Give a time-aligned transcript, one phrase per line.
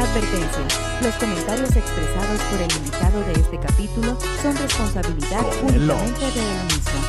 [0.00, 0.66] Advertencia.
[1.02, 7.00] Los comentarios expresados por el invitado de este capítulo son responsabilidad únicamente de él mismo.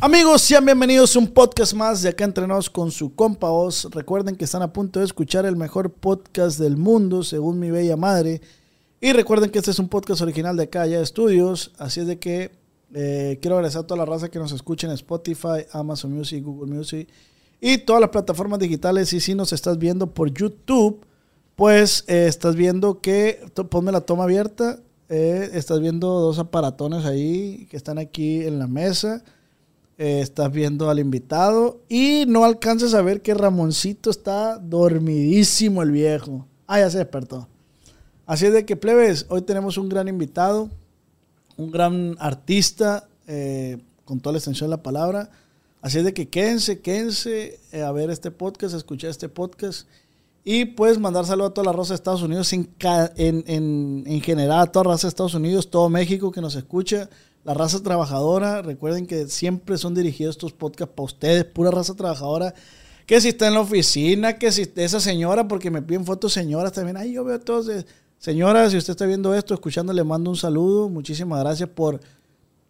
[0.00, 3.88] Amigos, sean bienvenidos a un podcast más de acá entrenados con su compa Oz.
[3.90, 7.98] Recuerden que están a punto de escuchar el mejor podcast del mundo, según mi bella
[7.98, 8.40] madre.
[9.02, 11.72] Y recuerden que este es un podcast original de acá, ya Estudios.
[11.76, 12.52] Así es de que
[12.94, 16.74] eh, quiero agradecer a toda la raza que nos escucha en Spotify, Amazon Music, Google
[16.74, 17.06] Music
[17.60, 19.12] y todas las plataformas digitales.
[19.12, 21.04] Y si nos estás viendo por YouTube,
[21.60, 24.78] pues eh, estás viendo que, ponme la toma abierta,
[25.08, 29.22] eh, estás viendo dos aparatones ahí que están aquí en la mesa.
[29.98, 35.90] Eh, estás viendo al invitado y no alcanzas a ver que Ramoncito está dormidísimo el
[35.90, 36.46] viejo.
[36.66, 37.46] Ah, ya se despertó.
[38.24, 40.70] Así es de que, plebes, hoy tenemos un gran invitado,
[41.58, 43.06] un gran artista,
[44.06, 45.30] con toda la extensión de la palabra.
[45.82, 49.86] Así es de que quédense, quédense eh, a ver este podcast, a escuchar este podcast.
[50.44, 52.68] Y puedes mandar saludos a toda la raza de Estados Unidos, en,
[53.16, 56.54] en, en, en general, a toda la raza de Estados Unidos, todo México que nos
[56.54, 57.08] escucha,
[57.44, 58.62] la raza trabajadora.
[58.62, 62.54] Recuerden que siempre son dirigidos estos podcasts para ustedes, pura raza trabajadora.
[63.06, 66.72] Que si está en la oficina, que si esa señora, porque me piden fotos señoras
[66.72, 66.96] también.
[66.96, 67.66] Ay, yo veo a todos.
[67.66, 67.84] de-
[68.18, 70.88] Señora, si usted está viendo esto, escuchando, le mando un saludo.
[70.90, 72.00] Muchísimas gracias por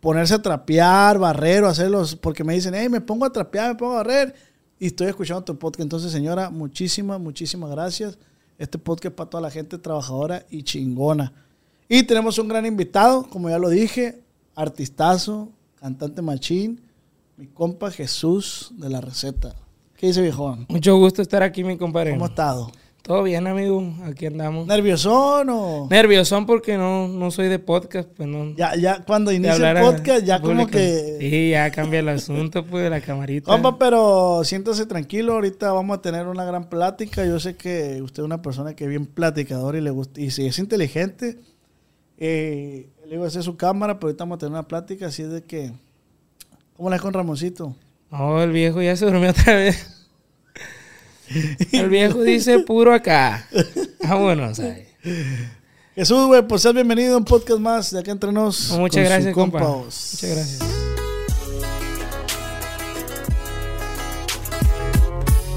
[0.01, 3.75] ponerse a trapear, barrer o hacerlos, porque me dicen, hey, me pongo a trapear, me
[3.77, 4.35] pongo a barrer
[4.79, 5.83] y estoy escuchando tu podcast.
[5.83, 8.19] Entonces, señora, muchísimas, muchísimas gracias.
[8.59, 11.33] Este podcast es para toda la gente trabajadora y chingona.
[11.89, 14.21] Y tenemos un gran invitado, como ya lo dije,
[14.55, 16.81] artistazo, cantante machín,
[17.37, 19.55] mi compa Jesús de la receta.
[19.97, 20.67] ¿Qué dice, viejón?
[20.69, 22.13] Mucho gusto estar aquí, mi compadre.
[22.13, 22.71] ¿Cómo ha estado?
[23.11, 23.93] Todo bien, amigo.
[24.05, 24.69] Aquí andamos.
[24.69, 25.89] ¿Nerviosón o...?
[25.91, 28.55] Nerviosón porque no, no soy de podcast, pues no.
[28.55, 31.17] Ya, ya, cuando inicia el a- podcast, ya como que...
[31.19, 33.51] Sí, ya cambia el asunto, pues, de la camarita.
[33.51, 37.27] Compa, pero siéntase tranquilo, ahorita vamos a tener una gran plática.
[37.27, 40.31] Yo sé que usted es una persona que es bien platicador y le gusta, y
[40.31, 41.41] si es inteligente,
[42.17, 45.23] eh, le digo, esa es su cámara, pero ahorita vamos a tener una plática, así
[45.23, 45.73] es de que,
[46.77, 47.75] ¿cómo le es con Ramoncito?
[48.13, 50.00] No, el viejo ya se durmió otra vez.
[51.73, 53.47] El viejo dice puro acá.
[54.03, 54.87] Vámonos, ahí.
[55.95, 58.71] Jesús, güey, pues seas bienvenido a un podcast más de acá entre nos.
[58.73, 59.61] Muchas gracias, compa.
[59.61, 60.61] Muchas gracias.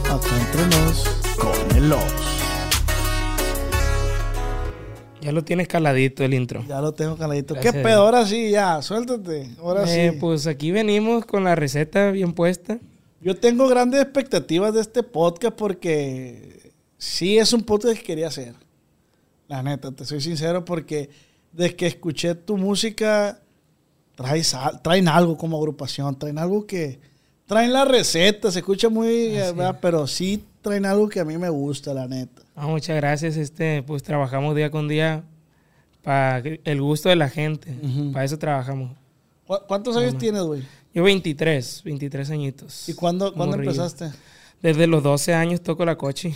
[0.05, 1.03] Acá entre nos
[1.37, 1.93] con el.
[5.21, 6.63] Ya lo tienes caladito el intro.
[6.67, 7.55] Ya lo tengo caladito.
[7.55, 8.01] ¿Qué pedo?
[8.01, 9.49] Ahora sí, ya, suéltate.
[9.59, 10.17] Ahora Eh, sí.
[10.19, 12.77] Pues aquí venimos con la receta bien puesta.
[13.23, 18.53] Yo tengo grandes expectativas de este podcast porque sí es un podcast que quería hacer.
[19.47, 21.09] La neta, te soy sincero porque
[21.51, 23.39] desde que escuché tu música
[24.15, 26.99] traes traen algo como agrupación, traen algo que
[27.45, 29.79] traen la receta, se escucha muy, eh, ¿verdad?
[29.81, 32.41] pero sí traen algo que a mí me gusta, la neta.
[32.55, 33.35] Ah, muchas gracias.
[33.37, 35.23] Este, pues trabajamos día con día
[36.03, 37.73] para el gusto de la gente.
[38.11, 38.91] Para eso trabajamos.
[39.47, 40.63] ¿Cu- ¿Cuántos años tienes, güey?
[40.93, 42.87] Yo 23, 23 añitos.
[42.89, 44.11] ¿Y cuándo, cuándo empezaste?
[44.61, 46.33] Desde los 12 años toco la cochi.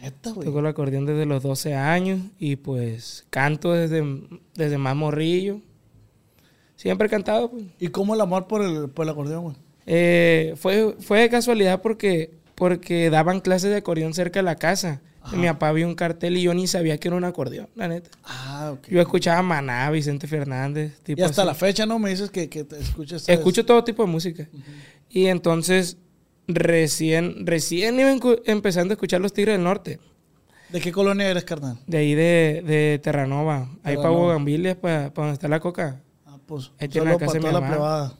[0.00, 0.46] Neta, güey.
[0.46, 4.04] Toco el acordeón desde los 12 años y pues canto desde,
[4.54, 5.60] desde más morrillo.
[6.76, 7.50] Siempre he cantado.
[7.50, 7.64] pues.
[7.80, 9.56] ¿Y cómo el amor por el, por el acordeón, güey?
[9.86, 15.00] Eh, fue, fue de casualidad porque, porque daban clases de acordeón cerca de la casa.
[15.32, 17.88] Y mi papá vio un cartel y yo ni sabía que era un acordeón, la
[17.88, 18.10] neta.
[18.24, 18.88] Ah, ok.
[18.88, 21.46] Yo escuchaba Maná, Vicente Fernández, tipo Y hasta así.
[21.48, 21.98] la fecha, ¿no?
[21.98, 23.28] Me dices que, que te escuchas.
[23.28, 24.48] Escucho todo tipo de música.
[25.10, 25.98] Y entonces,
[26.46, 28.10] recién, recién iba
[28.46, 30.00] empezando a escuchar Los Tigres del Norte.
[30.70, 31.78] ¿De qué colonia eres, carnal?
[31.86, 33.70] De ahí de, de Terranova.
[33.82, 34.20] Ahí para Terranova.
[34.20, 36.02] Bogambilias, para donde está la coca.
[36.26, 36.72] Ah, pues.
[36.78, 38.18] Ahí tiene la casa para de mi mamá.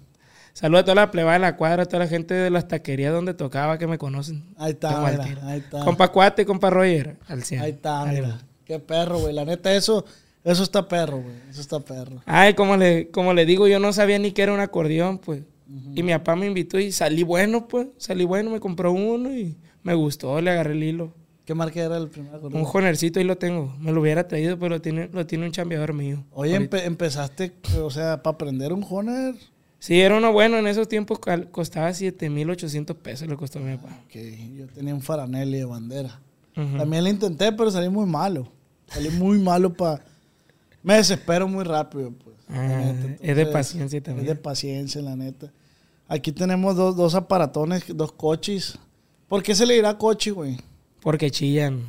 [0.59, 3.13] Saludos a toda la plebada de la cuadra, a toda la gente de las taquerías
[3.13, 4.45] donde tocaba que me conocen.
[4.57, 5.85] Ahí está, mira, ahí está.
[5.85, 7.61] Compa Cuate, compa Roger, al 100.
[7.61, 8.39] Ahí está, mira.
[8.65, 9.33] Qué perro, güey.
[9.35, 10.05] La neta, eso,
[10.43, 11.35] eso está perro, güey.
[11.49, 12.17] Eso está perro.
[12.27, 15.43] Ay, como le, como le digo, yo no sabía ni que era un acordeón, pues.
[15.95, 17.89] Y mi papá me invitó y salí bueno, pues.
[17.99, 21.15] Salí bueno, me compró uno y me gustó, le agarré el hilo.
[21.45, 22.61] ¿Qué marca era el primer acordeón?
[22.61, 23.75] Un jonercito ahí lo tengo.
[23.79, 26.25] Me lo hubiera traído, pero lo tiene, lo tiene un chambeador mío.
[26.33, 29.35] Oye, empe- empezaste, o sea, para aprender un Honer.
[29.79, 30.59] Sí, era uno bueno.
[30.59, 31.21] En esos tiempos
[31.51, 33.97] costaba 7,800 pesos, le costó a mi papá.
[34.09, 36.21] Que yo tenía un Faranelli de bandera.
[36.55, 38.49] También lo intenté, pero salí muy malo.
[38.89, 40.03] Salí muy malo para.
[40.83, 42.35] Me desespero muy rápido, pues.
[42.49, 44.27] Ah, es de paciencia Es también.
[44.27, 45.53] de paciencia, la neta.
[46.09, 48.77] Aquí tenemos dos, dos aparatones, dos coches.
[49.29, 50.57] ¿Por qué se le dirá coche, güey?
[51.01, 51.83] Porque chillan.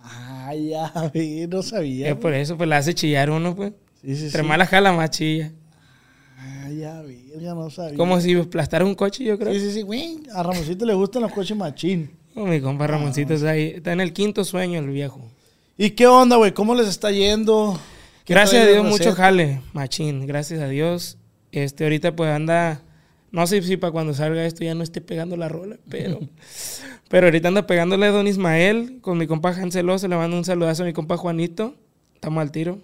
[0.00, 2.08] Ah, ya, vi, no sabía.
[2.08, 3.72] Es por eso, pues la hace chillar uno, pues.
[4.00, 4.48] Sí, sí, Entre sí.
[4.48, 5.52] más la jala, más chilla.
[6.66, 6.72] Ah,
[7.40, 7.96] ya, no sabía.
[7.96, 9.52] Como si aplastara un coche, yo creo.
[9.52, 10.18] Sí, sí, sí, güey.
[10.34, 12.10] A Ramosito le gustan los coches machín.
[12.34, 13.74] Mi compa Ramoncito está ahí.
[13.76, 15.20] Está en el quinto sueño el viejo.
[15.78, 16.52] ¿Y qué onda, güey?
[16.52, 17.78] ¿Cómo les está yendo?
[18.24, 20.26] ¿Qué Gracias a Dios, mucho jale, machín.
[20.26, 21.18] Gracias a Dios.
[21.52, 22.82] Este, ahorita pues anda.
[23.30, 26.18] No sé si para cuando salga esto ya no esté pegando la rola, pero.
[27.08, 30.08] pero ahorita anda pegándole a Don Ismael con mi compa Hanseloso.
[30.08, 31.76] Le mando un saludazo a mi compa Juanito.
[32.14, 32.80] Estamos al tiro.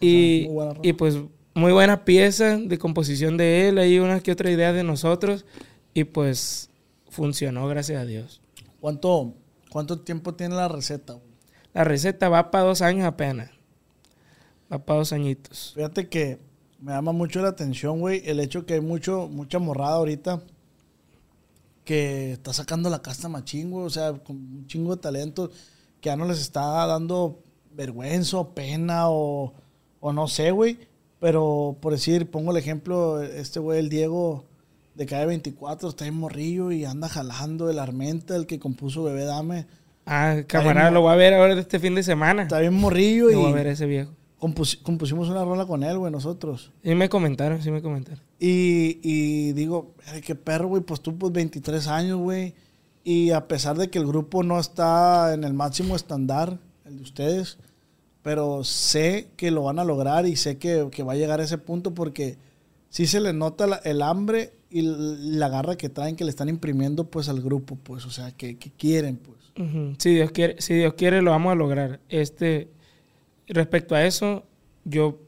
[0.00, 0.88] Y, buena rola.
[0.88, 1.16] y pues
[1.58, 3.78] muy buena pieza de composición de él.
[3.78, 5.44] Hay una que otra idea de nosotros.
[5.92, 6.70] Y pues
[7.10, 8.40] funcionó, gracias a Dios.
[8.80, 9.34] ¿Cuánto,
[9.70, 11.28] ¿Cuánto tiempo tiene la receta, güey?
[11.74, 13.50] La receta va para dos años apenas.
[14.72, 15.72] Va para dos añitos.
[15.74, 16.38] Fíjate que
[16.80, 20.42] me llama mucho la atención, güey, el hecho que hay mucho, mucha morrada ahorita
[21.84, 25.50] que está sacando la casta machín, güey, o sea, con un chingo de talento
[26.00, 29.54] que ya no les está dando vergüenza o pena o,
[30.00, 30.87] o no sé, güey.
[31.20, 34.44] Pero por decir, pongo el ejemplo, este güey, el Diego
[34.94, 39.24] de Calle 24, está en morrillo y anda jalando el Armenta, el que compuso Bebé
[39.24, 39.66] Dame.
[40.06, 42.42] Ah, camarada, lo voy a ver ahora este fin de semana.
[42.42, 44.10] Está bien morrillo Lo voy a ver y ese viejo.
[44.40, 46.72] compus- compusimos una rola con él, güey, nosotros.
[46.82, 48.20] Sí me comentaron, sí me comentaron.
[48.40, 52.54] Y, y digo, "Ay, qué perro, güey, pues tú pues 23 años, güey.
[53.04, 57.02] Y a pesar de que el grupo no está en el máximo estándar, el de
[57.02, 57.58] ustedes,
[58.22, 61.44] pero sé que lo van a lograr y sé que, que va a llegar a
[61.44, 62.36] ese punto porque
[62.90, 66.48] sí se les nota la- el hambre y la garra que traen, que le están
[66.48, 69.38] imprimiendo pues al grupo, pues, o sea, que, que quieren, pues.
[69.58, 69.94] Ujú.
[69.98, 72.00] Si Dios quiere, si Dios quiere lo vamos a lograr.
[72.08, 72.68] Este,
[73.46, 74.44] respecto a eso,
[74.84, 75.18] yo,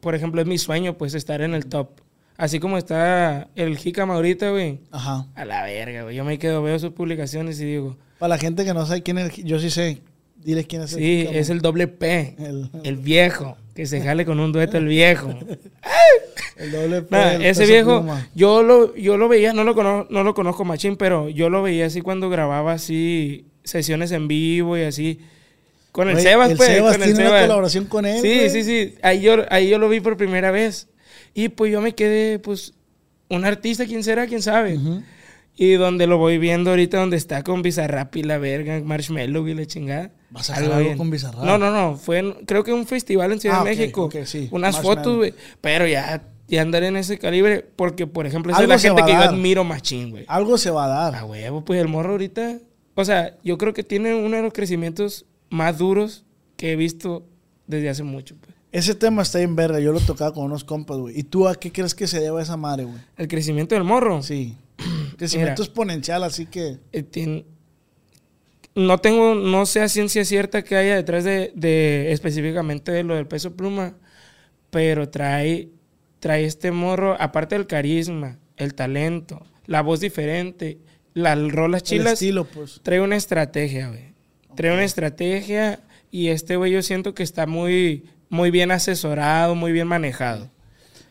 [0.00, 2.00] por ejemplo, es mi sueño, pues, estar en el top.
[2.36, 4.80] Así como está el Jicama ahorita, güey.
[4.90, 5.28] Ajá.
[5.34, 6.16] A la verga, güey.
[6.16, 9.18] Yo me quedo, veo sus publicaciones y digo, Para la gente que no sabe quién
[9.18, 10.02] es, yo sí sé.
[10.42, 11.38] Dile quién es sí, Jícamo.
[11.38, 12.34] es el doble P.
[12.38, 13.56] El- El viejo.
[13.74, 15.30] Que se jale con un dueto el viejo.
[16.56, 18.28] el doble P, el ese viejo, Pluma.
[18.34, 21.62] yo lo, yo lo veía, no lo, conozco, no lo conozco machín, pero yo lo
[21.62, 25.20] veía así cuando grababa así sesiones en vivo y así.
[25.92, 26.68] Con el Güey, Sebas, el pues.
[26.68, 28.94] Sebas con el tiene una colaboración con él, Sí, sí, sí.
[29.02, 30.88] Ahí yo, ahí yo lo vi por primera vez.
[31.34, 32.74] Y pues yo me quedé, pues,
[33.28, 34.26] un artista, ¿quién será?
[34.26, 34.78] ¿Quién sabe?
[35.62, 39.52] Y donde lo voy viendo ahorita, donde está con Bizarrap y la verga, Marshmallow y
[39.52, 40.10] la chingada.
[40.30, 40.96] ¿Vas a hacer algo bien.
[40.96, 41.44] con Bizarrap?
[41.44, 41.98] No, no, no.
[41.98, 44.04] Fue, en- creo que un festival en Ciudad Ah, de México.
[44.04, 44.48] ok, sí.
[44.52, 45.34] Unas fotos, güey.
[45.60, 49.02] Pero ya, ya andar en ese calibre, porque, por ejemplo, esa es Algo la gente
[49.04, 50.24] que yo admiro machín, güey.
[50.28, 51.14] Algo se va a dar.
[51.16, 52.56] A huevo, pues el morro ahorita.
[52.94, 56.24] O sea, yo creo que tiene uno de los crecimientos más duros
[56.56, 57.26] que he visto
[57.66, 58.56] desde hace mucho, pues.
[58.72, 59.78] Ese tema está en verga.
[59.80, 61.18] Yo lo tocaba con unos compas, güey.
[61.18, 62.96] ¿Y tú a qué crees que se deba esa madre, güey?
[63.18, 64.22] El crecimiento del morro.
[64.22, 64.56] Sí.
[65.20, 65.64] Crecimiento Mira.
[65.66, 66.78] exponencial, así que...
[66.92, 67.44] eh,
[68.74, 73.14] no tengo, no sé a ciencia cierta que haya detrás de, de específicamente de lo
[73.16, 73.96] del peso pluma,
[74.70, 75.68] pero trae,
[76.20, 80.78] trae este morro, aparte del carisma, el talento, la voz diferente,
[81.12, 82.80] las rolas chilas, estilo, pues.
[82.82, 84.14] trae una estrategia, güey.
[84.54, 85.80] Trae una estrategia
[86.10, 90.50] y este güey yo siento que está muy, muy bien asesorado, muy bien manejado.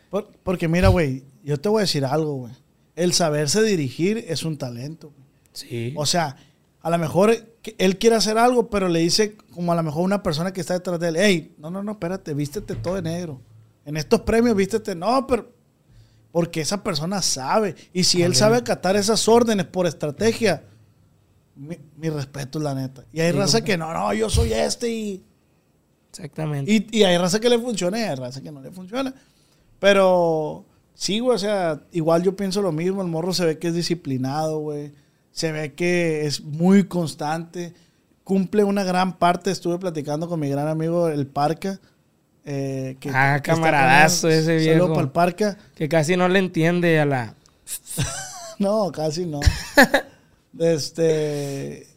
[0.09, 2.53] Por- porque mira, güey, yo te voy a decir algo, güey.
[2.99, 5.13] El saberse dirigir es un talento.
[5.53, 5.93] Sí.
[5.95, 6.35] O sea,
[6.81, 7.33] a lo mejor
[7.77, 10.73] él quiere hacer algo, pero le dice como a lo mejor una persona que está
[10.73, 13.39] detrás de él, hey, no, no, no, espérate, vístete todo de negro.
[13.85, 15.49] En estos premios vístete, no, pero
[16.33, 17.75] porque esa persona sabe.
[17.93, 20.63] Y si él sabe acatar esas órdenes por estrategia,
[21.55, 23.05] mi, mi respeto, la neta.
[23.13, 25.23] Y hay Sí, raza que no, no, yo soy este y,
[26.11, 26.69] Exactamente.
[26.69, 29.13] y, y hay raza que le funciona y hay raza que no le funciona.
[29.79, 30.65] Pero
[30.99, 33.01] sí, güey, o sea, igual yo pienso lo mismo.
[33.01, 34.91] El morro se ve que es disciplinado, güey.
[35.31, 37.73] Se ve que es muy constante.
[38.25, 39.49] Cumple una gran parte.
[39.49, 41.79] Estuve platicando con mi gran amigo el Parca.
[42.45, 44.87] eh, que, Ah, que camaradazo ese Saludo viejo.
[44.89, 45.57] para el Parca.
[45.75, 47.35] que casi no le entiende a la...
[48.59, 49.39] No, casi no.
[50.59, 51.87] este.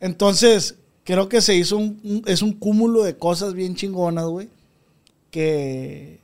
[0.00, 4.48] Entonces, creo que se hizo un, un- es un cúmulo de cosas bien chingonas, güey.
[5.30, 6.20] Que,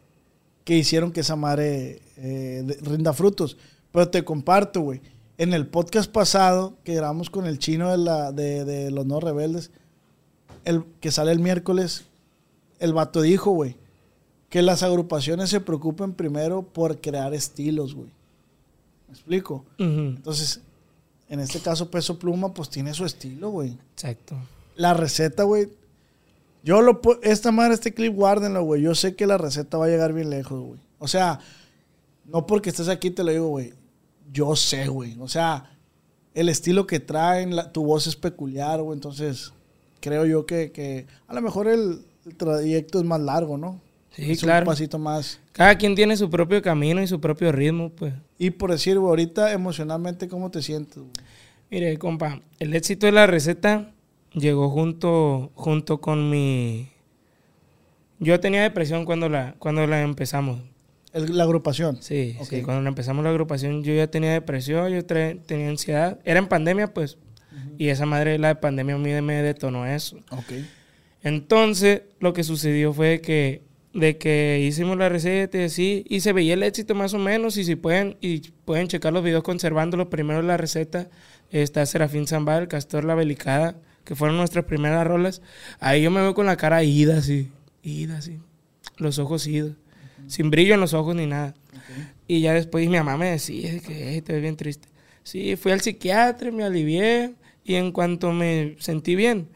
[0.68, 3.56] que hicieron que esa madre eh, rinda frutos.
[3.90, 5.00] Pero te comparto, güey.
[5.38, 9.18] En el podcast pasado que grabamos con el chino de, la, de, de los no
[9.18, 9.70] rebeldes,
[10.66, 12.04] el que sale el miércoles,
[12.80, 13.76] el vato dijo, güey,
[14.50, 18.10] que las agrupaciones se preocupen primero por crear estilos, güey.
[19.08, 19.64] ¿Me explico?
[19.78, 20.60] Entonces,
[21.30, 23.75] en este caso, Peso Pluma, pues tiene su estilo, güey.
[23.94, 24.37] Exacto.
[24.76, 25.70] La receta, güey.
[26.62, 28.82] Yo lo esta madre, este clip, guárdenlo, güey.
[28.82, 30.80] Yo sé que la receta va a llegar bien lejos, güey.
[30.98, 31.38] O sea,
[32.26, 33.72] no porque estés aquí te lo digo, güey.
[34.32, 35.16] Yo sé, güey.
[35.20, 35.70] O sea,
[36.34, 38.96] el estilo que traen, la- tu voz es peculiar, güey.
[38.96, 39.52] Entonces,
[40.00, 43.80] creo yo que, que a lo mejor el, el trayecto es más largo, ¿no?
[44.10, 44.64] Sí, es claro.
[44.64, 45.38] un pasito más.
[45.52, 48.12] Cada quien tiene su propio camino y su propio ritmo, pues.
[48.38, 51.10] Y por decir, güey, ahorita emocionalmente, ¿cómo te sientes, güey?
[51.70, 53.92] Mire, compa, el éxito de la receta
[54.40, 56.88] llegó junto, junto con mi...
[58.18, 60.61] Yo tenía depresión cuando la, cuando la empezamos.
[61.12, 62.02] La agrupación.
[62.02, 62.49] Sí, Ok.
[62.49, 66.18] sí, cuando empezamos la agrupación yo ya tenía depresión, yo tenía ansiedad.
[66.25, 67.16] Era en pandemia, pues.
[67.76, 70.16] Y esa madre, la de pandemia, a mí me detonó eso.
[70.30, 70.52] Ok.
[71.23, 73.62] Entonces, lo que sucedió fue que
[73.95, 77.57] de que hicimos la receta y así, y se veía el éxito más o menos,
[77.57, 81.09] y si pueden, y pueden checar los videos conservándolo, primero la receta,
[81.50, 83.76] está Serafín Zambada, el Castor, la Belicada,
[84.08, 85.42] que fueron nuestras primeras rolas,
[85.80, 87.50] ahí yo me veo con la cara ida así,
[87.82, 88.38] ida así,
[88.96, 89.74] los ojos idos,
[90.26, 91.54] sin brillo en los ojos ni nada.
[92.26, 94.88] Y ya después mi mamá me decía que "Ey, te ves bien triste.
[95.24, 97.34] Sí, fui al psiquiatra, me alivié,
[97.64, 99.46] y en cuanto me sentí bien,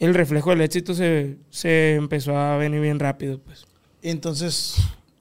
[0.00, 3.64] el reflejo del éxito se, se empezó a venir bien rápido, pues.
[4.02, 4.76] Entonces,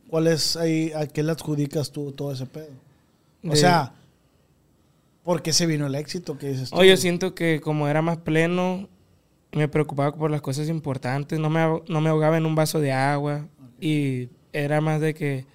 [0.09, 2.67] ¿cuál es ahí, a qué le adjudicas tú todo ese pedo?
[3.45, 3.93] O De- sea,
[5.27, 6.81] ¿por qué se vino el éxito que dices tú?
[6.85, 8.87] Yo siento que como era más pleno,
[9.51, 12.93] me preocupaba por las cosas importantes, no me, no me ahogaba en un vaso de
[12.93, 13.45] agua
[13.77, 15.45] y era más de que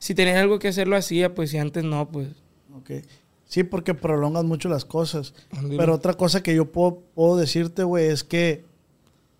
[0.00, 2.26] si tenía algo que hacer lo hacía, pues si antes no, pues...
[2.74, 3.06] Ok.
[3.44, 5.32] Sí, porque prolongas mucho las cosas.
[5.76, 8.64] Pero otra cosa que yo puedo, puedo decirte, güey, es que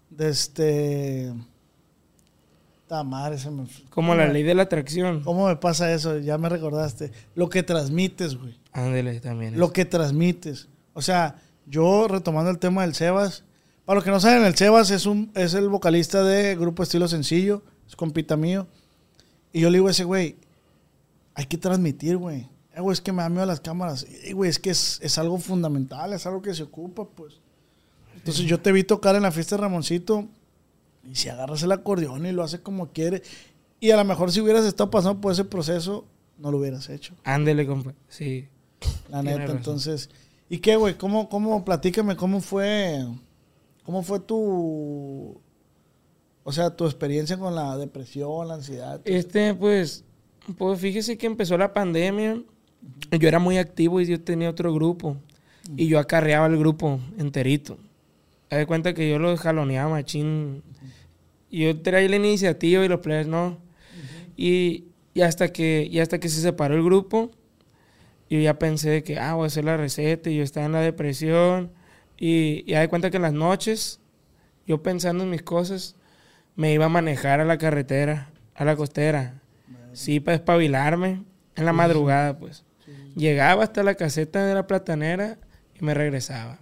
[0.09, 1.35] desde...
[2.91, 3.69] Ta madre, se me...
[3.91, 5.23] Como la ley de la atracción.
[5.23, 6.19] ¿Cómo me pasa eso?
[6.19, 7.13] Ya me recordaste.
[7.37, 8.59] Lo que transmites, güey.
[8.73, 9.57] Ándale también.
[9.57, 10.67] Lo que transmites.
[10.93, 13.45] O sea, yo retomando el tema del Sebas.
[13.85, 17.07] Para los que no saben, el Sebas es, un, es el vocalista de Grupo Estilo
[17.07, 17.63] Sencillo.
[17.87, 18.67] Es compita mío.
[19.53, 20.35] Y yo le digo a ese güey,
[21.37, 22.49] hay que transmitir, güey.
[22.75, 24.05] Eh, güey, es que me da miedo las cámaras.
[24.25, 27.35] Y, güey, es que es, es algo fundamental, es algo que se ocupa, pues.
[28.17, 30.27] Entonces yo te vi tocar en la fiesta de Ramoncito
[31.05, 33.23] y si agarras el acordeón y lo hace como quiere.
[33.81, 36.07] Y a lo mejor si hubieras estado pasando por ese proceso,
[36.39, 37.15] no lo hubieras hecho.
[37.25, 37.95] Ándale, compa.
[38.09, 38.49] Sí.
[39.09, 39.57] La Tiene neta, razón.
[39.57, 40.11] entonces.
[40.49, 40.95] ¿Y qué, güey?
[40.97, 43.07] ¿Cómo, cómo, platícame, cómo fue,
[43.85, 45.41] cómo fue tu,
[46.43, 49.01] o sea, tu experiencia con la depresión, la ansiedad?
[49.05, 50.05] Este, pues,
[50.59, 52.43] pues fíjese que empezó la pandemia.
[53.13, 55.17] Yo era muy activo y yo tenía otro grupo.
[55.77, 57.79] Y yo acarreaba el grupo enterito.
[58.51, 60.63] Haz de cuenta que yo los jaloneaba, machín.
[61.51, 63.59] Y yo traía la iniciativa y los players no.
[64.37, 67.31] y, y hasta que, y hasta que se separó el grupo,
[68.29, 70.81] yo ya pensé que, ah, voy a hacer la receta y yo estaba en la
[70.81, 71.73] depresión.
[72.17, 73.99] Y, y haz de cuenta que en las noches,
[74.67, 75.97] yo pensando en mis cosas,
[76.55, 79.41] me iba a manejar a la carretera, a la costera.
[79.93, 81.25] Sí, para espabilarme
[81.57, 82.65] en la madrugada, pues.
[83.17, 85.39] Llegaba hasta la caseta de la platanera
[85.79, 86.59] y me regresaba.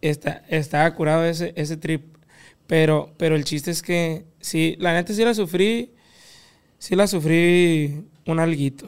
[0.00, 2.13] Está, estaba curado ese, ese trip.
[2.66, 5.92] Pero, pero el chiste es que, sí, la neta sí la sufrí,
[6.78, 8.86] sí la sufrí un alguito.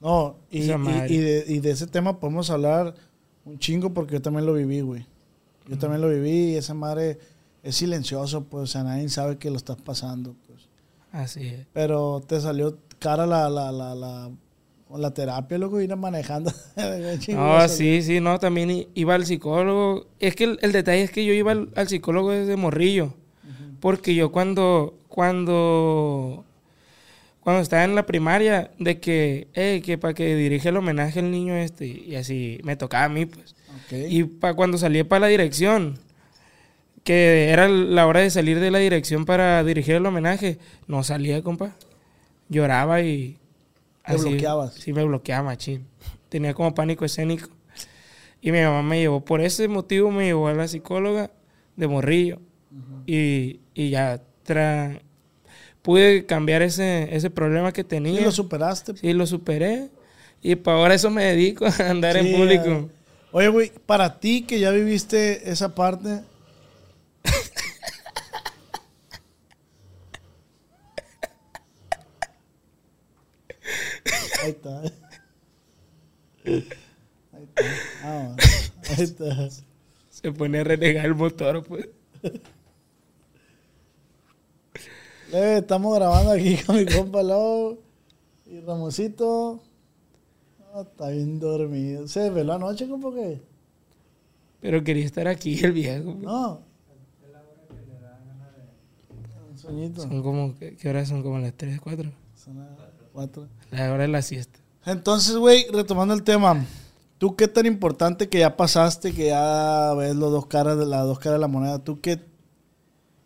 [0.00, 0.62] No, y,
[1.14, 2.94] y- de, y de ese tema podemos hablar
[3.46, 5.06] un chingo porque yo también lo viví, güey.
[5.66, 7.18] Yo también lo viví y esa madre
[7.62, 10.68] es silencioso, pues, o sea, nadie sabe que lo estás pasando, pues.
[11.10, 11.66] Así es.
[11.72, 14.30] Pero te salió cara la, la, la, la,
[14.96, 16.52] la terapia, loco, ir manejando.
[17.28, 20.06] No, sí, sí, no, también iba al psicólogo.
[20.20, 23.14] Es que el, el detalle es que yo iba al, al psicólogo desde morrillo.
[23.80, 26.44] Porque yo cuando, cuando,
[27.40, 31.30] cuando estaba en la primaria, de que, eh, que para que dirige el homenaje al
[31.30, 33.54] niño este, y así me tocaba a mí, pues.
[33.90, 35.98] Y para cuando salí para la dirección,
[37.02, 41.42] que era la hora de salir de la dirección para dirigir el homenaje, no salía,
[41.42, 41.76] compa.
[42.48, 43.36] Lloraba y...
[44.06, 44.74] Te bloqueabas.
[44.74, 45.86] Sí, me bloqueaba, machín.
[46.28, 47.48] Tenía como pánico escénico.
[48.40, 51.30] Y mi mamá me llevó, por ese motivo me llevó a la psicóloga
[51.76, 52.40] de morrillo.
[53.06, 55.00] y, y ya tra-
[55.82, 58.18] pude cambiar ese, ese problema que tenía.
[58.18, 58.96] Sí, lo superaste.
[58.96, 59.90] Sí, lo superé.
[60.42, 62.90] Y para ahora eso me dedico a andar Sí, en público.
[63.32, 66.20] Oye, güey, para ti que ya viviste esa parte.
[74.44, 74.82] Ahí está.
[76.44, 76.68] Ahí
[77.42, 77.62] está.
[78.02, 78.36] Ah,
[78.90, 79.48] ahí está.
[80.10, 81.88] Se pone a renegar el motor, pues.
[85.32, 87.80] Eh, estamos grabando aquí con mi compa Lau
[88.46, 89.62] y Ramosito.
[90.74, 92.06] Ah, está bien dormido.
[92.06, 93.40] ¿Se desveló anoche, compa, qué?
[94.60, 96.14] Pero quería estar aquí el viejo.
[96.14, 96.60] No.
[99.50, 100.02] Un sueñito.
[100.02, 101.22] Son como, ¿qué, qué horas son?
[101.22, 102.12] Como las 3, 4.
[102.34, 103.48] Son las cuatro.
[103.70, 104.58] La hora de la siesta.
[104.84, 106.66] Entonces, güey, retomando el tema,
[107.18, 111.04] ¿tú qué tan importante que ya pasaste, que ya ves los dos caras de las
[111.04, 111.78] dos caras de la moneda?
[111.78, 112.18] ¿Tú qué,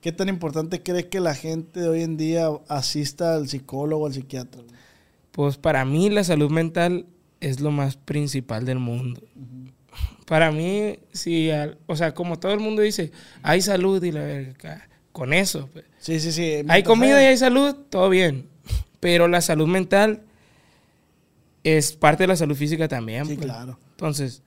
[0.00, 4.12] qué tan importante crees que la gente de hoy en día asista al psicólogo, al
[4.14, 4.62] psiquiatra?
[5.32, 7.06] Pues para mí la salud mental
[7.40, 9.20] es lo más principal del mundo.
[10.26, 13.10] Para mí, si, al- o sea, como todo el mundo dice,
[13.42, 15.68] hay salud y la verga, con eso.
[15.72, 15.86] pues.
[15.98, 16.62] Sí, sí, sí.
[16.68, 18.46] Hay comida y hay salud, todo bien.
[19.00, 20.24] Pero la salud mental
[21.62, 23.26] es parte de la salud física también.
[23.26, 23.46] Sí, pues.
[23.46, 23.78] claro.
[23.90, 24.42] Entonces,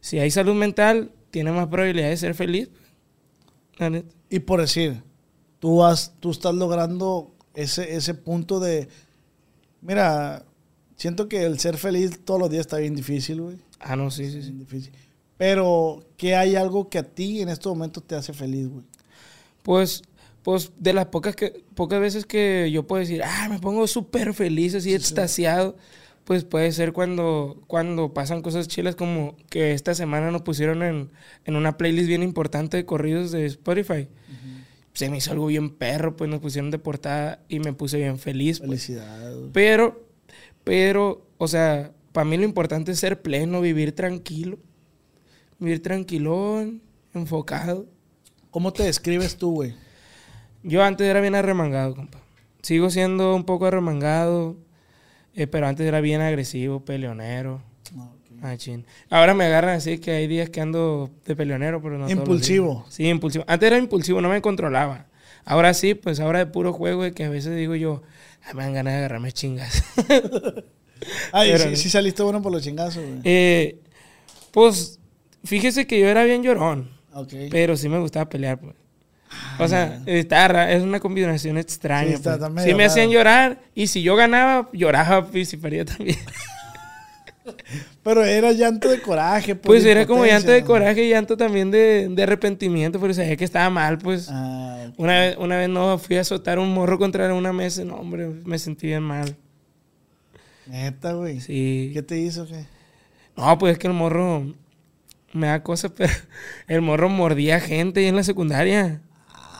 [0.00, 2.70] si hay salud mental, tiene más probabilidad de ser feliz.
[4.30, 5.02] Y por decir,
[5.58, 8.88] tú, has, tú estás logrando ese, ese punto de...
[9.80, 10.44] Mira,
[10.96, 13.56] siento que el ser feliz todos los días está bien difícil, güey.
[13.78, 14.52] Ah, no, sí, sí, sí.
[14.52, 14.92] Difícil.
[15.36, 18.84] Pero, ¿qué hay algo que a ti en estos momentos te hace feliz, güey?
[19.62, 20.02] Pues,
[20.48, 24.32] pues de las pocas que pocas veces que yo puedo decir, ah, me pongo súper
[24.32, 25.76] feliz, así extasiado,
[26.24, 31.10] pues puede ser cuando, cuando pasan cosas chilas como que esta semana nos pusieron en,
[31.44, 34.08] en una playlist bien importante de corridos de Spotify.
[34.94, 38.18] Se me hizo algo bien perro, pues nos pusieron de portada y me puse bien
[38.18, 38.60] feliz.
[38.60, 38.86] pues.
[38.86, 39.34] Felicidad.
[39.52, 40.02] Pero,
[40.64, 44.58] pero, o sea, para mí lo importante es ser pleno, vivir tranquilo.
[45.58, 46.80] Vivir tranquilón,
[47.12, 47.84] enfocado.
[48.50, 49.87] ¿Cómo te describes tú, güey?
[50.62, 52.18] Yo antes era bien arremangado, compa.
[52.62, 54.56] Sigo siendo un poco arremangado,
[55.34, 57.62] eh, pero antes era bien agresivo, peleonero.
[57.96, 58.30] Ah, ok.
[58.42, 58.84] Machín.
[59.10, 62.18] Ahora me agarran así que hay días que ando de peleonero, pero no todos los
[62.24, 62.74] Impulsivo.
[62.84, 62.94] días.
[62.94, 63.44] Sí, impulsivo.
[63.46, 65.06] Antes era impulsivo, no me controlaba.
[65.44, 68.02] Ahora sí, pues ahora de puro juego, de que a veces digo yo,
[68.44, 69.82] "Ay, me dan ganas de agarrarme chingas.
[71.32, 73.20] Ay, Pero- sí, sí saliste bueno por los chingazos, güey.
[73.24, 73.78] Eh,
[74.50, 74.98] pues,
[75.44, 77.32] fíjese que yo era bien llorón, Ok.
[77.50, 78.74] pero sí me gustaba pelear, pues.
[79.58, 82.08] O sea, está es una combinación extraña.
[82.08, 82.64] Sí, está- pues.
[82.64, 86.18] Sí me hacían llorar y si yo ganaba, lloraba y si perdía también.
[88.02, 89.54] Pero era llanto de coraje.
[89.54, 93.36] por Pues era como llanto de coraje y llanto también de, de arrepentimiento, pero sabía
[93.36, 94.28] que estaba mal, pues.
[94.30, 94.90] Ah.
[94.96, 98.28] Una vez, una vez no fui a azotar un morro contra una mesa, no, hombre,
[98.44, 99.36] me sentí bien mal.
[100.66, 101.40] Neta, güey.
[101.40, 101.90] Sí.
[101.94, 102.64] ¿Qué te hizo, qué?
[103.36, 104.54] No, pues es que el morro
[105.32, 106.12] me da cosas, pero
[106.66, 109.00] el morro mordía gente ahí en la secundaria.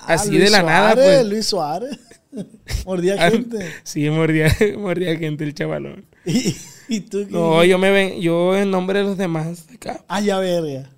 [0.09, 1.27] Así Ah, Luis de la nada, pues.
[1.27, 1.99] Luis Suárez.
[2.87, 3.59] Mordía Ah, gente.
[3.85, 6.05] Sí, mordía, mordía gente el chavalón.
[6.27, 6.55] y,
[6.89, 7.33] y tú qué?
[7.33, 10.05] No, yo me ven, yo en nombre de los demás, acá.
[10.09, 10.91] Ah, ya verga.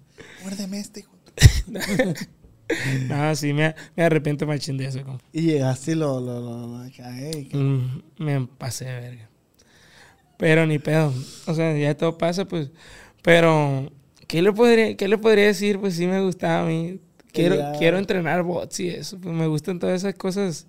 [0.43, 1.11] Muérdeme este, hijo.
[3.09, 5.25] No, sí, me, me arrepiento machín de eso, compa.
[5.33, 9.29] Y llegaste y lo, lo, lo, lo acá, que- Mm, me pasé de verga.
[10.37, 11.13] Pero ni pedo.
[11.47, 12.71] O sea, ya todo pasa, pues.
[13.23, 13.91] Pero,
[14.29, 15.79] ¿qué le podría, qué le podría decir?
[15.81, 17.01] Pues sí me gustaba a mí.
[17.33, 19.19] Quiero, quiero entrenar bots y eso.
[19.21, 20.67] Pues me gustan todas esas cosas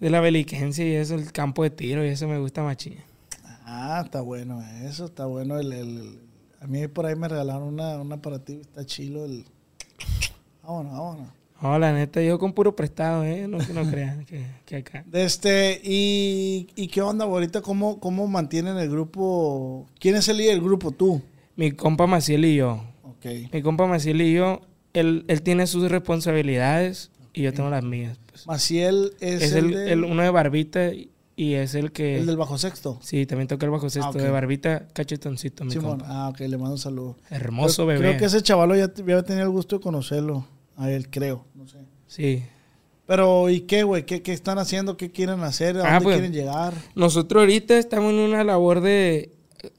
[0.00, 2.96] de la beliquencia y eso, el campo de tiro y eso me gusta machín.
[3.66, 5.58] Ah, está bueno eso, está bueno.
[5.58, 6.18] El, el- el-
[6.60, 9.24] a mí por ahí me regalaron una, una para ti, está chilo.
[9.24, 9.44] El...
[10.62, 11.28] Vámonos, vámonos.
[11.62, 13.46] No, la neta, yo con puro prestado, ¿eh?
[13.48, 15.04] No, no crean que, que acá.
[15.12, 17.60] Este, y, ¿y qué onda ahorita?
[17.62, 19.86] ¿Cómo, ¿Cómo mantienen el grupo?
[19.98, 20.90] ¿Quién es el líder del grupo?
[20.90, 21.22] Tú.
[21.56, 22.82] Mi compa Maciel y yo.
[23.02, 23.26] Ok.
[23.52, 24.60] Mi compa Maciel y yo,
[24.94, 28.18] él, él tiene sus responsabilidades y yo tengo las mías.
[28.26, 28.46] pues.
[28.46, 30.90] Maciel es, Es, el, el, uno de barbita
[31.36, 32.18] y es el que...
[32.18, 32.98] el del bajo sexto.
[33.02, 36.00] Sí, también toca el bajo sexto Ah, de barbita, cachetoncito, mi Simón.
[36.06, 37.16] Ah, ok, le mando un saludo.
[37.30, 38.00] Hermoso bebé.
[38.00, 40.46] Creo que ese chavalo ya, ya tenía el gusto de conocerlo.
[40.76, 41.44] A él, creo.
[41.54, 41.78] No sé.
[42.06, 42.44] Sí.
[43.06, 44.06] Pero, ¿y qué, güey?
[44.06, 44.96] ¿Qué, ¿Qué están haciendo?
[44.96, 45.76] ¿Qué quieren hacer?
[45.78, 46.16] ¿A Ah, dónde pues.
[46.16, 46.72] quieren llegar?
[46.94, 49.32] Nosotros ahorita estamos en una labor de...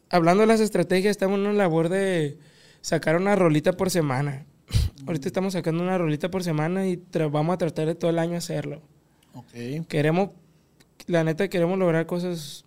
[0.10, 2.38] Hablando de las estrategias, estamos en una labor de
[2.82, 4.45] sacar una rolita por semana.
[5.08, 8.38] Ahorita estamos sacando una rolita por semana y vamos a tratar de todo el año
[8.38, 8.82] hacerlo.
[9.34, 9.88] Ok.
[9.88, 10.30] Queremos,
[11.08, 12.66] la neta, queremos lograr cosas...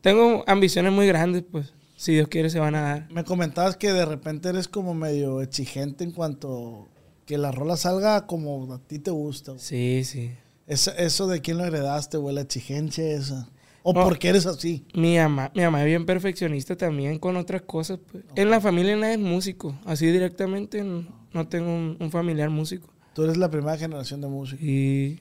[0.00, 1.74] Tengo ambiciones muy grandes, pues.
[1.96, 3.08] Si Dios quiere, se van a dar.
[3.12, 6.88] Me comentabas que de repente eres como medio exigente en cuanto
[7.26, 9.52] que la rola salga como a ti te gusta.
[9.52, 9.62] güey.
[9.62, 10.30] Sí, sí.
[10.66, 13.48] Eso, eso de quién lo heredaste, güey, la exigencia esa.
[13.82, 14.04] O No.
[14.04, 14.84] por qué eres así.
[14.94, 17.98] Mi mamá, mi mamá es bien perfeccionista también con otras cosas.
[18.10, 18.24] pues.
[18.36, 19.78] En la familia nadie es músico.
[19.84, 22.88] Así directamente no, no tengo un, un familiar músico.
[23.14, 24.62] Tú eres la primera generación de música.
[24.62, 25.20] Y...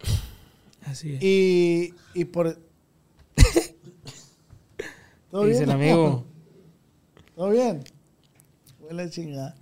[0.86, 1.22] Así es.
[1.22, 2.58] Y, y por...
[5.30, 5.70] ¿Todo Dice bien?
[5.70, 6.24] el amigo.
[7.34, 7.82] ¿Todo bien?
[8.80, 9.54] Huele chingada.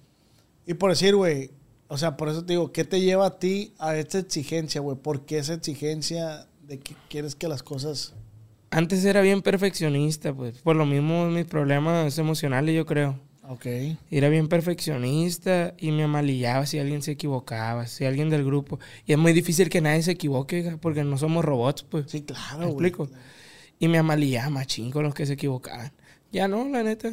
[0.66, 1.50] Y por decir, güey,
[1.88, 4.96] o sea, por eso te digo, ¿qué te lleva a ti a esta exigencia, güey?
[4.96, 8.14] ¿Por qué esa exigencia de que quieres que las cosas...
[8.70, 10.58] Antes era bien perfeccionista, pues.
[10.58, 13.18] Por lo mismo mis problemas emocionales, yo creo.
[13.52, 13.66] Ok.
[14.12, 18.78] Era bien perfeccionista y me amalillaba si alguien se equivocaba, si alguien del grupo.
[19.06, 22.08] Y es muy difícil que nadie se equivoque, porque no somos robots, pues.
[22.08, 22.86] Sí, claro, ¿Me güey.
[22.88, 23.08] explico?
[23.80, 25.90] Y me amalillaba machín con los que se equivocaban.
[26.30, 27.10] Ya no, la neta.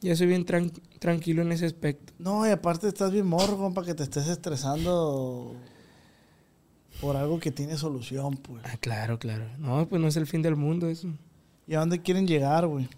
[0.00, 2.12] Ya soy bien tran- tranquilo en ese aspecto.
[2.18, 5.54] No, y aparte estás bien morro, compa, que te estés estresando
[7.00, 8.62] por algo que tiene solución, pues.
[8.64, 9.44] Ah, claro, claro.
[9.58, 11.08] No, pues no es el fin del mundo eso.
[11.68, 12.88] ¿Y a dónde quieren llegar, güey?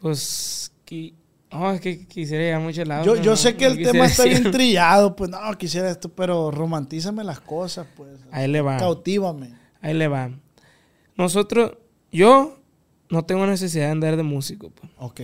[0.00, 1.14] Pues, qui-
[1.52, 3.06] oh, es que quisiera ir a muchos lados.
[3.06, 6.50] Yo, no- sé que no el tema está bien trillado, pues no, quisiera esto, pero
[6.50, 8.20] romantízame las cosas, pues.
[8.30, 8.76] Ahí le va.
[8.78, 9.54] Cautívame.
[9.80, 10.30] Ahí le va.
[11.16, 11.72] Nosotros,
[12.12, 12.58] yo
[13.10, 14.70] no tengo necesidad de andar de músico.
[14.70, 14.90] pues.
[14.98, 15.20] Ok,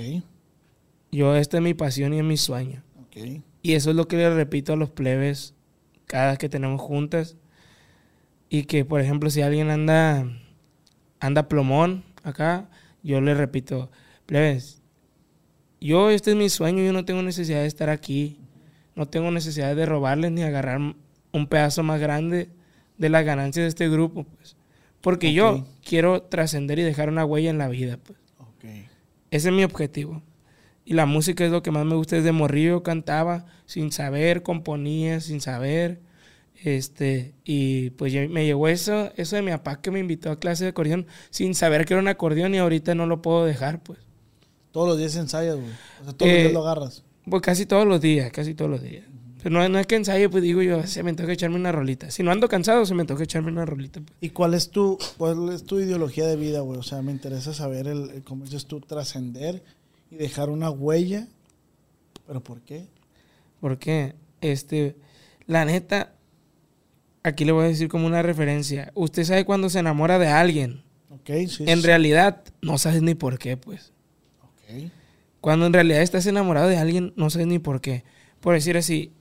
[1.13, 2.83] Yo, esta es mi pasión y es mi sueño.
[3.01, 3.43] ok.
[3.63, 5.55] Y eso es lo que le repito a los plebes
[6.07, 7.37] cada vez que tenemos juntas.
[8.49, 10.25] Y que, por ejemplo, si alguien anda,
[11.19, 12.69] anda plomón acá,
[13.03, 13.91] yo le repito,
[14.27, 14.76] plebes,
[15.81, 18.39] yo este es mi sueño, yo no tengo necesidad de estar aquí.
[18.95, 20.81] No tengo necesidad de robarles ni agarrar
[21.33, 22.49] un pedazo más grande
[22.97, 24.25] de las ganancias de este grupo.
[24.25, 24.57] Pues.
[25.03, 27.99] Porque yo quiero trascender y dejar una huella en la vida.
[27.99, 28.19] Pues.
[28.39, 28.65] Ok.
[29.31, 30.23] Ese es mi objetivo.
[30.85, 32.17] Y la música es lo que más me gusta.
[32.17, 36.01] Desde morrillo cantaba sin saber, componía sin saber.
[36.65, 40.65] Este, y pues me llegó eso, eso de mi papá que me invitó a clase
[40.65, 44.06] de acordeón sin saber que era un acordeón y ahorita no lo puedo dejar, pues.
[44.77, 45.71] Todos los días ensayas, güey.
[46.03, 47.03] O sea, todos Eh, los días lo agarras.
[47.31, 49.05] Pues casi todos los días, casi todos los días.
[49.43, 52.11] Pero no, no es que ensayo, pues digo yo, se me toca echarme una rolita.
[52.11, 54.01] Si no ando cansado, se me toca echarme una rolita.
[54.03, 54.13] pues.
[54.21, 56.79] ¿Y cuál es tu, cuál es tu ideología de vida, güey?
[56.79, 59.63] O sea, me interesa saber, el, el- cómo dices tú, trascender
[60.11, 61.27] y dejar una huella.
[62.27, 62.87] ¿Pero por qué?
[63.63, 64.95] Porque, este,
[65.47, 66.13] la neta,
[67.23, 68.93] aquí le voy a decir como una referencia.
[68.95, 70.83] Usted sabe cuando se enamora de alguien.
[71.11, 71.65] Ok, sí.
[71.67, 71.87] En sí.
[71.87, 73.93] realidad, no sabes ni por qué, pues.
[75.41, 78.05] Cuando en realidad estás enamorado de alguien, no sabes ni por qué.
[78.41, 79.13] Por decir así,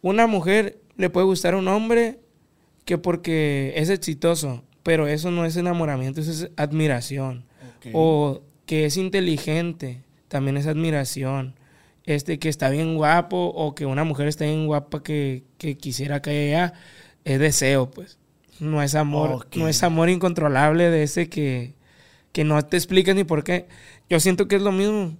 [0.00, 2.18] una mujer le puede gustar a un hombre
[2.84, 7.44] que porque es exitoso, pero eso no es enamoramiento, eso es admiración.
[7.92, 11.54] O que es inteligente, también es admiración.
[12.04, 16.20] Este, que está bien guapo o que una mujer está bien guapa que, que quisiera
[16.20, 16.74] que ella,
[17.24, 18.18] es deseo, pues.
[18.58, 21.74] No es amor, no es amor incontrolable de ese que,
[22.32, 23.68] que no te explicas ni por qué.
[24.08, 25.16] Yo siento que es lo mismo.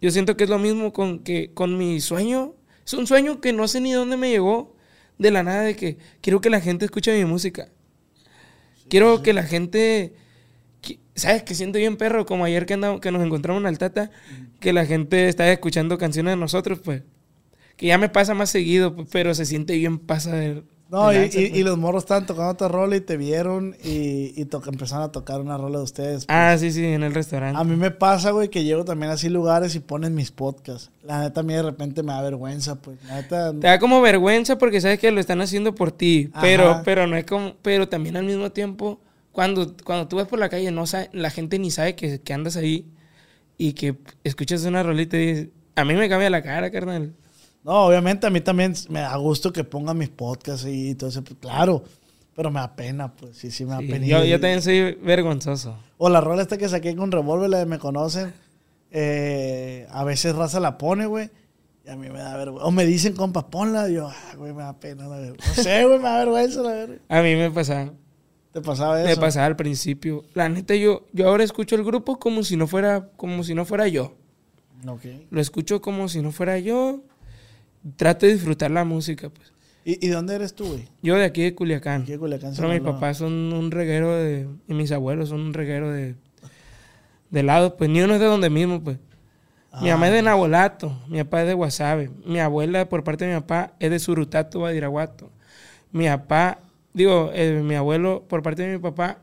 [0.00, 2.54] Yo siento que es lo mismo con, que, con mi sueño.
[2.86, 4.74] Es un sueño que no sé ni dónde me llegó.
[5.18, 7.68] De la nada de que quiero que la gente escuche mi música.
[8.88, 10.14] quiero que la gente...
[11.14, 11.44] ¿Sabes?
[11.44, 14.10] Que siento bien perro, como ayer que, andamos, que nos encontramos en Altata,
[14.58, 17.02] que la gente está escuchando canciones de nosotros, pues.
[17.76, 20.64] Que ya me pasa más seguido, pues, pero se siente bien pasa de...
[20.90, 24.32] No, y, lanza, y- y los morros estaban tocando otra rola y te vieron y,
[24.40, 26.26] y to- empezaron a tocar una rola de ustedes.
[26.26, 26.26] pues.
[26.28, 27.58] Ah, sí, sí, en el restaurante.
[27.60, 30.90] A mí me pasa, güey, que llego también así lugares y ponen mis podcasts.
[31.02, 32.98] La neta, a mí de repente me da vergüenza, pues.
[33.08, 36.82] La neta, Te da como vergüenza porque sabes que lo están haciendo por ti, pero,
[36.84, 39.00] pero no es como, pero también al mismo tiempo,
[39.32, 42.32] cuando, cuando tú vas por la calle, no sabe- la gente ni sabe que, que
[42.34, 42.86] andas ahí
[43.58, 47.14] y que escuchas una rolita y dices, a mí me cambia la cara, carnal.
[47.64, 51.24] No, obviamente a mí también me da gusto que pongan mis podcasts y todo eso.
[51.24, 51.82] pues, claro,
[52.36, 53.36] pero me da pena, pues.
[53.38, 54.06] Sí, sí, me da Sí, pena.
[54.06, 55.76] yo, yo también soy vergonzoso.
[55.96, 58.32] O la rola esta que saqué con Revolver, la de Me Conocen.
[58.90, 61.30] eh, a veces raza la pone, güey.
[61.86, 62.66] Y a mí me da vergüenza.
[62.66, 63.88] O me dicen, compa, ponla.
[63.90, 65.06] Y yo, ah, güey, me da pena.
[65.08, 65.18] la.
[65.18, 66.96] No sé, güey, me da vergüenza, la verdad.
[67.08, 67.92] A mí me pasaba,
[68.52, 69.08] ¿Te pasaba eso?
[69.08, 70.24] me pasaba al principio.
[70.34, 73.64] La neta, yo, yo ahora escucho el grupo como si no fuera, como si no
[73.64, 74.14] fuera yo.
[74.86, 75.04] Ok.
[75.30, 77.00] Lo escucho como si no fuera yo.
[77.96, 79.52] Trato de disfrutar la música, pues.
[79.84, 80.88] ¿Y, y dónde eres tú, güey?
[81.02, 82.02] Yo de aquí de Culiacán.
[82.02, 84.48] Aquí de Culiacán, Pero mis papás son un reguero de...
[84.66, 86.14] Y mis abuelos son un reguero de...
[87.30, 88.98] De lado, pues ni uno es de donde mismo, pues.
[89.82, 90.16] Mi mamá es Ah.
[90.16, 92.10] de Nabolato, mi papá es de Guasave.
[92.24, 95.30] Mi abuela, por parte de mi papá, es de Surutato, Badiraguato.
[95.90, 96.60] Mi papá,
[96.92, 99.18] digo, eh, mi abuelo, por parte de mi papá,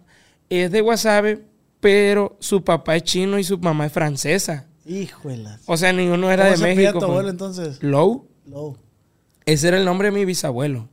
[0.50, 1.45] es de Guasave,
[1.80, 4.67] pero su papá es chino y su mamá es francesa.
[4.86, 5.62] Híjolas.
[5.65, 6.91] O sea, ninguno era ¿Cómo de se México.
[6.93, 7.10] tu pues.
[7.10, 7.82] abuelo entonces?
[7.82, 8.28] Low.
[8.52, 8.78] Low.
[9.46, 10.88] Ese era el nombre de mi bisabuelo.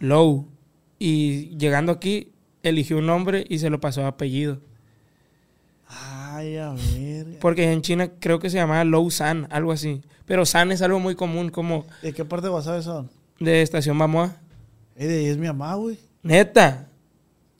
[0.00, 0.46] Low.
[0.98, 4.58] Y llegando aquí, eligió un nombre y se lo pasó a apellido.
[5.86, 7.38] Ay, a ver.
[7.40, 10.02] Porque en China creo que se llamaba Low San, algo así.
[10.26, 13.10] Pero San es algo muy común, como ¿De qué parte de WhatsApp son?
[13.40, 14.36] de Estación Bamoa.
[14.96, 15.98] Eh, de ahí es mi mamá, güey.
[16.22, 16.88] Neta.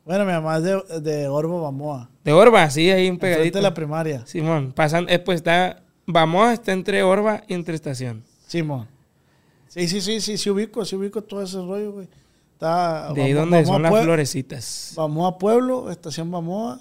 [0.04, 2.10] Bueno, mi mamá es de, de Orbo, Bamoa.
[2.24, 3.58] De Orba, sí, ahí un pegadito.
[3.58, 4.26] de la primaria.
[4.26, 8.24] Simón, pasan, eh, pues está, Bamoa está entre Orba y entre Estación.
[8.46, 8.88] Simón.
[9.78, 12.08] Sí, sí, sí, sí, sí ubico, sí ubico todo ese rollo, güey.
[12.54, 14.92] Está, De ahí Bamo- donde Bamoa son las florecitas.
[14.96, 16.80] Bamoa Pueblo, Estación Bamoa.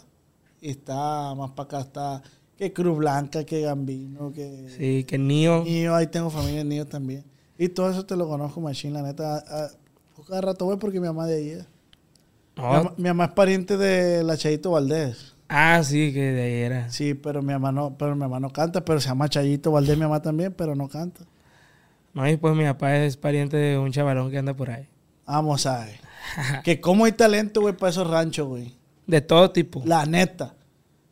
[0.61, 2.23] Y está más para acá, está
[2.57, 4.65] que Cruz Blanca, que Gambino, que...
[4.75, 5.63] Sí, que Nio.
[5.63, 7.23] Niño, ahí tengo familia en Niño también.
[7.59, 9.43] Y todo eso te lo conozco, machine, la neta.
[9.47, 9.67] ah,
[10.27, 11.65] cada rato voy porque mi mamá de ahí es.
[12.55, 12.69] Mi, No.
[12.69, 15.35] mamá, mi mamá es pariente de la Chayito Valdés.
[15.47, 16.89] Ah, sí, que de ahí era.
[16.89, 19.95] Sí, pero mi mamá no, pero mi mamá no canta, pero se llama Chayito Valdés
[19.95, 21.21] mi mamá también, pero no canta.
[22.17, 24.87] No, y pues mi papá es pariente de un chavalón que anda por ahí.
[25.27, 25.99] Vamos a ver.
[26.63, 28.73] que cómo hay talento, güey, para esos ranchos, güey.
[29.05, 29.83] De todo tipo.
[29.85, 30.55] La neta.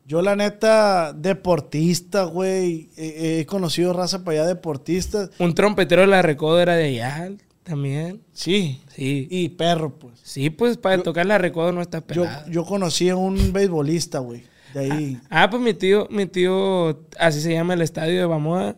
[0.07, 2.89] Yo, la neta, deportista, güey.
[2.97, 5.29] He, he conocido raza para allá deportistas.
[5.37, 8.23] Un trompetero de la recodo era de allá también.
[8.33, 8.81] Sí.
[8.87, 9.27] Sí.
[9.29, 10.19] Y perro, pues.
[10.23, 12.49] Sí, pues para tocar la recodo no está Yo, pelado.
[12.49, 14.41] yo conocí a un beisbolista, güey.
[14.73, 15.21] De ahí.
[15.29, 18.75] Ah, pues mi tío, mi tío, así se llama el estadio de Bamoa,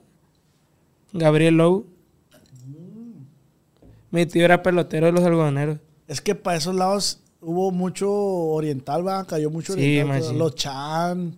[1.14, 1.86] Gabriel Lowe.
[4.12, 5.80] Mi tío era pelotero de los algodoneros.
[6.08, 9.26] Es que para esos lados hubo mucho oriental, va.
[9.26, 10.38] Cayó mucho Sí, oriental.
[10.38, 11.38] los Chan.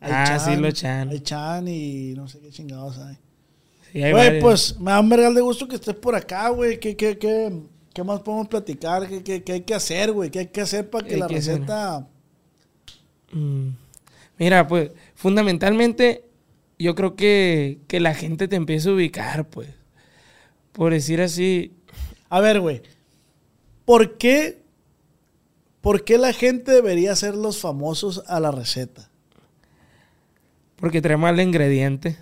[0.00, 1.08] Ah, sí, los Chan.
[1.10, 3.16] Hay Chan y no sé qué chingados hay.
[3.92, 4.42] Sí, hay Güey, varios.
[4.42, 6.78] pues me da un vergal de gusto que estés por acá, güey.
[6.78, 7.52] ¿Qué, qué, qué,
[7.92, 9.08] qué más podemos platicar?
[9.08, 10.30] ¿Qué, qué, qué hay que hacer, güey?
[10.30, 12.06] ¿Qué hay que hacer para que la que receta...
[13.32, 13.68] Mm.
[14.38, 16.24] Mira, pues, fundamentalmente,
[16.78, 19.68] yo creo que, que la gente te empieza a ubicar, pues.
[20.72, 21.72] Por decir así,
[22.34, 22.82] A ver, güey.
[23.84, 24.60] ¿Por qué,
[25.80, 29.08] ¿Por qué la gente debería ser los famosos a la receta?
[30.74, 32.18] porque traemos el ingrediente.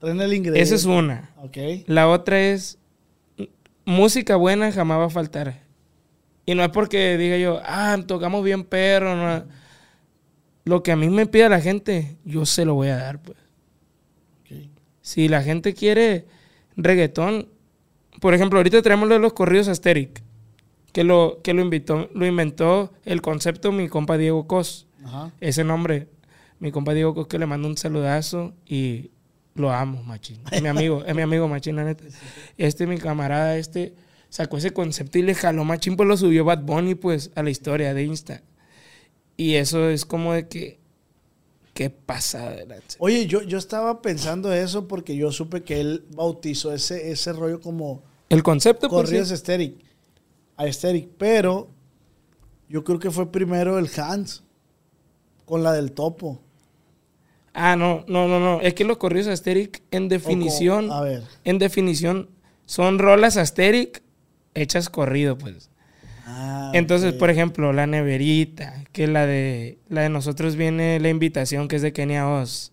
[0.00, 0.60] Traen el ingrediente.
[0.60, 1.30] Esa es una.
[1.86, 2.78] La otra es
[3.86, 5.62] música buena jamás va a faltar.
[6.44, 9.16] Y no es porque diga yo, ah, tocamos bien perro.
[9.16, 9.46] no.
[10.64, 13.38] Lo que a mí me pida la gente, yo se lo voy a dar, pues.
[15.00, 16.26] Si la gente quiere
[16.76, 17.48] reggaetón,
[18.20, 20.22] por ejemplo, ahorita traemos lo de los corridos Asteric,
[20.92, 24.86] que lo, que lo invitó, lo inventó el concepto mi compa Diego Cos.
[25.04, 25.32] Ajá.
[25.40, 26.08] Ese nombre,
[26.58, 29.10] mi compa Diego Cos que le mando un saludazo y
[29.54, 30.40] lo amo, machín.
[30.50, 32.04] Es mi amigo, es mi amigo machín, la neta.
[32.58, 33.94] Este, mi camarada, este,
[34.28, 37.50] sacó ese concepto y le jaló machín, pues lo subió Bad Bunny, pues, a la
[37.50, 38.42] historia de Insta.
[39.36, 40.78] Y eso es como de que,
[41.72, 42.56] qué pasada.
[42.98, 47.60] Oye, yo, yo estaba pensando eso porque yo supe que él bautizó ese, ese rollo
[47.60, 49.34] como El concepto, pues, corridos sí.
[49.34, 49.84] estéril.
[50.56, 51.10] A estéril.
[51.18, 51.68] Pero
[52.68, 54.44] yo creo que fue primero el Hans
[55.44, 56.40] con la del topo.
[57.52, 58.60] Ah, no, no, no, no.
[58.60, 61.24] Es que los corridos Asteric, en definición, a ver.
[61.44, 62.30] en definición,
[62.64, 64.02] son rolas Asteric
[64.54, 65.70] hechas corrido, pues.
[66.26, 71.66] Ah, Entonces, por ejemplo, la neverita, que la de la de nosotros viene la invitación
[71.66, 72.72] que es de Kenia Oz,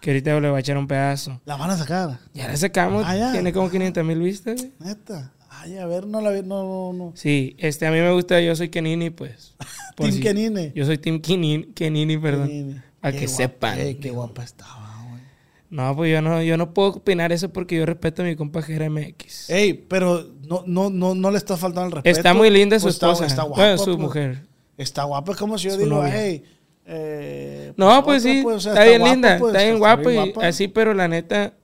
[0.00, 1.40] que ahorita le voy a echar un pedazo.
[1.44, 2.18] La van a sacar.
[2.34, 3.32] Ya la sacamos, Ah, ya.
[3.32, 4.66] tiene como 500 mil vistas.
[4.78, 5.32] Neta.
[5.50, 7.12] Ay, a ver, no la vi, no, no, no.
[7.14, 9.54] Sí, este, a mí me gusta, yo soy Kenini, pues.
[9.96, 10.72] Team si- Kenine.
[10.74, 12.48] Yo soy Team Kenini, Kenini, perdón.
[12.48, 12.82] Kenine.
[13.00, 13.78] Para Qué que guapa, sepan.
[13.80, 15.22] eh, qué guapa estaba, güey.
[15.70, 18.60] No, pues yo no, yo no puedo opinar eso porque yo respeto a mi compa
[18.60, 19.50] MX.
[19.50, 22.16] Ey, pero no, no, no, no le está faltando el respeto.
[22.16, 23.26] Está muy linda su Pues esposa.
[23.26, 23.62] Está, guapa.
[23.62, 23.98] bueno, su pues.
[23.98, 24.42] mujer.
[24.78, 26.12] Está guapa, es como si yo Su digo, novia.
[26.14, 26.42] hey.
[26.92, 30.12] Eh, No, pues otra, sí, pues, o sea, está, bien linda, pues, está bien guapa
[30.12, 30.46] y guapa.
[30.46, 31.54] así, pero la neta,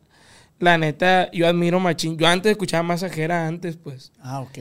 [0.59, 2.17] la neta, yo admiro machín.
[2.17, 4.59] Yo antes escuchaba más ajera antes, pues, Ah, ok.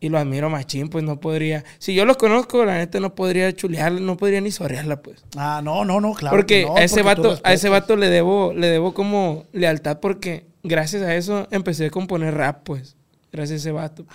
[0.00, 1.64] y lo admiro machín, pues no podría.
[1.78, 5.24] Si yo los conozco, la neta no podría chulearla, no podría ni sorrearla, pues.
[5.36, 6.36] Ah, no, no, no, claro.
[6.36, 9.98] porque no, a ese porque vato, a ese vato le debo, le debo como lealtad
[10.00, 12.96] porque gracias a eso empecé a componer rap, pues.
[13.32, 14.06] Gracias a ese vato.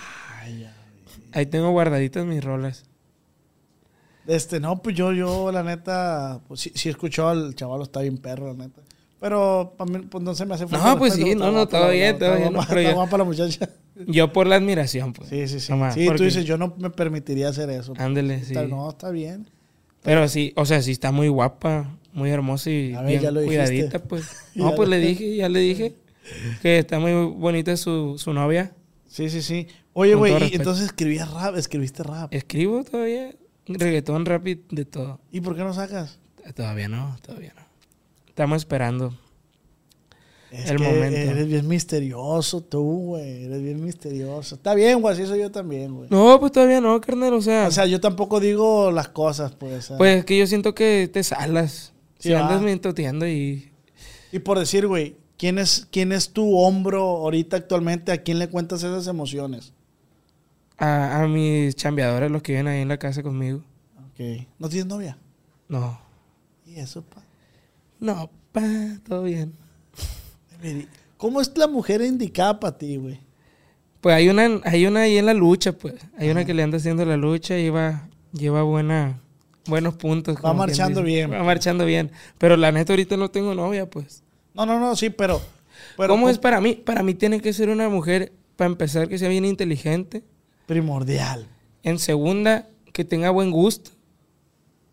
[0.41, 0.69] Ay.
[1.33, 2.85] Ahí tengo guardaditas mis rolas.
[4.29, 8.01] Este, no, pues yo, yo, la neta, pues sí, sí he escuchado al chaval, está
[8.01, 8.79] bien perro, la neta.
[9.19, 12.19] Pero, mí, pues no se me hace falta No, pues sí, no, no, todo bien,
[12.19, 12.53] todo bien,
[12.93, 13.67] guapa la muchacha.
[14.07, 15.29] Yo por la admiración, pues.
[15.29, 15.71] Sí, sí, sí.
[15.71, 17.93] Nomás, sí, tú dices, yo no me permitiría hacer eso.
[17.97, 18.53] Ándele, sí.
[18.53, 19.49] No, está bien.
[20.03, 23.31] Pero sí, o sea, sí está muy guapa, muy hermosa y A ver, bien ya
[23.31, 23.65] lo dijiste.
[23.65, 24.29] cuidadita, pues.
[24.53, 25.95] No, pues le dije, ya le dije
[26.61, 28.73] que está muy bonita su, su novia.
[29.07, 29.67] Sí, sí, sí.
[29.93, 32.31] Oye, güey, entonces escribías rap, escribiste rap.
[32.31, 33.31] Escribo todavía
[33.77, 35.19] reggaetón, rap y de todo.
[35.31, 36.19] ¿Y por qué no sacas?
[36.55, 37.61] Todavía no, todavía no.
[38.27, 39.13] Estamos esperando.
[40.51, 41.17] Es El que momento.
[41.17, 43.45] Eres bien misterioso tú, güey.
[43.45, 44.55] Eres bien misterioso.
[44.55, 46.09] Está bien, güey, así soy yo también, güey.
[46.09, 47.67] No, pues todavía no, carnal, o sea.
[47.67, 49.91] O sea, yo tampoco digo las cosas, pues.
[49.97, 51.93] pues es que yo siento que te salas.
[52.17, 52.65] Sí, Si andas va.
[52.65, 53.71] mintoteando y...
[54.31, 58.11] Y por decir, güey, ¿quién es, ¿quién es tu hombro ahorita actualmente?
[58.11, 59.73] ¿A quién le cuentas esas emociones?
[60.79, 63.61] A, a mis chambeadores, los que viven ahí en la casa conmigo.
[63.97, 64.47] Ok.
[64.57, 65.17] ¿No tienes novia?
[65.67, 65.99] No.
[66.65, 67.21] ¿Y eso, pa?
[67.99, 68.61] No, pa,
[69.07, 69.53] todo bien.
[71.17, 73.19] ¿Cómo es la mujer indicada para ti, güey?
[74.01, 75.95] Pues hay una, hay una ahí en la lucha, pues.
[76.17, 79.19] Hay una que le anda haciendo la lucha y lleva, lleva buena,
[79.67, 80.37] buenos puntos.
[80.43, 81.31] Va marchando bien.
[81.31, 82.11] Va marchando bien.
[82.37, 84.23] Pero la neta ahorita no tengo novia, pues.
[84.53, 85.41] No, no, no, sí, pero...
[85.97, 86.75] pero ¿Cómo es para mí?
[86.75, 90.23] Para mí tiene que ser una mujer, para empezar, que sea bien inteligente.
[90.69, 91.47] Primordial.
[91.81, 93.89] En segunda, que tenga buen gusto.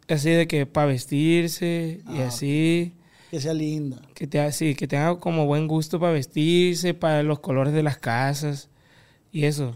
[0.08, 2.28] Así de que para vestirse y Ah.
[2.28, 2.94] así.
[3.30, 4.00] Que sea linda.
[4.14, 7.98] Que, te, sí, que tenga como buen gusto para vestirse, para los colores de las
[7.98, 8.70] casas
[9.30, 9.74] y eso.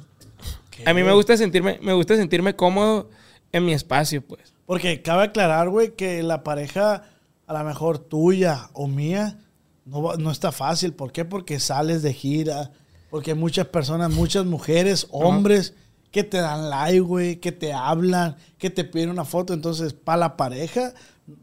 [0.86, 3.10] A mí me gusta sentirme, me gusta sentirme cómodo
[3.52, 4.54] en mi espacio, pues.
[4.64, 7.04] Porque cabe aclarar, güey, que la pareja,
[7.46, 9.38] a lo mejor tuya o mía,
[9.84, 10.94] no, no está fácil.
[10.94, 11.26] ¿Por qué?
[11.26, 12.70] Porque sales de gira.
[13.10, 15.74] Porque hay muchas personas, muchas mujeres, hombres,
[16.10, 19.52] que te dan like, güey, que te hablan, que te piden una foto.
[19.54, 20.92] Entonces, para la pareja,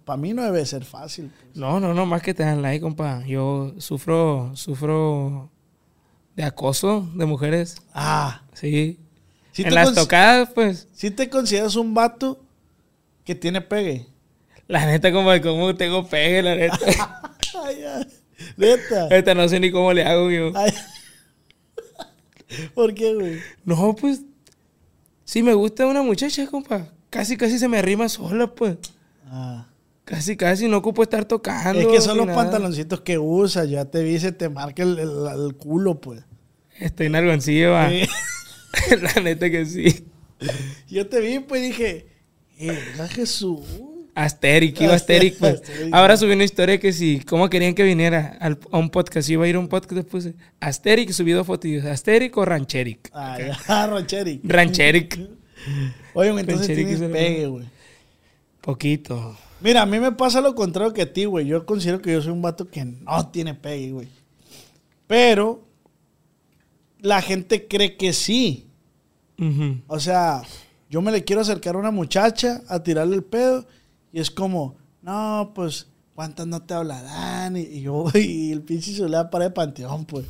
[0.06, 1.32] para mí no debe ser fácil.
[1.34, 1.56] pues.
[1.56, 3.24] No, no, no, más que te dan like, compa.
[3.26, 5.50] Yo sufro, sufro
[6.36, 7.78] de acoso de mujeres.
[7.94, 9.00] Ah, Sí.
[9.54, 12.40] si en las tocadas, pues, si te consideras un vato
[13.24, 14.06] que tiene pegue.
[14.68, 16.78] la neta, como como tengo pegue, la neta.
[17.66, 18.08] Ay, ay,
[18.58, 19.04] neta.
[19.04, 20.52] Ahorita no sé ni cómo le hago yo.
[20.56, 20.72] Ay.
[22.76, 23.40] ¿Por qué, güey?
[23.66, 24.22] No, pues,
[25.28, 28.78] si me gusta una muchacha, compa, casi, casi se me arrima sola, pues.
[29.26, 29.68] Ah.
[30.06, 31.82] Casi, casi, no ocupo estar tocando.
[31.82, 32.38] Es que son los nada.
[32.38, 33.70] pantaloncitos que usas.
[33.70, 36.24] Ya te vi, se te marca el, el- el culo, pues.
[36.80, 37.90] Estoy nargoncillo, va.
[37.90, 38.04] Sí.
[39.02, 40.06] la neta que sí.
[40.88, 42.08] Yo te vi, pues dije,
[42.58, 43.60] eh, era Jesús.
[44.20, 45.62] Asteric, iba Asteric, pues.
[45.92, 49.30] Ahora subí una historia que si, ¿cómo querían que viniera al- a un podcast?
[49.30, 51.86] Iba a ir a un podcast, puse Asteric, subido fotillos.
[51.86, 53.12] Asteric o Rancheric.
[53.14, 54.42] Ah, ya, Rancheri.
[54.44, 55.20] Rancheric.
[56.16, 57.66] Oye, güey, entonces Rancheri tienes pegue, güey.
[58.62, 59.38] Poquito.
[59.62, 61.46] Mira, a mí me pasa lo contrario que a ti, güey.
[61.46, 64.08] Yo considero que yo soy un vato que no tiene pegue, güey.
[65.06, 65.64] Pero
[67.00, 68.68] la gente cree que sí.
[69.40, 69.78] Ujú.
[69.88, 70.42] O sea,
[70.90, 73.68] yo me le quiero acercar a una muchacha a tirarle el pedo
[74.14, 77.58] y es como, no, pues, ¿cuántas no te hablarán?
[77.58, 80.26] Y, y yo, y el pinche celular para de panteón, pues.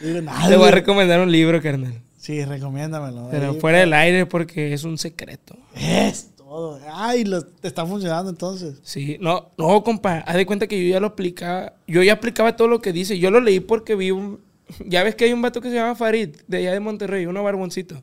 [0.00, 2.00] Digo, Te voy a recomendar un libro, carnal.
[2.16, 3.28] Sí, recomiéndamelo.
[3.30, 5.56] Pero Ahí, fuera del aire porque es un secreto.
[5.74, 6.78] Es todo.
[6.92, 8.76] Ay, lo- te está funcionando entonces.
[8.82, 12.56] Sí, no, no, compa, haz de cuenta que yo ya lo aplicaba, yo ya aplicaba
[12.56, 14.40] todo lo que dice, yo lo leí porque vi un,
[14.86, 17.42] ya ves que hay un vato que se llama Farid, de allá de Monterrey, uno
[17.42, 18.02] barboncito.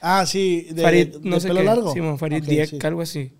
[0.00, 1.92] Ah, sí, de, Farid, de no sé pelo qué, largo.
[1.92, 2.78] Simón, Farid Ok, Dieck, sí.
[2.84, 3.32] algo así.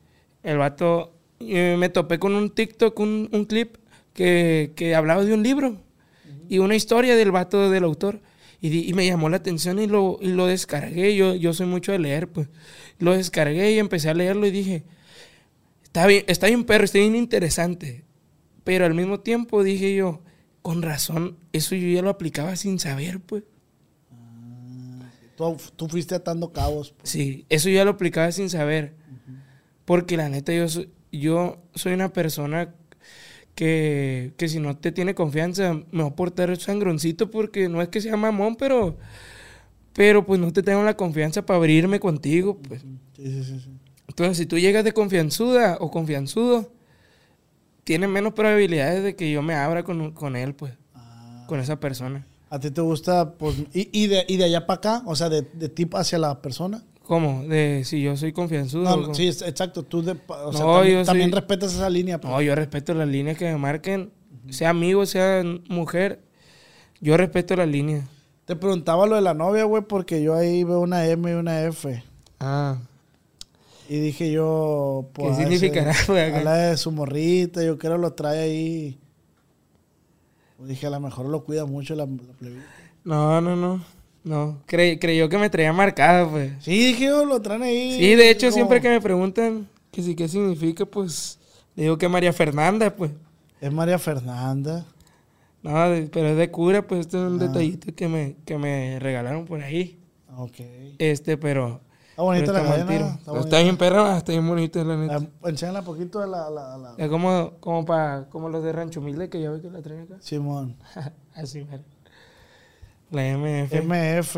[0.48, 3.76] El vato, eh, me topé con un TikTok, un, un clip
[4.14, 5.76] que, que hablaba de un libro
[6.48, 8.20] y una historia del vato del autor.
[8.60, 11.14] Y, di- y me llamó la atención y lo, y lo descargué.
[11.14, 12.48] Yo, yo soy mucho de leer, pues.
[12.98, 14.84] Lo descargué y empecé a leerlo y dije,
[15.84, 18.04] está bien, está bien perro, está bien interesante.
[18.64, 20.22] Pero al mismo tiempo dije yo,
[20.62, 23.44] con razón, eso yo ya lo aplicaba sin saber, pues.
[25.36, 26.90] Tú, tú fuiste atando cabos.
[26.92, 27.10] pues.
[27.10, 28.96] Sí, eso ya lo aplicaba sin saber.
[29.88, 32.74] Porque la neta, yo soy, yo soy una persona
[33.54, 37.88] que, que si no te tiene confianza, me va a portar sangroncito porque no es
[37.88, 38.98] que sea mamón, pero,
[39.94, 42.58] pero pues no te tengo la confianza para abrirme contigo.
[42.68, 42.82] Pues.
[43.16, 43.70] Sí, sí, sí, sí.
[44.08, 46.70] Entonces, si tú llegas de confianzuda o confianzudo,
[47.84, 51.44] tienes menos probabilidades de que yo me abra con, con él, pues, Ah.
[51.48, 52.26] con esa persona.
[52.50, 55.02] ¿A ti te gusta, pues, y, y de, y de allá para acá?
[55.06, 56.82] O sea, de, de ti hacia la persona.
[57.08, 57.42] ¿Cómo?
[57.44, 58.84] De si yo soy confianzudo.
[58.98, 59.82] No, sí, exacto.
[59.82, 62.20] Tú de, o sea, No, también, soy- respetas esa línea.
[62.20, 62.30] pues.
[62.30, 64.10] No, yo respeto las líneas que me marquen,
[64.50, 66.20] sea amigo, sea mujer.
[67.00, 68.04] Yo respeto las líneas.
[68.44, 71.62] Te preguntaba lo de la novia, güey, porque yo ahí veo una M y una
[71.64, 72.04] F.
[72.40, 72.76] Ah,
[73.88, 75.32] Y dije yo, ¿Qué pues.
[75.32, 76.34] a significará, güey?
[76.34, 78.98] Habla de su morrita, yo creo lo trae ahí.
[80.58, 82.66] Dije, a lo mejor lo cuida mucho la, la plebita.
[83.04, 83.82] no, no, no.
[84.28, 86.52] No, Cre- creyó que me traía marcada, pues.
[86.60, 87.92] Sí, dije yo, lo traen ahí.
[87.98, 91.38] Sí, de hecho, siempre que me preguntan que sí, qué significa, pues,
[91.74, 93.10] le digo que María Fernanda, pues.
[93.60, 94.84] Es María Fernanda.
[95.62, 97.46] No, de- pero es de cura, pues, este es un Ah.
[97.46, 99.98] detallito que me, que me regalaron por ahí.
[100.36, 100.60] Ok.
[100.98, 101.80] Este, pero...
[102.10, 103.06] Está bonita pero la está cadena.
[103.06, 103.62] Está Está, bonita.
[103.62, 105.16] bien perra, está bien bonita, la neta.
[105.42, 109.00] Ah, Enséñala poquito a la, la, la- Es como, como, pa, como los de Rancho
[109.00, 110.16] Humilde que ya ve que la traen acá.
[110.20, 110.76] Simón.
[111.34, 111.82] Así, mero.
[113.10, 113.72] La MF.
[113.82, 114.36] MF.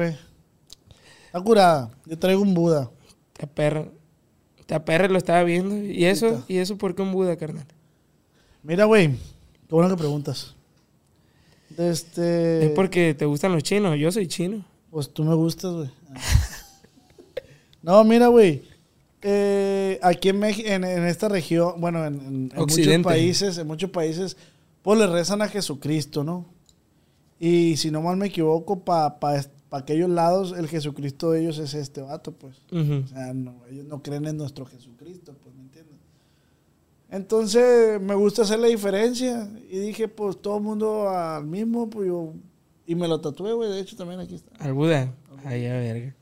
[1.26, 1.90] Está curada.
[2.06, 2.90] Yo traigo un Buda.
[3.34, 3.86] Está perra.
[4.58, 5.76] Está perra, lo estaba viendo.
[5.76, 6.44] ¿Y eso?
[6.48, 7.66] ¿Y eso por qué un Buda, carnal?
[8.62, 9.08] Mira, güey.
[9.08, 10.54] Qué bueno que preguntas.
[11.78, 12.66] Este.
[12.66, 13.98] Es porque te gustan los chinos.
[13.98, 14.64] Yo soy chino.
[14.90, 15.90] Pues tú me gustas, güey.
[17.82, 18.62] no, mira, güey.
[19.22, 23.66] Eh, aquí en, Meji- en, en esta región, bueno, en, en- en muchos países, en
[23.66, 24.36] muchos países,
[24.82, 26.46] pues le rezan a Jesucristo, ¿no?
[27.42, 29.16] Y si no mal me equivoco, para
[29.70, 32.58] aquellos lados, el Jesucristo de ellos es este vato, pues.
[32.70, 33.02] Ujú.
[33.04, 35.96] O sea, no, ellos no creen en nuestro Jesucristo, pues, ¿me entiendes?
[37.08, 39.50] Entonces, me gusta hacer la diferencia.
[39.70, 42.34] Y dije, pues, todo el mundo al mismo, pues yo...
[42.86, 44.52] Y me lo tatué, güey, de hecho, también aquí está.
[44.62, 45.14] Al Buda.
[45.44, 46.14] Ay, a verga.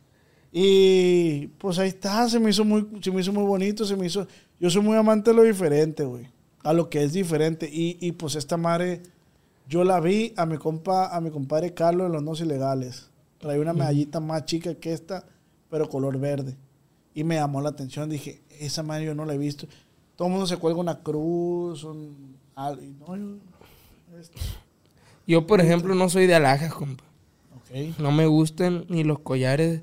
[0.52, 4.06] Y, pues, ahí está, se me hizo muy, se me hizo muy bonito, se me
[4.06, 4.28] hizo...
[4.60, 6.28] Yo soy muy amante de lo diferente, güey.
[6.62, 7.68] A lo que es diferente.
[7.72, 9.02] Y, y, pues, esta madre,
[9.68, 13.10] yo la vi a mi compa, a mi compadre Carlos en los No Ilegales.
[13.38, 15.24] Traía una medallita más chica que esta,
[15.70, 16.56] pero color verde.
[17.14, 18.08] y me llamó la atención.
[18.10, 19.66] Dije, esa madre yo no la he visto.
[20.16, 22.36] Todo el mundo se cuelga una cruz, un...
[22.56, 23.36] no, yo-
[24.18, 24.38] esto.
[25.26, 27.04] Yo, por ejemplo, no soy de alhajas, compa.
[27.56, 27.98] Ok.
[27.98, 29.82] No me gustan ni los collares,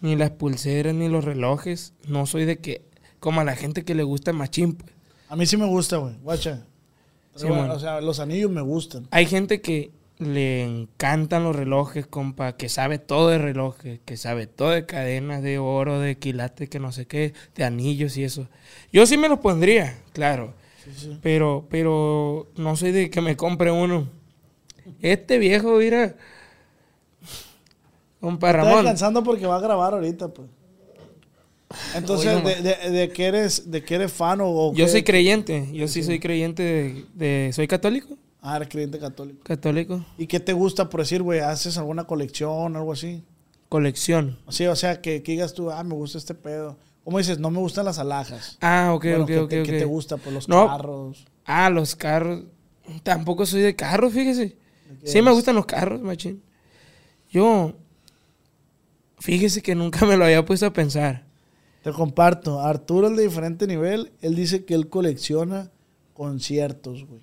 [0.00, 1.92] ni las pulseras, ni los relojes.
[2.08, 2.82] No soy de que,
[3.20, 4.90] como a la gente que le gusta machín, pues.
[5.28, 6.14] A mí sí me gusta, güey.
[6.22, 6.64] Guacha.
[7.36, 7.74] Sí, Pero, bueno.
[7.74, 9.06] O sea, los anillos me gustan.
[9.10, 14.46] Hay gente que le encantan los relojes, compa, que sabe todo de relojes, que sabe
[14.46, 18.48] todo de cadenas, de oro, de quilates, que no sé qué, de anillos y eso.
[18.92, 20.54] Yo sí me los pondría, claro.
[20.82, 21.18] Sí, sí.
[21.22, 24.08] Pero, pero no soy de que me compre uno.
[25.02, 26.14] Este viejo, mira.
[28.20, 28.76] Compa Está Ramón.
[28.84, 30.48] descansando porque va a grabar ahorita, pues.
[31.94, 34.90] Entonces, de, de, de que eres, de que eres fan o, Yo qué?
[34.90, 35.68] soy creyente.
[35.72, 38.16] Yo sí soy creyente de, de- ¿Soy católico?
[38.40, 39.40] Ah, eres creyente católico.
[39.42, 40.04] Católico.
[40.16, 41.40] ¿Y qué te gusta por decir, güey?
[41.40, 43.22] ¿Haces alguna colección algo así?
[43.68, 44.38] Colección.
[44.48, 46.76] Sí, o sea, que, que digas tú, ah, me gusta este pedo.
[47.02, 47.38] ¿Cómo dices?
[47.40, 48.58] No me gustan las alhajas.
[48.60, 49.48] Ah, ok, Bueno, ok, ¿qué, ok.
[49.48, 50.16] te, qué te gusta?
[50.18, 50.68] Pues los No.
[50.68, 51.26] carros.
[51.44, 52.44] Ah, los carros.
[53.02, 54.56] Tampoco soy de carros, fíjese.
[55.04, 56.40] Sí me gustan los carros, machín.
[57.30, 57.72] Yo,
[59.18, 61.25] fíjese que nunca me lo había puesto a pensar.
[61.86, 62.60] Te comparto.
[62.60, 65.70] Arturo, el de diferente nivel, él dice que él colecciona
[66.14, 67.20] conciertos, güey.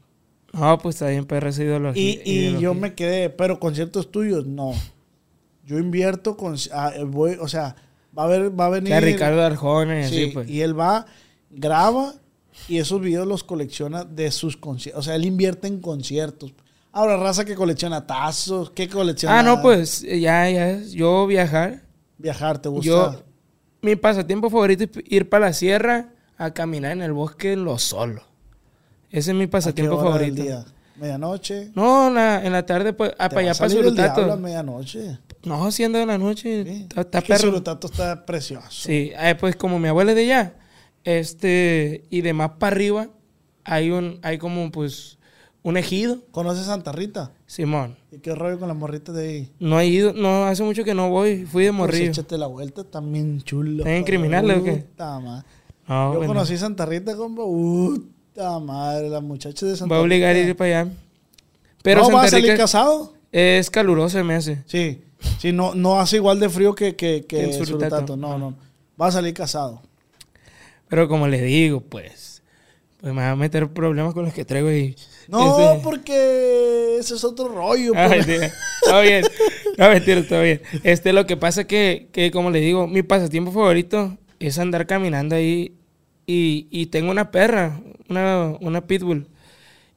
[0.53, 2.01] No, pues está bien, perra esa ideología.
[2.01, 2.59] Y, y ideología.
[2.61, 4.71] yo me quedé, pero conciertos tuyos, no.
[5.65, 7.75] Yo invierto con, ah, voy, o sea,
[8.17, 8.93] va a ver, va a venir.
[8.93, 10.49] Que Ricardo Arjona Sí, así, pues.
[10.49, 11.07] y él va,
[11.51, 12.13] graba
[12.69, 15.01] y esos videos los colecciona de sus conciertos.
[15.01, 16.53] O sea, él invierte en conciertos.
[16.93, 19.39] Ahora, raza que colecciona tazos, ¿qué colecciona?
[19.39, 20.81] Ah, no, pues ya, ya.
[20.83, 21.83] Yo viajar.
[22.17, 22.87] Viajar, ¿te gusta?
[22.87, 23.23] Yo,
[23.83, 27.77] mi pasatiempo favorito es ir para la sierra a caminar en el bosque en lo
[27.77, 28.23] solo.
[29.11, 30.41] Ese es mi ¿A qué pasatiempo hora del favorito.
[30.43, 30.65] día?
[30.95, 31.71] ¿Medianoche?
[31.75, 34.37] No, en la, en la tarde, pues, ah, ¿Te para allá, para Surutato.
[34.37, 35.17] medianoche?
[35.43, 36.63] No, siendo de la noche.
[36.63, 36.81] Sí.
[36.83, 37.41] Está, está Es que perro.
[37.49, 38.67] Surutato está precioso.
[38.69, 40.53] Sí, eh, pues como mi abuela es de allá,
[41.03, 43.09] este, y de más para arriba,
[43.63, 45.17] hay un, hay como pues
[45.63, 47.31] un ejido, ¿Conoces Santa Rita?
[47.47, 47.95] Simón.
[48.11, 49.51] ¿Y qué rollo con las morritas de ahí?
[49.59, 52.11] No he ido, no, hace mucho que no voy, fui de Pues morrillo.
[52.11, 53.79] échate la vuelta, también chulo.
[53.79, 54.71] ¿Están en criminales o qué?
[54.73, 55.45] Puta madre.
[55.87, 57.43] No, Yo bueno, conocí Santa Rita, compa.
[57.43, 60.49] Puta madre, las muchachas de Santa voy a obligar a Rita.
[60.49, 60.91] ir para allá.
[61.81, 63.13] Pero ¿No Santa vas a salir Rica casado?
[63.31, 64.63] es caluroso, me hace.
[64.65, 65.01] Sí.
[65.39, 67.65] Sí, no, no hace igual de frío que, que, que Surutato.
[67.65, 68.17] Surutato.
[68.17, 68.55] No, no.
[69.01, 69.81] Va a salir casado.
[70.89, 72.43] Pero como les digo, pues,
[72.99, 74.95] pues me va a meter problemas con los que traigo y...
[75.27, 77.93] No, este- porque ese es otro rollo.
[77.95, 78.27] Ah, pues.
[78.27, 78.51] mentira.
[78.83, 79.23] Todo bien.
[79.77, 80.61] No, mentira, todo bien.
[80.83, 84.85] Este, lo que pasa es que, que, como le digo, mi pasatiempo favorito es andar
[84.85, 85.73] caminando ahí
[86.27, 89.27] y, y tengo una perra, una, una pitbull.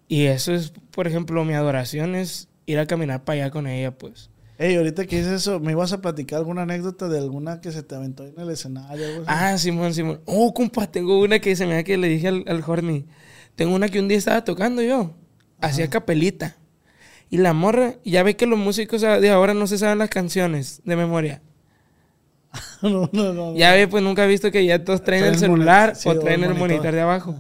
[0.08, 3.90] Y eso es, por ejemplo, mi adoración es ir a caminar para allá con ella,
[3.90, 4.30] pues.
[4.58, 7.82] Ey, ahorita que dices eso, ¿me ibas a platicar alguna anécdota de alguna que se
[7.82, 9.04] te aventó en el escenario?
[9.06, 9.26] algo así?
[9.28, 10.20] Ah, Simón, Simón.
[10.24, 13.04] Oh, compa, tengo una que se me da que le dije al, al Horny.
[13.56, 15.14] Tengo una que un día estaba tocando yo.
[15.60, 16.56] Hacía capelita.
[17.28, 20.80] Y la morra, ya ve que los músicos de ahora no se saben las canciones
[20.84, 21.42] de memoria.
[22.82, 23.56] no, no, no.
[23.56, 26.08] Ya ve, pues nunca he visto que ya todos traen Traen el el celular sí,
[26.08, 26.68] o traen el monitor.
[26.68, 27.36] monitor de abajo.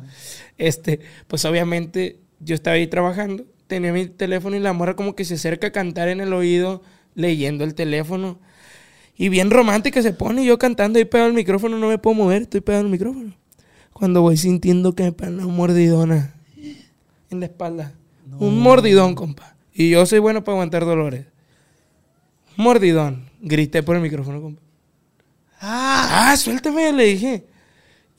[0.58, 5.24] Este, pues obviamente yo estaba ahí trabajando, tenía mi teléfono y la morra como que
[5.24, 6.82] se acerca a cantar en el oído,
[7.14, 8.40] leyendo el teléfono.
[9.16, 12.14] Y bien romántica se pone, y yo cantando ahí pegado al micrófono, no me puedo
[12.14, 13.34] mover, estoy pegado al micrófono.
[13.98, 16.34] Cuando voy sintiendo que me pegan una mordidona
[17.30, 17.94] en la espalda.
[18.38, 19.56] Un mordidón, compa.
[19.72, 21.24] Y yo soy bueno para aguantar dolores.
[22.56, 23.30] Mordidón.
[23.40, 24.60] Grité por el micrófono, compa.
[25.60, 27.46] Ah, Ah, suéltame, le dije.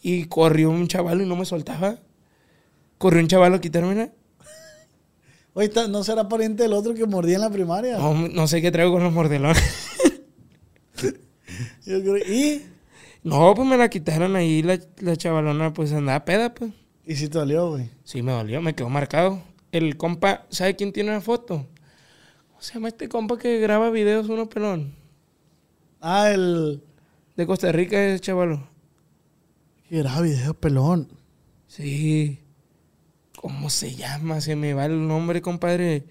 [0.02, 2.00] Y corrió un chaval y no me soltaba.
[2.98, 4.10] Corrió un chaval a quitármela.
[5.54, 7.98] oye, ¿no será pariente del otro que mordía en la primaria?
[8.00, 9.62] No, no sé qué traigo con los mordelones.
[11.86, 12.64] Yo creo- ¿Y?
[13.28, 14.64] No, pues me la quitaron ahí.
[14.64, 16.72] La, la chavalona, pues andaba peda, pues.
[17.06, 17.90] ¿Y si te dolió, güey?
[18.04, 19.42] Sí, me dolió, me quedó marcado.
[19.72, 21.68] El compa, ¿sabe quién tiene una foto?
[22.50, 24.96] ¿Cómo se llama este compa que graba videos, uno pelón?
[26.00, 26.82] Ah, el...
[27.36, 28.68] De Costa Rica, ese chavalo.
[29.88, 31.10] que Era video pelón.
[31.68, 32.40] Sí.
[33.42, 34.42] ¿Cómo se llama?
[34.42, 36.06] Se me va el nombre, compadre.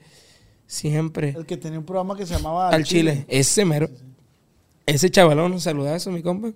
[0.67, 1.31] Siempre.
[1.31, 2.69] El que tenía un programa que se llamaba...
[2.69, 3.25] Al Chile.
[3.29, 3.89] Ese mero.
[4.85, 6.53] Ese chavalón, un saludazo, mi compa.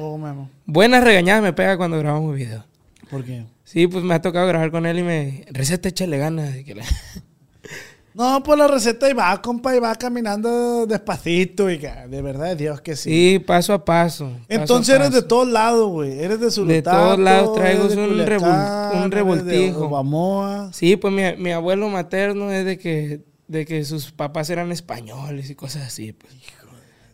[0.00, 0.50] Llama.
[0.66, 2.64] Buenas regañadas me pega cuando grabamos video.
[3.10, 3.44] ¿Por qué?
[3.64, 5.44] Sí, pues me ha tocado grabar con él y me...
[5.50, 6.52] Receta, échale ganas.
[6.54, 6.84] de que la-
[8.14, 12.56] No, pues la receta y va, compa, y va caminando despacito, y de verdad de
[12.56, 13.10] Dios que sí.
[13.10, 14.30] Sí, paso a paso.
[14.30, 15.26] paso Entonces a eres de paso.
[15.28, 16.18] todos lados, güey.
[16.20, 16.96] Eres de Surutato.
[16.96, 19.84] todos lados traigo de un revol- un de revoltijo.
[19.84, 20.70] Obamoa.
[20.72, 25.50] Sí, pues mi, mi abuelo materno es de que, de que sus papás eran españoles
[25.50, 26.12] y cosas así.
[26.14, 26.32] Pues.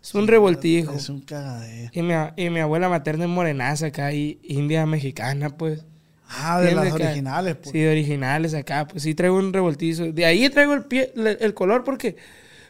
[0.03, 0.93] Es un revoltijo.
[0.93, 1.91] Es un cagadero.
[1.95, 5.85] Y mi, y mi abuela materna es morenaza acá, y india mexicana, pues.
[6.29, 6.95] Ah, de las acá.
[7.07, 7.71] originales, pues.
[7.71, 10.11] Sí, de originales acá, pues sí traigo un revoltizo.
[10.13, 12.17] De ahí traigo el pie, el color porque,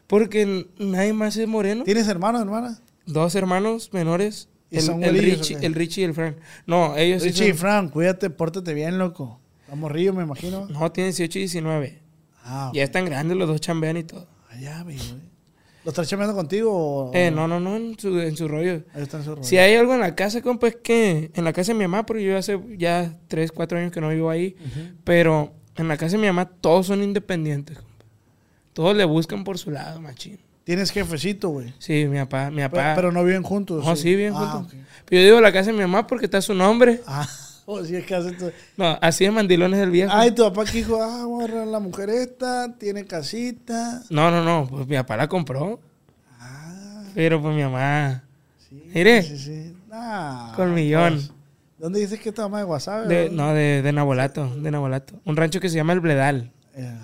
[0.07, 1.85] porque nadie más es moreno.
[1.85, 2.81] ¿Tienes hermanos, hermana?
[3.07, 4.49] Dos hermanos menores.
[4.71, 6.37] ¿Y El, son el güerillos o Richie, el Richie y el Frank.
[6.67, 9.39] No, ellos sí Richie y Frank, cuídate, pórtate bien, loco.
[9.65, 10.67] Estamos ríos, me imagino.
[10.69, 11.99] No, tienen 18 y 19.
[12.45, 14.27] Ah, Ya están grandes, los dos chambean y todo.
[14.51, 14.99] allá, güey.
[15.85, 17.11] ¿Lo estás chambeando contigo o...?
[17.15, 18.83] Eh, no, no, no, en su, en su rollo.
[18.95, 19.43] Ahí está en su rollo.
[19.45, 22.07] Si hay algo en la casa, compa, es que en la casa de mi mamá,
[22.07, 24.55] porque yo hace ya 3, 4 años que no vivo ahí,
[25.05, 28.05] pero en la casa de mi mamá todos son independientes, compa.
[28.73, 30.39] Todos le buscan por su lado, machín.
[30.65, 31.75] Tienes jefecito, güey.
[31.79, 32.93] Sí, mi papá, mi papá.
[32.95, 33.85] pero no viven juntos.
[33.85, 34.77] no, sí, bien Ah, juntos.
[35.07, 37.01] Pero yo digo la casa de mi mamá porque está su nombre.
[37.07, 37.29] Ah,
[37.73, 38.53] o sí, es que hace todo.
[38.77, 40.13] No, así es mandilones del viejo.
[40.15, 44.03] Ay, tu papá que dijo, ah, vamos a agarrar la mujer esta, tiene casita.
[44.11, 45.81] No, no, no, pues mi papá la compró.
[46.41, 48.25] Ah, Pero pues mi mamá,
[48.69, 48.83] sí.
[48.95, 49.23] Mire.
[49.23, 49.77] Sí, sí.
[50.57, 51.15] Con millón.
[51.15, 51.33] pues,
[51.79, 53.07] ¿Dónde dices que esta mamá de WhatsApp?
[53.07, 55.21] De, no, de, de Nabolato, de Nabolato.
[55.25, 56.53] Un rancho que se llama El Bledal.
[56.75, 56.97] Eh,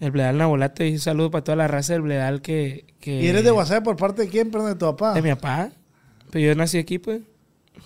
[0.00, 0.84] El Bledal Nabolato.
[0.84, 2.86] Y un saludo para toda la raza del Bledal que...
[3.00, 4.50] que ¿Y eres de WhatsApp por parte de quién?
[4.50, 5.14] Perdón, de tu papá.
[5.14, 5.70] De mi papá.
[6.30, 7.22] Pero yo nací aquí, pues.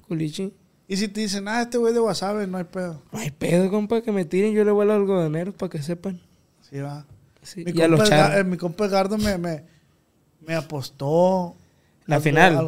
[0.09, 0.53] Culichi.
[0.89, 3.03] Y si te dicen, ah, este güey de WhatsApp, no hay pedo.
[3.13, 4.55] No hay pedo, compa, que me tiren.
[4.55, 6.21] Yo le vuelo a los algodoneros para que sepan.
[6.63, 7.05] Sí, va.
[7.43, 9.65] Sí, Mi y a los compa, eh, mi compa Edgardo me, me,
[10.47, 11.57] me apostó.
[12.07, 12.65] La final.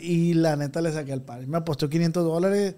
[0.00, 1.44] y la neta le saqué al par.
[1.46, 2.76] Me apostó 500 dólares.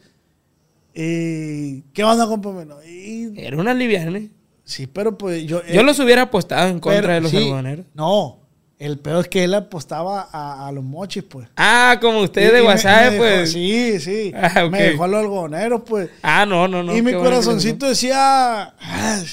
[0.95, 2.51] Y, ¿Qué onda, compa?
[2.86, 4.20] Y, Era una liviana.
[4.64, 5.62] sí, pero pues yo...
[5.66, 7.86] Yo eh, los hubiera apostado en contra pero- de los sí, algodoneros.
[7.95, 8.39] No,
[8.79, 11.49] el peor es que él apostaba a, a los mochis, pues.
[11.57, 13.53] Ah, como ustedes de WhatsApp, me dejó- pues.
[13.53, 14.33] sí, sí.
[14.37, 14.68] Ah.
[14.70, 16.11] Me dejó a los algodoneros, pues.
[16.22, 16.93] Ah, no, no, no.
[16.97, 19.26] y mi bueno corazoncito decía, "Ay",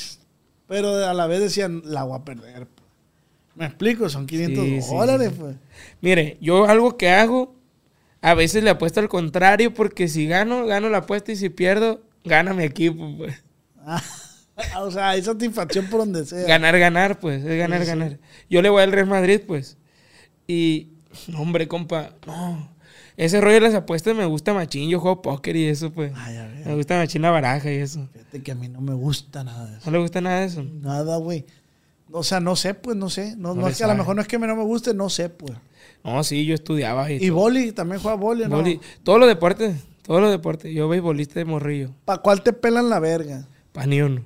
[0.67, 2.65] pero a la vez decían, la voy a perder.
[2.67, 2.85] pues.
[3.55, 5.37] Me explico, son 500 Sí, sí, dólares, sí.
[5.39, 5.55] pues.
[6.01, 7.55] Mire, yo algo que hago,
[8.21, 12.01] a veces le apuesto al contrario, porque si gano, gano la apuesta y si pierdo,
[12.23, 13.43] gana mi equipo, pues.
[13.85, 14.01] Ah,
[14.79, 16.45] o sea, hay satisfacción por donde sea.
[16.47, 18.19] Ganar, ganar, pues, es ganar, ganar.
[18.49, 19.77] Yo le voy al Real Madrid, pues.
[20.47, 20.89] Y,
[21.35, 22.73] hombre, compa, no.
[23.17, 24.89] Ese rollo de las apuestas me gusta machín.
[24.89, 26.11] Yo juego póker y eso, pues.
[26.15, 26.65] Ay, a ver.
[26.67, 28.07] Me gusta machín la baraja y eso.
[28.11, 29.85] Fíjate que a mí no me gusta nada de eso.
[29.85, 30.63] ¿No le gusta nada de eso?
[30.63, 31.45] Nada, güey.
[32.11, 33.35] O sea, no sé, pues, no sé.
[33.37, 35.29] No, No es que a lo mejor no es que no me guste, no sé,
[35.29, 35.53] pues.
[36.03, 38.57] No, sí, yo estudiaba y, Y boli, también juega boli, ¿no?
[38.57, 40.73] Boli- Todos los deportes, todos los deportes.
[40.73, 41.91] Yo beisbolista de morrillo.
[42.05, 43.47] ¿Para cuál te pelan la verga?
[43.71, 44.21] Pa' ni uno.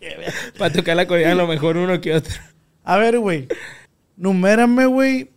[0.58, 2.34] Para tocar la correa a lo mejor uno que otro.
[2.84, 3.48] A ver, güey.
[4.16, 5.30] Numérame, güey.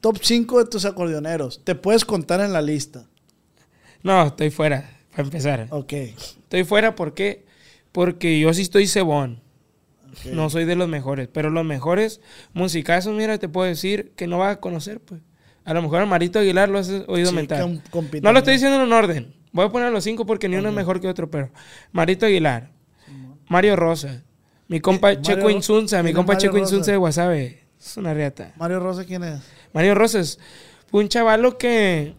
[0.00, 1.62] Top 5 de tus acordeoneros.
[1.64, 3.06] Te puedes contar en la lista.
[4.02, 5.66] No, estoy fuera, para empezar.
[5.70, 5.92] Ok.
[5.92, 7.46] Estoy fuera, ¿por qué?
[7.92, 9.42] Porque yo sí estoy cebón.
[10.32, 11.28] No soy de los mejores.
[11.32, 12.20] Pero los mejores
[12.52, 15.20] musicazos, mira, te puedo decir que no vas a conocer, pues.
[15.64, 18.76] A lo mejor a Marito Aguilar lo has oído Sí, compite No lo estoy diciendo
[18.76, 19.34] en un orden.
[19.52, 21.50] Voy a poner los cinco porque ni uno es mejor que otro, pero.
[21.92, 22.70] Marito Aguilar,
[23.48, 24.22] Mario Rosa,
[24.68, 26.64] mi compa Mario Checo Insunza, mi ¿quién es compa Checo Rosa?
[26.64, 27.64] Insunza de Guasave.
[27.78, 28.52] Es una riata.
[28.56, 29.40] Mario Rosa, ¿quién es?
[29.72, 30.38] Mario Rosas
[30.90, 32.14] fue un chavalo que,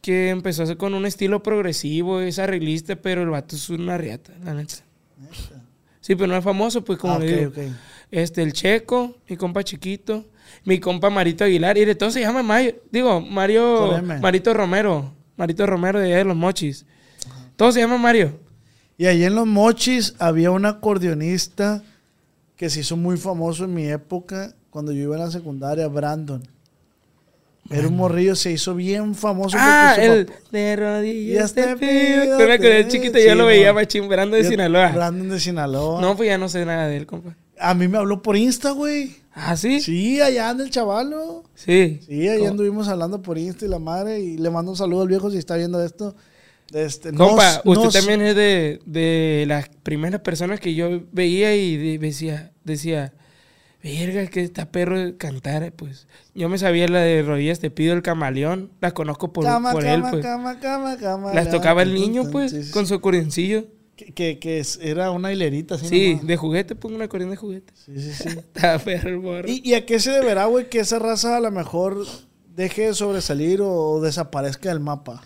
[0.00, 3.96] que empezó a hacer con un estilo progresivo, es arreglista, pero el vato es una
[3.98, 4.74] riata, la neta.
[5.18, 5.62] Neta.
[6.00, 7.52] Sí, pero no es famoso, pues como Ah, le digo.
[8.10, 10.24] Este, el Checo, mi compa chiquito,
[10.64, 14.00] mi compa Marito Aguilar, y de todo se llama Mario, digo, Mario.
[14.20, 16.86] Marito Romero, Marito Romero de allá de los Mochis.
[17.56, 18.38] Todo se llama Mario.
[18.98, 21.82] Y allí en Los Mochis había un acordeonista
[22.56, 26.42] que se hizo muy famoso en mi época, cuando yo iba en la secundaria, Brandon.
[27.68, 29.56] Era un morrillo, se hizo bien famoso.
[29.58, 32.38] Ah, el papá- de rodillas te pido.
[32.38, 34.92] Yo de te- chiquito, sí, ya lo veía machín, Brando de Yo- Sinaloa.
[34.92, 36.00] Brandon de Sinaloa.
[36.00, 37.34] No, pues ya no sé nada de él, compa.
[37.58, 39.16] A mí me habló por Insta, güey.
[39.34, 39.80] Ah, ¿sí?
[39.80, 41.42] Sí, allá anda el chavalo.
[41.56, 42.00] Sí.
[42.06, 42.50] Sí, ahí ¿Cómo?
[42.52, 44.20] anduvimos hablando por Insta y la madre.
[44.20, 46.14] Y le mando un saludo al viejo si está viendo esto.
[46.74, 51.98] Este, Compa, usted también es de, de las primeras personas que yo veía y de-
[51.98, 53.12] decía, decía,
[53.82, 56.08] verga, que está perro de cantar, pues.
[56.34, 59.84] Yo me sabía la de rodillas, te pido el camaleón, la conozco por, Cama, por
[59.84, 60.22] él, cama, pues.
[60.24, 63.66] cama, cama, cama, Las la- tocaba el niño, pues, sí, sí, con su acordeoncillo.
[63.96, 65.88] Que, que, era una hilerita así.
[65.88, 66.26] Sí, nomás.
[66.26, 67.72] de juguete, pongo un acordeón de juguete.
[67.74, 68.28] Sí, sí, sí.
[68.54, 69.48] Estaba perro el morro.
[69.48, 72.04] ¿Y, ¿Y a qué se deberá, güey, que esa raza a lo mejor
[72.54, 75.22] deje de sobresalir o desaparezca del mapa?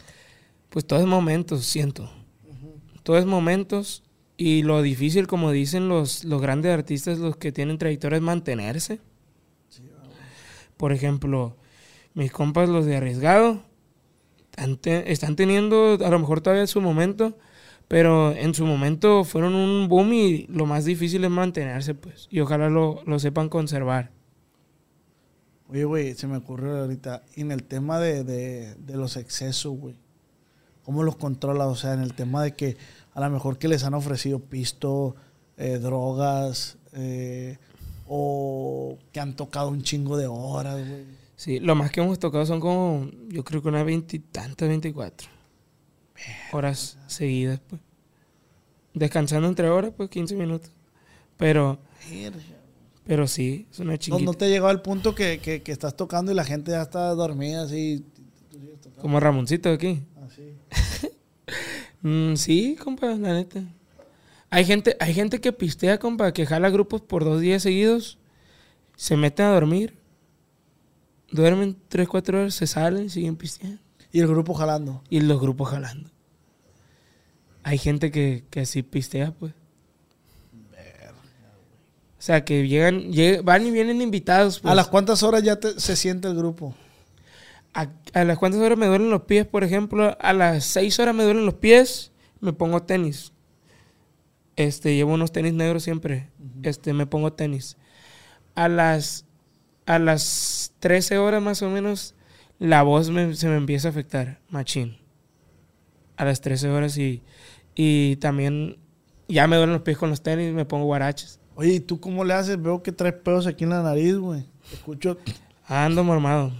[0.70, 2.10] Pues todo es momentos, siento.
[3.02, 4.02] Todo es momentos.
[4.36, 9.00] Y lo difícil, como dicen los, los grandes artistas, los que tienen trayectoria, es mantenerse.
[10.78, 11.56] Por ejemplo,
[12.14, 13.60] mis compas, los de Arriesgado,
[14.56, 17.36] están teniendo a lo mejor todavía su momento,
[17.88, 22.28] pero en su momento fueron un boom y lo más difícil es mantenerse, pues.
[22.30, 24.10] Y ojalá lo, lo sepan conservar.
[25.68, 27.24] Oye, güey, se me ocurrió ahorita.
[27.36, 29.96] En el tema de, de, de los excesos, güey.
[30.84, 31.66] ¿Cómo los controla?
[31.66, 32.76] O sea, en el tema de que
[33.14, 35.14] a lo mejor que les han ofrecido pisto,
[35.56, 37.58] eh, drogas, eh,
[38.08, 41.04] o que han tocado un chingo de horas, güey.
[41.36, 45.28] Sí, lo más que hemos tocado son como, yo creo que unas veintitantas, veinticuatro
[46.52, 47.80] horas seguidas, pues.
[48.92, 50.70] Descansando entre horas, pues 15 minutos.
[51.36, 51.78] Pero,
[53.06, 54.24] pero sí, es una No, chinguita.
[54.24, 56.82] no te ha llegado al punto que, que, que estás tocando y la gente ya
[56.82, 58.04] está dormida así.
[59.00, 60.02] Como Ramoncito aquí.
[60.30, 61.08] Así.
[62.02, 63.62] Mm, sí, compa, la neta.
[64.48, 68.16] Hay gente, hay gente que pistea, compa, que jala grupos por dos días seguidos,
[68.96, 69.98] se meten a dormir,
[71.30, 73.82] duermen tres, cuatro horas, se salen, siguen pisteando.
[74.12, 75.02] Y el grupo jalando.
[75.10, 76.08] Y los grupos jalando.
[77.64, 79.52] Hay gente que, que así pistea, pues.
[82.18, 84.60] O sea, que llegan, lleg- van y vienen invitados.
[84.60, 84.70] Pues.
[84.70, 86.74] ¿A las cuántas horas ya te- se siente el grupo?
[87.74, 91.14] A, a las cuántas horas me duelen los pies, por ejemplo, a las seis horas
[91.14, 93.32] me duelen los pies, me pongo tenis.
[94.56, 96.28] Este, llevo unos tenis negros siempre.
[96.62, 97.76] Este, me pongo tenis.
[98.54, 99.26] A las
[99.86, 102.14] a las 13 horas más o menos
[102.58, 104.98] la voz me- se me empieza a afectar, machín.
[106.16, 107.22] A las 13 horas y
[107.74, 108.78] y también
[109.28, 111.40] ya me duelen los pies con los tenis, me pongo guaraches.
[111.54, 112.60] Oye, ¿y tú cómo le haces?
[112.60, 114.44] Veo que traes pedos aquí en la nariz, güey.
[114.72, 115.16] Escucho.
[115.66, 116.52] Ando mormado.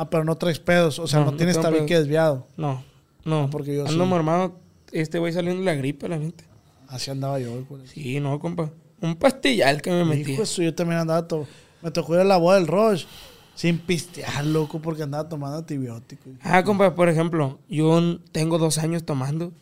[0.00, 0.98] Ah, pero no traes pedos.
[1.00, 2.02] O sea, No, no, no tienes tengo tabique pedos.
[2.04, 2.46] desviado.
[2.56, 2.84] No,
[3.24, 4.08] no, Ah, porque yo ando sí.
[4.08, 4.54] mormado.
[4.92, 6.44] Este voy saliendo de la gripe, la neta.
[6.86, 7.86] Así andaba yo, güey.
[7.86, 8.70] Sí, no, compa.
[9.00, 10.32] Un pastillal que me metí.
[10.34, 11.26] Eso yo también andaba.
[11.26, 11.46] to-
[11.82, 13.06] Me tocó ir a la boda del Roche
[13.54, 16.32] sin pistear, loco, porque andaba tomando antibióticos.
[16.42, 19.52] Ah, compa, por ejemplo, yo tengo dos años tomando.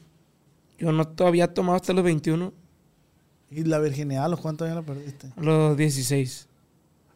[0.79, 2.53] Yo no todavía he tomado hasta los 21,
[3.51, 5.31] Y la virginidad, ¿a los cuántos años la perdiste?
[5.37, 6.47] los 16.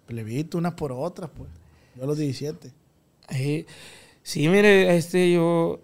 [0.07, 1.51] Plebito, unas por otras, pues.
[1.97, 2.73] Yo a los 17.
[3.31, 3.66] Eh,
[4.22, 5.81] sí, mire, este, yo...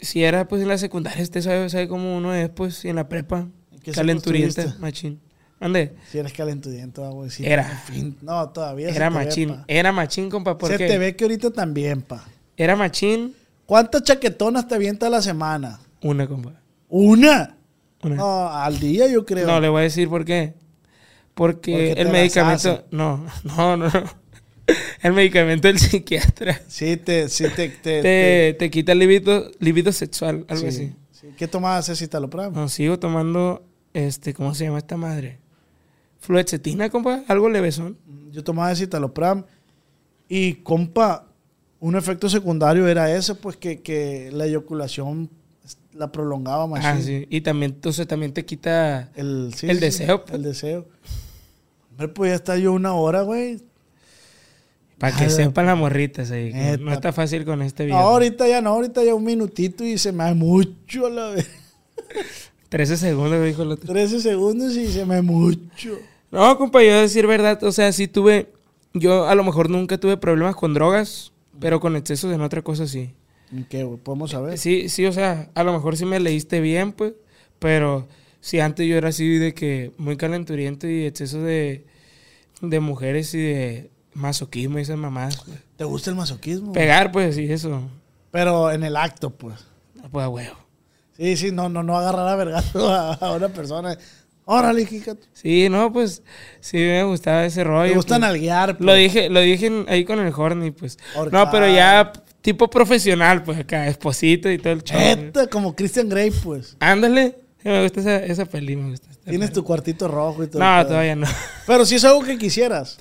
[0.00, 2.96] Si era pues en la secundaria, este sabe, sabe cómo uno es, pues, y en
[2.96, 3.48] la prepa.
[3.72, 5.20] ¿En qué Calenturienta, machín.
[5.58, 7.30] Ande, Si eres calenturiento, güey.
[7.30, 7.68] sí, Era.
[7.68, 8.16] en fin.
[8.22, 9.56] No, todavía se era ve, machín.
[9.66, 10.86] Era machín, compa, Se porque...
[10.86, 12.24] te ve que ahorita también, pa.
[12.56, 13.34] Era machín,
[13.68, 15.78] ¿Cuántas chaquetonas te avienta a la semana?
[16.00, 16.52] una, compa.
[16.88, 17.54] ¿Una?
[18.02, 18.16] Una.
[18.16, 19.46] No, al día yo creo.
[19.46, 20.54] No, le voy a decir por qué.
[21.34, 22.86] Porque, Porque el medicamento.
[22.90, 23.88] No, no, no.
[23.90, 24.10] no.
[25.02, 29.92] El medicamento del psiquiatra Sí, te, sí, te, te, te, te quita el libido, libido
[29.92, 30.92] sexual, algo sí, así.
[31.12, 31.28] sí.
[31.36, 32.52] ¿Qué tomabas ese citalopram?
[32.52, 33.64] No, sigo tomando,
[33.94, 35.38] este, ¿cómo se llama esta madre?
[36.20, 37.96] Fluoxetina, compa, algo levesón.
[38.30, 39.44] Yo tomaba citalopram
[40.28, 41.26] y, compa,
[41.80, 45.30] un efecto secundario era ese, pues que, que la eyaculación
[45.92, 46.84] la prolongaba más.
[46.84, 47.26] Ah, sí.
[47.30, 49.10] Y también, entonces también te quita.
[49.14, 50.34] El, sí, El sí, deseo, pues.
[50.34, 50.86] El deseo.
[51.90, 53.60] Hombre, pues ya está yo una hora, güey.
[54.98, 56.52] Para que sepan las morritas ahí.
[56.80, 57.98] No está fácil con este No, video.
[57.98, 61.48] ahorita ya no, ahorita ya un minutito y se me da mucho a la vez.
[62.68, 63.92] 13 segundos, dijo el otro.
[63.92, 65.98] 13 segundos y se me da mucho.
[66.30, 68.52] No, compa, yo decir verdad, o sea, sí tuve,
[68.92, 72.86] yo a lo mejor nunca tuve problemas con drogas, pero con excesos en otra cosa
[72.86, 73.10] sí.
[73.52, 73.98] ¿En ¿Qué, güey?
[73.98, 74.58] Podemos saber.
[74.58, 77.14] Sí, sí, o sea, a lo mejor sí me leíste bien, pues,
[77.58, 78.06] pero
[78.40, 81.86] sí, antes yo era así de que muy calenturiento y exceso de,
[82.60, 85.36] de mujeres y de masoquismo esas mamadas.
[85.44, 85.58] pues.
[85.76, 86.72] ¿Te gusta el masoquismo?
[86.72, 87.82] Pegar, pues, sí, eso.
[88.30, 89.56] Pero en el acto, pues.
[90.10, 90.56] Pues a huevo.
[91.16, 93.96] Sí, sí, no, no, no agarrar a vergazo a, a una persona.
[94.50, 95.14] Órale, hija.
[95.34, 96.22] Sí, no, pues,
[96.60, 97.90] sí me gustaba ese rollo.
[97.90, 98.20] Te gusta pues.
[98.20, 98.86] nalguear, pues.
[98.86, 100.98] Lo dije, lo dije ahí con el Horny, pues.
[101.30, 104.98] No, pero ya tipo profesional, pues acá, esposito y todo el show.
[104.98, 106.76] Neta, como Christian Grey, pues.
[106.80, 107.36] Ándale.
[107.62, 109.08] Sí, me gusta esa, esa peli, me gusta.
[109.24, 109.54] Tienes peli.
[109.60, 110.62] tu cuartito rojo y todo.
[110.62, 111.26] No, todavía no.
[111.66, 112.98] Pero si es algo que quisieras.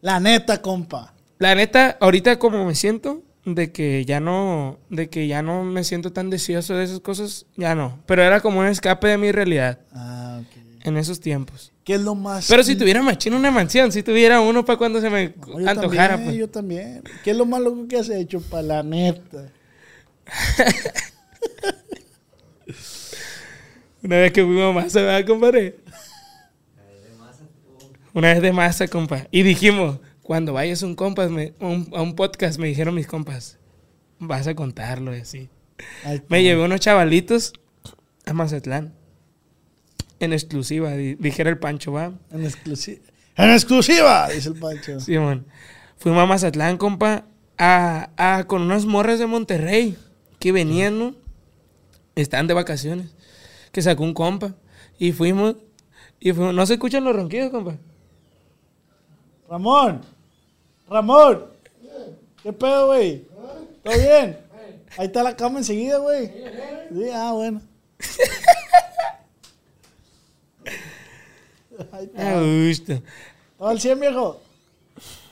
[0.00, 1.14] La neta, compa.
[1.38, 5.84] La neta, ahorita como me siento, de que ya no, de que ya no me
[5.84, 7.98] siento tan deseoso de esas cosas, ya no.
[8.06, 10.86] Pero era como un escape de mi realidad Ah, ok.
[10.86, 11.72] en esos tiempos.
[11.84, 12.48] ¿Qué es lo más.
[12.48, 15.68] Pero si tuviera machín una mansión, si tuviera uno para cuando se me No, yo
[15.70, 16.36] antojara, también, pues.
[16.38, 17.02] Yo también.
[17.22, 19.52] ¿Qué es lo más loco que has hecho para la neta?
[24.02, 25.76] Una vez que fuimos masa, ¿verdad, compadre?
[28.16, 29.26] Una vez de masa, compa.
[29.30, 33.06] Y dijimos, cuando vayas a un, compas, me- un- a un podcast, me dijeron mis
[33.06, 33.58] compas,
[34.18, 35.50] vas a contarlo y así.
[36.02, 37.52] Ay, Me llevé unos chavalitos
[38.24, 38.94] a Mazatlán.
[40.18, 42.14] En exclusiva, di- dijera el Pancho, va.
[42.32, 43.02] En exclusiva.
[43.36, 44.98] En exclusiva, dice el Pancho.
[44.98, 45.46] Simón.
[45.98, 47.26] Fuimos a Mazatlán, compa,
[47.58, 49.94] a, a- con unas morras de Monterrey
[50.38, 51.14] que venían, ¿no?
[52.14, 53.14] Estaban de vacaciones.
[53.72, 54.54] Que sacó un compa.
[54.98, 55.56] Y fuimos.
[56.18, 56.54] Y fuimos.
[56.54, 57.76] No se escuchan los ronquidos, compa.
[59.48, 60.02] Ramón.
[60.88, 61.46] Ramón.
[62.42, 63.24] ¿Qué pedo, güey?
[63.82, 64.38] ¿Todo bien?
[64.96, 66.26] Ahí está la cama enseguida, güey.
[66.28, 67.60] Sí, ah, bueno.
[71.92, 72.38] Ahí está.
[72.38, 73.02] A gusto.
[73.58, 74.40] ¿Todo al 100, viejo?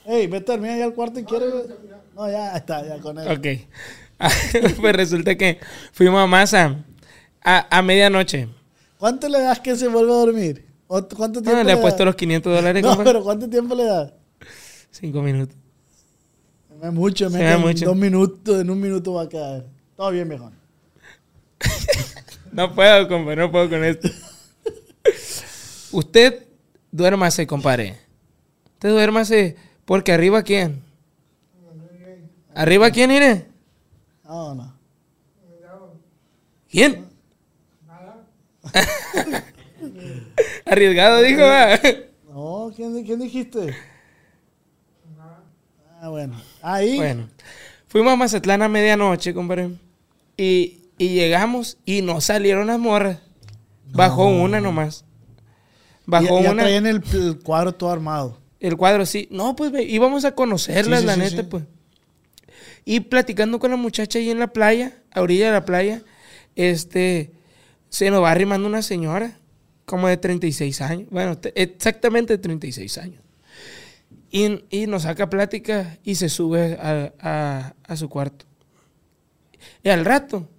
[0.05, 1.51] Ey, vete a dormir allá al cuarto y quieres...
[2.15, 3.27] No, ya ahí está, ya con él.
[3.27, 3.47] Ok.
[4.79, 5.59] pues resulta que
[5.91, 6.83] fuimos a masa
[7.43, 8.47] a, a medianoche.
[8.97, 10.65] ¿Cuánto le das que se vuelva a dormir?
[10.87, 11.81] ¿O ¿Cuánto tiempo No, le he das?
[11.81, 12.83] puesto los 500 dólares.
[12.83, 13.03] No, compa.
[13.03, 14.13] pero ¿cuánto tiempo le das?
[14.91, 15.55] Cinco minutos.
[16.81, 17.85] No es mucho, me en mucho.
[17.85, 19.65] dos minutos, en un minuto va a quedar.
[19.95, 20.51] Todo bien, viejo.
[22.51, 24.07] No puedo, compa, no puedo con esto.
[25.91, 26.45] Usted
[26.89, 27.97] duérmase, compadre.
[28.75, 30.81] Usted duérmase, porque arriba quién?
[32.53, 33.47] ¿Arriba quién, Ire?
[34.23, 34.73] No, no.
[36.69, 37.07] ¿Quién?
[40.65, 41.41] Arriesgado, dijo.
[42.31, 43.75] No, ¿quién, quién dijiste?
[46.01, 46.39] Ah, bueno.
[46.61, 46.97] Ahí.
[46.97, 47.29] Bueno,
[47.87, 49.71] fuimos a Mazatlán a medianoche, compadre.
[50.37, 53.19] Y, y llegamos y no salieron las morras.
[53.91, 55.05] Bajó una nomás.
[56.05, 56.63] Bajó ya una.
[56.63, 58.37] traían el, el cuadro todo armado.
[58.59, 59.27] El cuadro, sí.
[59.31, 61.63] No, pues íbamos a conocerlas, Sí, sí, la sí, neta, pues.
[62.83, 66.03] Y platicando con la muchacha ahí en la playa, a orilla de la playa,
[66.55, 67.31] este,
[67.89, 69.39] se nos va arrimando una señora,
[69.85, 71.07] como de 36 años.
[71.11, 73.21] Bueno, te- exactamente 36 años.
[74.31, 78.45] Y, y nos saca plática y se sube a, a- a su cuarto.
[79.83, 80.49] Y al rato,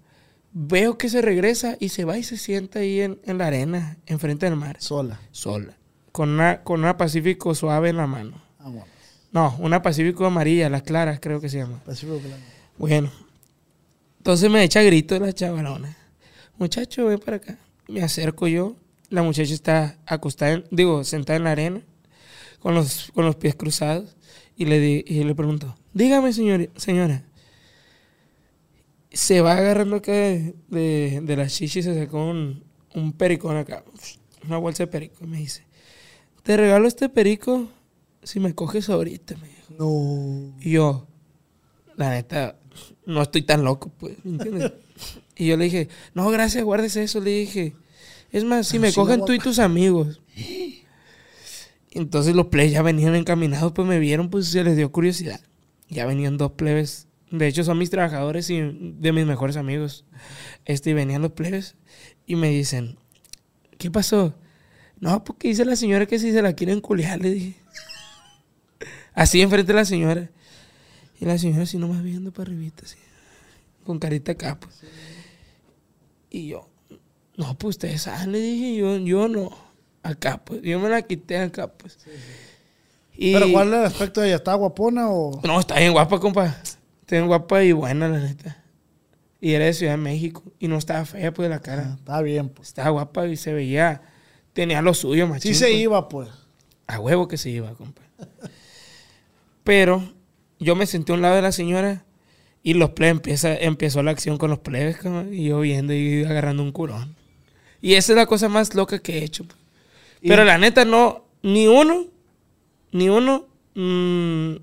[0.52, 3.98] veo que se regresa y se va y se sienta ahí en, en la arena,
[4.06, 5.20] enfrente del mar Sola.
[5.30, 5.76] sola,
[6.12, 8.40] con una, con una Pacífico suave en la mano.
[8.58, 8.86] Ah, bueno.
[9.32, 11.82] No, una Pacífico amarilla, la clara creo que se llama.
[11.84, 12.42] Pacífico Claro.
[12.78, 13.10] Bueno,
[14.18, 15.96] entonces me echa grito la chavalona.
[16.58, 17.58] Muchacho, ven para acá.
[17.88, 18.76] Me acerco yo.
[19.10, 21.82] La muchacha está acostada, en- digo, sentada en la arena,
[22.58, 24.16] con los, con los pies cruzados.
[24.56, 27.24] Y le, di- y le pregunto, dígame, señor, señora.
[29.10, 33.84] Se va agarrando acá de, de, de las chichis, se sacó un, un pericón acá,
[34.46, 35.24] una bolsa de perico.
[35.24, 35.64] Y me dice,
[36.42, 37.68] te regalo este perico
[38.22, 39.36] si me coges ahorita.
[39.36, 39.74] Me dijo.
[39.78, 40.56] No.
[40.60, 41.06] Y yo,
[41.96, 42.58] la neta,
[43.06, 44.16] no estoy tan loco, pues.
[44.24, 44.72] ¿me entiendes?
[45.36, 47.20] y yo le dije, no, gracias, guárdese eso.
[47.20, 47.74] Le dije,
[48.30, 50.20] es más, si me cogen tú y tus amigos.
[51.90, 55.40] Entonces los plebes ya venían encaminados, pues me vieron, pues se les dio curiosidad.
[55.88, 57.08] Ya venían dos plebes.
[57.30, 60.04] De hecho, son mis trabajadores y de mis mejores amigos.
[60.64, 61.76] Este, y venían los plebes
[62.26, 62.98] y me dicen,
[63.78, 64.34] ¿qué pasó?
[65.00, 67.54] No, porque dice la señora que si se la quieren culiar, le dije.
[69.14, 70.30] Así enfrente de la señora.
[71.18, 72.98] Y la señora así nomás viendo para arribita, así.
[73.84, 74.82] Con carita acá, pues.
[76.28, 76.68] Y yo,
[77.36, 79.50] no, pues ustedes saben, le dije, yo, yo no.
[80.02, 80.62] Acá, pues.
[80.62, 81.98] Yo me la quité acá, pues.
[83.14, 84.36] Y- ¿Pero cuál es el aspecto de ella?
[84.36, 85.40] ¿Está guapona o...?
[85.42, 86.46] No, está bien guapa, compa.
[86.46, 88.62] Está bien guapa y buena, la neta.
[89.40, 90.42] Y era de Ciudad de México.
[90.58, 91.96] Y no estaba fea, pues, de la Ah, cara.
[91.98, 92.68] Está bien, pues.
[92.68, 94.02] Estaba guapa y se veía...
[94.52, 95.52] Tenía lo suyo, machín.
[95.52, 95.78] Sí se pues.
[95.80, 96.28] iba, pues.
[96.86, 98.02] A huevo que se iba, compa.
[99.64, 100.12] Pero
[100.58, 102.04] yo me senté a un lado de la señora
[102.62, 104.98] y los plebes empieza, empezó la acción con los plebes,
[105.30, 107.16] y yo viendo y agarrando un curón.
[107.86, 109.44] Y esa es la cosa más loca que he hecho.
[109.44, 109.56] pues.
[110.20, 112.06] Y- Pero la neta, no, ni uno,
[112.90, 114.56] ni uno, mm,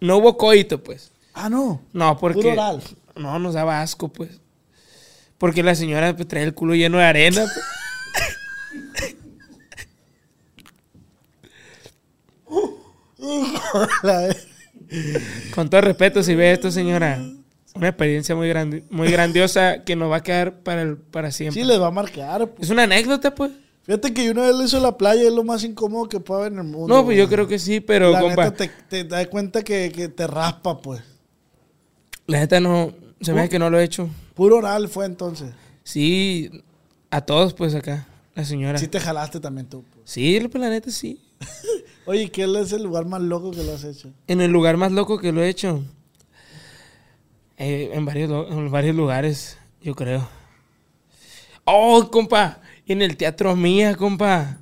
[0.00, 1.12] no hubo coito, pues.
[1.32, 1.80] Ah, no.
[1.92, 2.40] No, porque.
[2.40, 2.82] Puro oral.
[3.14, 4.40] No, nos daba asco, pues.
[5.38, 7.42] Porque la señora pues, traía el culo lleno de arena.
[7.42, 7.64] pues.
[15.54, 17.22] Con todo respeto, si ve esto, señora,
[17.74, 21.60] una experiencia muy, grande, muy grandiosa que nos va a quedar para, el, para siempre.
[21.60, 22.66] sí les va a marcar, pues.
[22.66, 23.52] Es una anécdota, pues.
[23.82, 26.20] Fíjate que yo una vez lo hizo en la playa es lo más incómodo que
[26.20, 26.94] puede haber en el mundo.
[26.94, 29.90] No, pues yo creo que sí, pero, la compa, neta te, te das cuenta que,
[29.90, 31.00] que te raspa, pues.
[32.26, 34.08] la neta no, se me hace que no lo he hecho.
[34.34, 35.50] Puro oral fue entonces.
[35.82, 36.50] Sí,
[37.10, 38.78] a todos, pues acá, la señora.
[38.78, 39.82] Sí Sí, te jalaste también tú.
[39.92, 40.14] pues.
[40.14, 41.20] pues la neta sí.
[42.06, 44.12] Oye, ¿qué es el lugar más loco que lo has hecho?
[44.26, 45.82] En el lugar más loco que lo he hecho.
[47.62, 50.26] Eh, en, varios, en varios lugares, yo creo.
[51.64, 52.58] Oh, compa.
[52.86, 54.56] En el teatro mía, compa.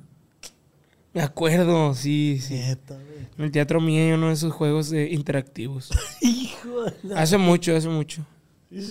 [1.13, 2.55] Me acuerdo, sí, sí.
[2.57, 5.89] En el teatro mía hay uno de esos juegos eh, interactivos.
[6.21, 8.25] Hijo de Hace mucho, hace mucho.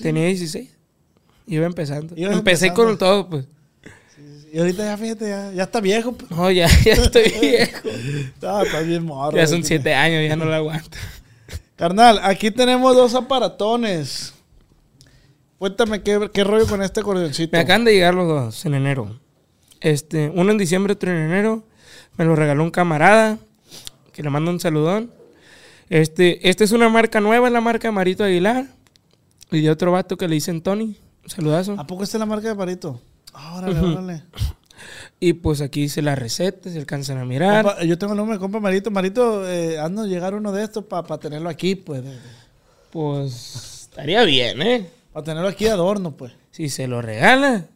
[0.00, 0.74] Tenía 16.
[1.46, 2.14] Iba empezando.
[2.16, 2.32] Empecé
[2.68, 2.74] empezando.
[2.74, 3.44] con todo, pues.
[4.50, 6.12] Y ahorita ya, fíjate, ya, ya está viejo.
[6.12, 6.30] pues.
[6.30, 7.88] No, ya, ya estoy viejo.
[8.40, 9.36] No, está bien morro.
[9.36, 9.68] Ya son güey.
[9.68, 10.96] siete años, ya no lo aguanto.
[11.78, 14.34] Carnal, aquí tenemos dos aparatones.
[15.60, 17.56] Cuéntame qué, qué rollo con este acordeoncito.
[17.56, 19.20] Me acaban de llegar los dos en enero.
[19.80, 21.62] Este, uno en diciembre, otro en enero.
[22.16, 23.38] Me lo regaló un camarada,
[24.12, 25.12] que le mando un saludón.
[25.88, 28.66] Este, esta es una marca nueva, la marca Marito Aguilar.
[29.52, 30.96] Y de otro vato que le dicen Tony.
[31.22, 31.76] Un saludazo.
[31.78, 33.00] ¿A poco esta es la marca de Marito?
[33.54, 34.24] Órale, órale.
[35.20, 37.64] Y pues aquí dice la receta, se alcanzan a mirar.
[37.64, 38.90] Compa, yo tengo el nombre de compa Marito.
[38.90, 42.04] Marito, eh, ando a llegar uno de estos para tenerlo aquí, pues.
[42.90, 44.88] Pues estaría bien, ¿eh?
[45.12, 46.32] Para tenerlo aquí de adorno, pues.
[46.52, 47.66] Si se lo regala,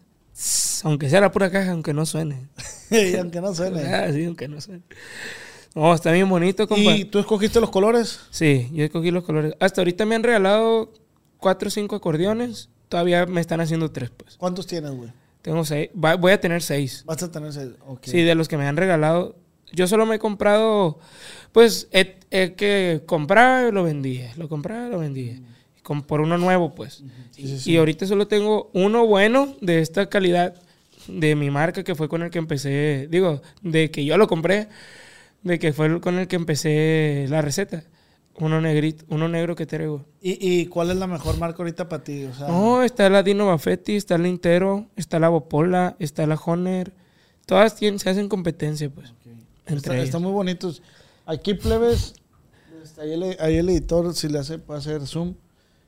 [0.85, 2.49] aunque sea la pura caja, aunque no suene.
[2.91, 3.83] y aunque no suene.
[3.93, 4.83] Ah, sí, aunque no suene.
[5.75, 6.95] No, está bien bonito, compa.
[6.95, 8.21] ¿Y tú escogiste los colores?
[8.31, 9.55] Sí, yo escogí los colores.
[9.59, 10.93] Hasta ahorita me han regalado
[11.39, 12.69] cuatro o cinco acordeones.
[12.89, 14.37] Todavía me están haciendo tres, pues.
[14.37, 15.11] ¿Cuántos tienes, güey?
[15.43, 15.91] Tengo seis.
[16.03, 17.03] Va- voy a tener seis.
[17.07, 17.71] Vas a tener seis.
[17.87, 18.01] Ok.
[18.05, 19.37] Sí, de los que me han regalado.
[19.73, 20.99] Yo solo me he comprado,
[21.53, 22.17] pues, he
[22.55, 24.33] que compraba y lo vendía.
[24.37, 25.39] Lo compraba y lo vendía.
[25.83, 27.03] Con- por uno nuevo, pues.
[27.33, 27.73] Sí, sí, sí.
[27.73, 30.55] Y ahorita solo tengo uno bueno de esta calidad
[31.09, 34.69] de mi marca que fue con el que empecé, digo, de que yo lo compré,
[35.43, 37.83] de que fue con el que empecé la receta.
[38.37, 40.05] Uno negrito, uno negro que traigo.
[40.21, 42.25] ¿Y, y cuál es la mejor marca ahorita para ti?
[42.25, 46.37] O sea, No, está la Dino Buffetti, está la Intero, está la Bopola, está la
[46.37, 46.93] Honor.
[47.45, 49.13] Todas tienen, se hacen competencia, pues.
[49.67, 50.07] Entre está, ellas.
[50.07, 50.83] están muy bonitos.
[51.27, 52.15] Aquí, plebes,
[52.99, 55.35] ahí, el, ahí el editor, si le hace, puede hacer zoom.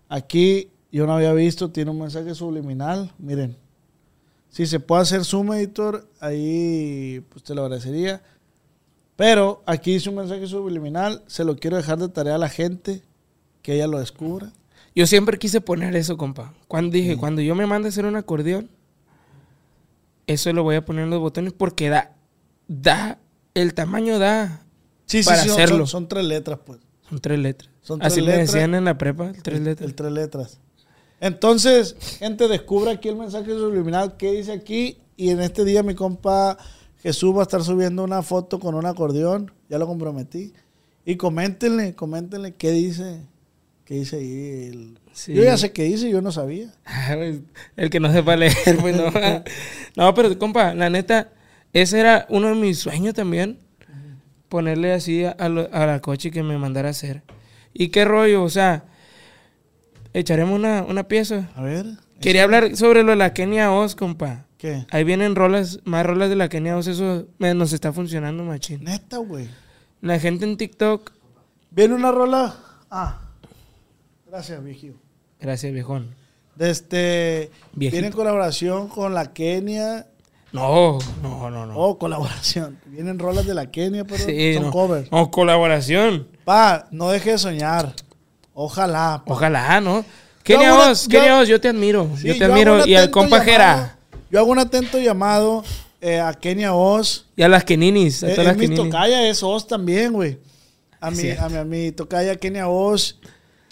[0.09, 3.12] Aquí, yo no había visto, tiene un mensaje subliminal.
[3.18, 3.57] Miren,
[4.51, 8.22] si se puede hacer zoom, editor, ahí pues te lo agradecería.
[9.17, 13.03] Pero aquí dice un mensaje subliminal, se lo quiero dejar de tarea a la gente,
[13.62, 14.53] que ella lo descubra.
[14.95, 16.53] Yo siempre quise poner eso, compa.
[16.69, 18.69] Cuando dije, cuando yo me mande a hacer un acordeón,
[20.27, 22.12] eso lo voy a poner en los botones porque da,
[22.69, 23.19] da,
[23.55, 24.62] el tamaño da.
[25.07, 25.77] Sí, sí, Para sí, son- hacerlo.
[25.79, 26.81] Son, son tres letras, pues.
[27.09, 27.71] Son tres letras.
[27.83, 28.53] Son Así tres me letras.
[28.53, 29.89] decían en la prepa, tres El- letras.
[29.89, 30.61] El tres letras.
[31.21, 34.99] Entonces, gente, descubra aquí el mensaje subliminal que dice aquí.
[35.17, 36.59] Y en este día mi compa
[37.05, 39.52] Jesús va a estar subiendo una foto con un acordeón.
[39.68, 40.52] Ya lo comprometí.
[41.05, 43.20] Y coméntenle, coméntenle qué dice.
[43.84, 44.68] ¿Qué dice ahí?
[44.72, 45.32] el- Sí.
[45.32, 46.72] Yo ya sé qué dice, yo no sabía.
[47.76, 49.12] El que no sepa leer, pues no.
[49.96, 51.30] no, pero compa, la neta,
[51.72, 53.59] ese era uno de mis sueños también.
[54.48, 57.22] Ponerle así a, a lo- a la coche que me mandara a hacer.
[57.72, 58.42] ¿Y qué rollo?
[58.42, 58.86] O sea,
[60.14, 61.50] echaremos una, una pieza.
[61.55, 61.86] A ver.
[62.20, 64.46] Quería hablar sobre lo de la Kenia Oz, compa.
[64.59, 64.86] ¿Qué?
[64.90, 66.86] Ahí vienen rolas, más rolas de la Kenia Oz.
[66.86, 68.82] Eso me- nos está funcionando, machín.
[68.84, 69.48] Neta, güey.
[70.00, 71.11] La gente en TikTok.
[71.70, 72.55] Viene una rola.
[72.90, 73.20] Ah.
[74.28, 74.94] Gracias, viejillo.
[75.40, 76.14] Gracias, viejón.
[76.59, 77.50] Este.
[77.72, 77.96] Viejito.
[77.96, 80.07] Viene en colaboración con la Kenia.
[80.52, 81.74] No, no, no, no.
[81.76, 82.78] Oh, colaboración.
[82.86, 84.70] Vienen rolas de la Kenia, pero Sí, son no.
[84.70, 85.11] covers.
[85.11, 86.28] No, colaboración.
[86.44, 87.92] Pa, no deje de soñar.
[88.52, 89.22] Ojalá.
[89.26, 89.32] pa.
[89.32, 90.05] Ojalá, ¿no?
[90.44, 92.09] Kenia Oz, Kenia Oz, yo te admiro.
[92.16, 92.86] Sí, yo te admiro.
[92.86, 93.98] Y al atento compa llamado- Jera.
[94.35, 95.62] Yo hago un atento llamado
[96.01, 97.26] eh, a Kenia Oz.
[97.37, 98.24] Y a las Keninis.
[98.24, 98.91] A Eh, todas las es mi Keninis.
[98.91, 100.41] tocaya, es Oz también, güey.
[100.99, 103.20] A mi, a, mi, a mi tocaya Kenia Oz.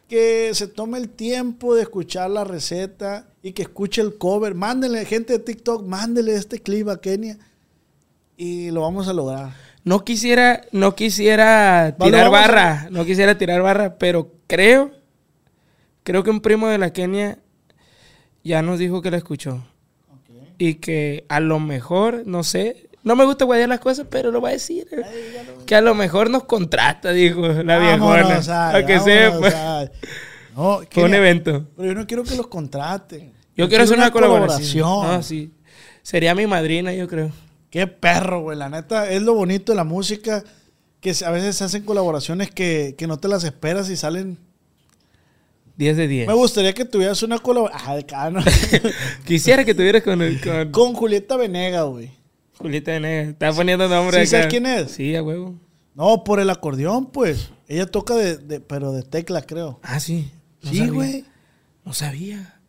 [0.08, 4.54] Que se tome el tiempo de escuchar la receta y que escuche el cover.
[4.54, 7.38] Mándenle, gente de TikTok, mándenle este clip a Kenia.
[8.36, 9.54] Y lo vamos a lograr.
[9.82, 12.88] No quisiera, no quisiera Vale, tirar a- barra.
[12.92, 14.92] No quisiera tirar barra, pero creo,
[16.04, 17.40] creo que un primo de la Kenia
[18.44, 19.64] ya nos dijo que la escuchó.
[20.64, 24.40] Y que a lo mejor, no sé, no me gusta guayar las cosas, pero lo
[24.40, 24.86] voy a decir.
[25.66, 28.22] Que a lo mejor nos contrata, dijo la viejona.
[28.22, 29.90] Vámonos, ay, Para que sepa.
[30.54, 31.66] No, un evento.
[31.74, 33.32] Pero yo no quiero que los contraten.
[33.56, 34.84] Yo quiero hacer una, colaboración.
[34.84, 35.18] colaboración.
[35.18, 35.52] Ah, sí.
[36.02, 37.32] Sería mi madrina, yo creo.
[37.68, 38.56] Qué perro, güey.
[38.56, 40.44] La neta, es lo bonito de la música.
[41.00, 44.38] Que a veces se hacen colaboraciones que, que no te las esperas y salen.
[45.76, 46.26] 10 de 10.
[46.28, 48.04] Me gustaría que tuvieras una colaboración.
[48.14, 48.40] Ah, ¿no?
[49.24, 52.10] Quisiera que tuvieras con, el, con Con Julieta Venega, güey.
[52.58, 53.28] Julieta Venegas.
[53.30, 54.42] Está poniendo nombre ¿Sí acá.
[54.44, 54.90] sabes quién es?
[54.92, 55.54] Sí, a huevo.
[55.94, 57.50] No, por el acordeón, pues.
[57.68, 59.80] Ella toca de, de- pero de tecla, creo.
[59.82, 60.30] Ah, sí.
[60.62, 61.24] No sí, güey.
[61.84, 62.60] No sabía.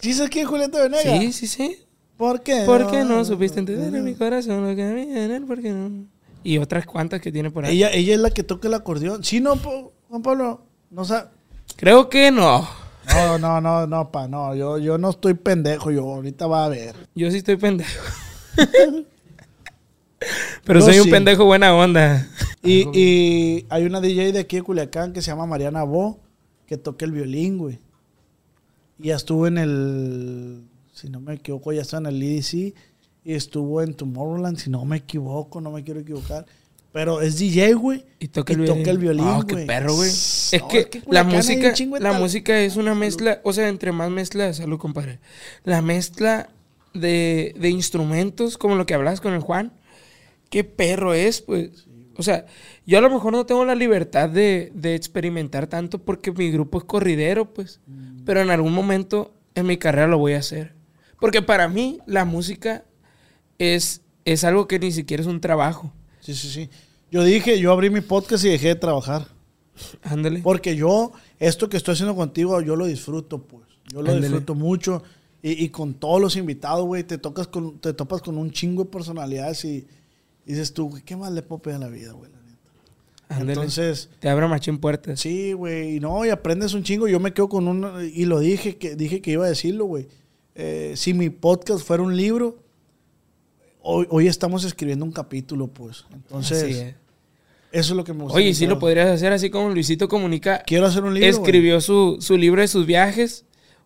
[0.00, 1.18] ¿Sí sabes quién es Julieta Venega?
[1.20, 1.76] Sí, sí, sí.
[2.16, 2.62] ¿Por qué?
[2.66, 5.44] ¿Por qué no supiste entender en mi corazón lo que había en él?
[5.44, 6.06] ¿Por qué no?
[6.42, 7.76] Y otras cuantas que tiene por ahí.
[7.76, 9.22] Ella, ella es la que toca el acordeón.
[9.22, 10.64] Sí, no, Juan Pablo.
[10.90, 11.28] No sabe.
[11.78, 12.68] Creo que no.
[13.06, 14.52] No, no, no, no, pa, no.
[14.56, 15.92] Yo, yo no estoy pendejo.
[15.92, 16.96] Yo ahorita va a ver.
[17.14, 18.02] Yo sí estoy pendejo.
[20.64, 22.28] Pero Yo soy un pendejo buena onda.
[22.64, 26.18] Y, y hay una DJ de aquí de Culiacán que se llama Mariana Bo,
[26.66, 27.78] que toca el violín, güey.
[28.98, 32.74] Y ya estuvo en el, si no me equivoco, ya está en el EDC
[33.22, 36.44] y estuvo en Tomorrowland, si no me equivoco, no me quiero equivocar.
[36.92, 38.04] Pero es DJ, güey.
[38.18, 39.00] Y toca el violín.
[39.00, 40.08] violín, Ah, qué perro, güey.
[40.08, 44.78] Es que, la música, la música es una mezcla, o sea, entre más mezcla, salud,
[44.78, 45.20] compadre.
[45.64, 46.48] La mezcla
[46.94, 49.72] de, de instrumentos, como lo que hablabas con el Juan,
[50.50, 51.86] qué perro es, pues.
[52.16, 52.46] O sea,
[52.84, 56.78] yo a lo mejor no tengo la libertad de, de experimentar tanto porque mi grupo
[56.78, 57.80] es corridero, pues.
[57.86, 58.24] Mm.
[58.24, 60.74] Pero en algún momento en mi carrera lo voy a hacer.
[61.20, 62.84] Porque para mí la música
[63.58, 65.92] es, es algo que ni siquiera es un trabajo.
[66.28, 66.70] Sí, sí, sí.
[67.10, 69.28] Yo dije, yo abrí mi podcast y dejé de trabajar.
[70.02, 70.40] Ándale.
[70.42, 73.64] Porque yo, esto que estoy haciendo contigo, yo lo disfruto, pues.
[73.90, 74.26] Yo lo Ándale.
[74.28, 75.02] disfruto mucho.
[75.42, 78.84] Y, y con todos los invitados, güey, te, tocas con, te topas con un chingo
[78.84, 79.86] de personalidades y,
[80.44, 82.30] y dices tú, güey, ¿qué más le puedo pedir a la vida, güey?
[83.30, 85.20] Entonces, Te abre machín puertas.
[85.20, 87.08] sí, güey, y no, y aprendes un chingo.
[87.08, 90.08] Yo me quedo con un, y lo dije, que dije que iba a decirlo, güey.
[90.54, 92.58] Eh, si mi podcast fuera un libro,
[93.82, 96.04] hoy, hoy estamos escribiendo un capítulo, pues.
[96.12, 96.94] Entonces, Así es.
[97.72, 98.36] eso es lo que me gusta.
[98.36, 98.74] Oye, sí mucho.
[98.74, 100.62] lo podrías hacer así como Luisito Comunica.
[100.66, 101.28] Quiero hacer un libro.
[101.30, 101.42] güey.
[101.42, 103.44] escribió su, su libro de sus viajes.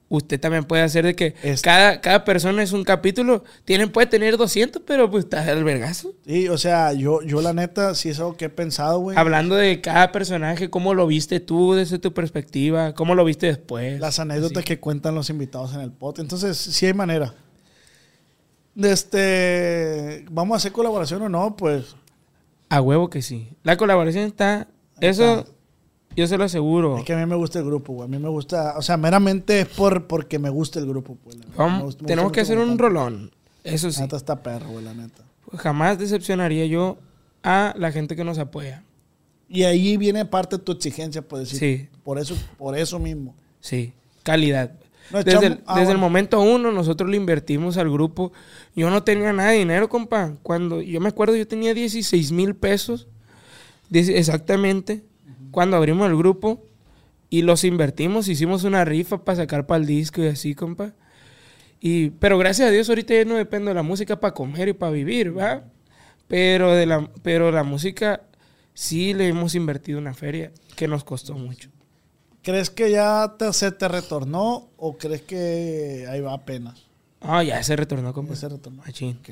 [0.08, 3.44] Usted también puede hacer de que Es- cada, cada persona es un capítulo.
[3.64, 6.12] Tienen, puede tener 200, pero pues está el vergazo.
[6.26, 9.16] Sí, o sea, yo, yo la neta, sí es algo que he pensado, güey.
[9.16, 13.98] Hablando de cada personaje, cómo lo viste tú desde tu perspectiva, cómo lo viste después.
[14.00, 14.64] Las anécdotas Así.
[14.66, 16.20] que cuentan los invitados en el pod.
[16.20, 17.34] Entonces, sí hay manera.
[18.74, 21.56] Este, ¿Vamos a hacer colaboración o no?
[21.56, 21.94] Pues,
[22.68, 23.48] A huevo que sí.
[23.62, 24.68] La colaboración está...
[25.00, 25.50] Eso está.
[26.16, 26.98] yo se lo aseguro.
[26.98, 28.04] es que a mí me gusta el grupo, güey.
[28.06, 31.36] A mí me gusta, o sea, meramente es por, porque me gusta el grupo, pues.
[31.36, 31.44] la.
[31.56, 33.32] Vamos- gusta- tenemos que hacer un rolón.
[33.64, 34.00] Eso La sí.
[34.02, 35.22] neta está perro, güey, la neta.
[35.56, 36.98] Jamás decepcionaría yo
[37.42, 38.84] a la gente que nos apoya.
[39.48, 41.58] Y ahí viene parte de tu exigencia, pues decir.
[41.58, 41.88] Sí.
[42.04, 43.34] Por eso, por eso mismo.
[43.60, 43.92] Sí,
[44.22, 44.72] calidad.
[45.10, 48.32] No, desde el, ah, desde el momento uno nosotros le invertimos al grupo.
[48.74, 50.36] Yo no tenía nada de dinero, compa.
[50.42, 53.08] Cuando yo me acuerdo, yo tenía 16 mil pesos.
[53.92, 55.02] Exactamente.
[55.50, 56.64] Cuando abrimos el grupo
[57.28, 60.94] y los invertimos, hicimos una rifa para sacar para el disco y así, compa.
[61.80, 64.72] Y, pero gracias a Dios ahorita ya no dependo de la música para comer y
[64.72, 65.64] para vivir, ¿va?
[66.28, 68.22] Pero, de la, pero la música
[68.72, 71.70] sí le hemos invertido una feria que nos costó mucho.
[72.42, 76.82] ¿Crees que ya te, se te retornó o crees que ahí va apenas?
[77.20, 78.34] Ah, ya se retornó, compa.
[78.34, 78.82] Ya se retornó.
[78.82, 79.18] Machín.
[79.20, 79.30] Ok.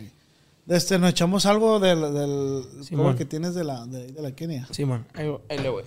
[0.68, 3.16] Este, nos echamos algo del, del Simón.
[3.16, 4.68] que tienes de la, de, de la Kenia.
[4.70, 5.82] Simón, ahí, voy, ahí le voy.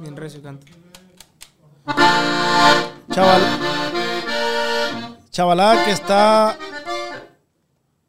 [0.00, 0.66] Bien recio canto.
[3.12, 3.42] Chaval.
[5.30, 6.58] Chavalada que está.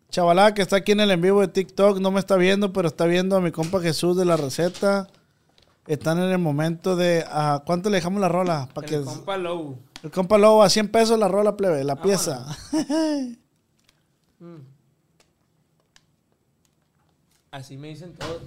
[0.09, 1.99] Chavalada que está aquí en el en vivo de TikTok.
[1.99, 5.07] No me está viendo, pero está viendo a mi compa Jesús de la receta.
[5.91, 7.25] Están en el momento de.
[7.27, 8.69] ¿A cuánto le dejamos la rola?
[8.73, 9.77] Para que, El compa Low.
[10.03, 12.45] el compa Lobo, a 100 pesos la rola, plebe, la pieza.
[17.51, 18.41] Así me dicen todos.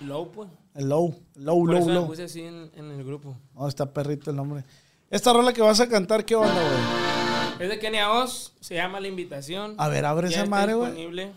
[0.00, 0.48] Low, pues.
[0.74, 2.06] El low, low, Por low, eso me low.
[2.06, 3.36] puse así en, en el grupo.
[3.56, 4.64] Oh, está perrito el nombre.
[5.10, 7.64] Esta rola que vas a cantar, ¿qué onda, güey?
[7.64, 9.74] Es de Kenia Oz, se llama La Invitación.
[9.76, 10.90] A ver, abre Ya esa madre, güey.
[10.92, 11.32] disponible.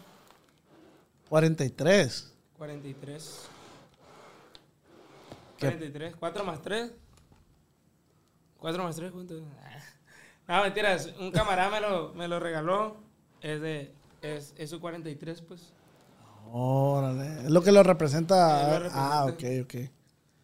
[1.30, 2.32] 43.
[2.60, 3.40] 43.
[5.64, 5.78] ¿Qué?
[5.78, 6.16] 43.
[6.18, 6.92] 4 más 3.
[8.58, 9.36] 4 más 3, ¿cuánto?
[9.62, 9.70] Ah.
[10.58, 11.10] No, mentiras.
[11.22, 12.98] Un camarada me lo, me lo regaló.
[13.40, 13.94] Es de.
[14.22, 15.72] Es, es su 43, pues.
[16.52, 17.46] Órale.
[17.46, 18.78] Es lo que lo representa.
[18.80, 19.76] Lo Ah, ok, ok.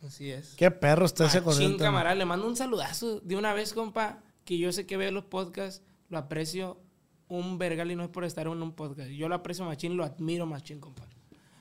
[0.07, 0.55] Así es.
[0.55, 1.84] Qué perro está ese Machín, corriente.
[1.84, 2.15] camarada.
[2.15, 4.20] Le mando un saludazo de una vez, compa.
[4.45, 5.84] Que yo sé que ve los podcasts.
[6.07, 6.80] Lo aprecio
[7.28, 9.09] un vergal y no es por estar en un podcast.
[9.09, 11.03] Yo lo aprecio machín, lo admiro machín, compa.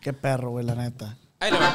[0.00, 1.18] Qué perro, güey, la neta.
[1.40, 1.74] Ahí le va.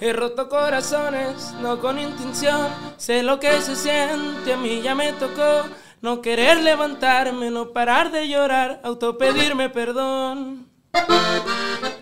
[0.00, 2.68] He roto corazones, no con intención.
[2.98, 5.64] Sé lo que se siente, a mí ya me tocó.
[6.04, 10.68] No querer levantarme, no parar de llorar, autopedirme perdón.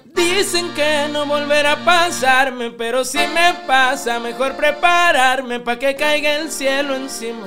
[0.07, 6.35] Dicen que no volverá a pasarme, pero si me pasa, mejor prepararme para que caiga
[6.35, 7.47] el cielo encima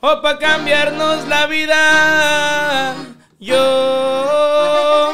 [0.00, 2.94] o para cambiarnos la vida.
[3.38, 5.12] Yo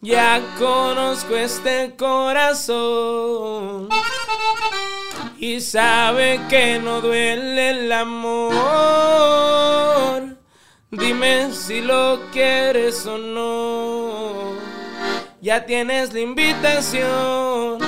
[0.00, 3.88] ya conozco este corazón
[5.40, 8.52] y sabe que no duele el amor.
[10.90, 14.52] Dime si lo quieres o no.
[15.40, 17.78] Ya tienes la invitación,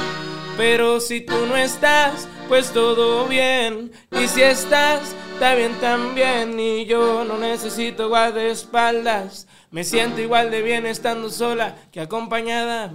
[0.57, 3.93] pero si tú no estás, pues todo bien.
[4.11, 6.59] Y si estás, está bien también.
[6.59, 9.47] Y yo no necesito guardaespaldas.
[9.71, 12.95] Me siento igual de bien estando sola que acompañada.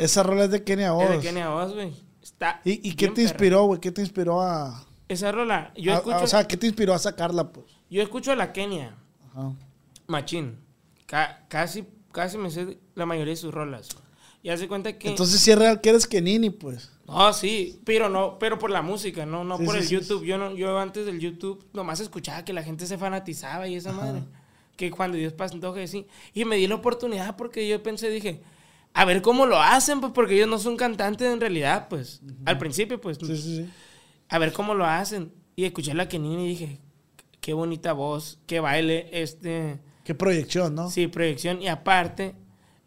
[0.00, 1.04] Esa rola es de Kenia Oz.
[1.04, 1.92] Es de Kenia Oz, güey.
[2.22, 3.80] Está ¿Y, y qué te inspiró, güey?
[3.80, 4.84] ¿Qué te inspiró a...?
[5.08, 7.66] esa rola, yo Ah, escucho, ah, o sea, ¿qué te inspiró a sacarla, pues?
[7.90, 8.94] yo escucho a la Kenia,
[9.30, 9.52] Ajá.
[10.06, 10.56] machín.
[11.06, 13.88] Ca- casi, casi me sé la mayoría de sus rolas.
[14.42, 15.08] Y hace cuenta que...
[15.08, 16.90] Entonces, si es real que eres Kenini, pues.
[17.06, 19.94] No, sí, pero no, pero por la música, no, no Sí, por sí, el sí,
[19.96, 20.24] YouTube.
[20.24, 23.92] Yo no, yo antes del YouTube nomás escuchaba que la gente se fanatizaba y esa
[23.92, 24.22] madre.
[24.76, 26.06] Que cuando Dios pasó que sí.
[26.32, 28.40] Y me di la oportunidad porque yo pensé, dije,
[28.92, 32.22] a ver cómo lo hacen, pues porque ellos no son cantantes en realidad, pues.
[32.44, 33.18] Al principio, pues.
[33.18, 33.70] Sí, sí, sí.
[34.28, 35.32] A ver cómo lo hacen.
[35.56, 36.80] Y escuché a la Kenini y dije,
[37.40, 39.80] qué bonita voz, qué baile, este.
[40.04, 40.90] Qué proyección, ¿no?
[40.90, 41.62] Sí, proyección.
[41.62, 42.34] Y aparte,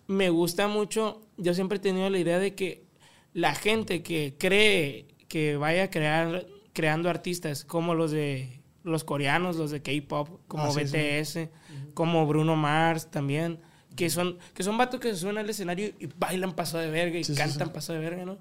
[0.07, 2.85] me gusta mucho, yo siempre he tenido la idea de que
[3.33, 9.55] la gente que cree que vaya a crear, creando artistas como los de los coreanos,
[9.55, 11.49] los de K-pop, como Ah, sí, BTS,
[11.93, 13.59] como Bruno Mars también,
[13.95, 17.17] que son, que son vatos que se suben al escenario y bailan paso de verga
[17.19, 17.73] y Sí, cantan sí.
[17.73, 18.37] paso de verga, ¿no?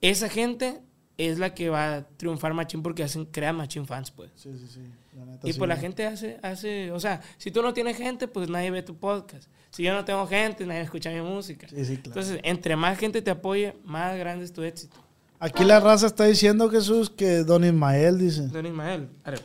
[0.00, 0.80] Esa gente
[1.16, 4.30] es la que va a triunfar machín porque hacen, crean machín fans, pues.
[4.34, 4.80] Sí, sí, sí.
[5.16, 8.26] La neta, Y pues la gente hace, hace, o sea, si tú no tienes gente,
[8.26, 9.48] pues nadie ve tu podcast.
[9.70, 11.68] Si yo no tengo gente, nadie escucha mi música.
[11.68, 12.20] Sí, sí, claro.
[12.20, 14.96] Entonces, entre más gente te apoye, más grande es tu éxito.
[15.38, 18.48] Aquí la raza está diciendo, Jesús, que Don Ismael dice.
[18.48, 19.38] Don Ismael, arre.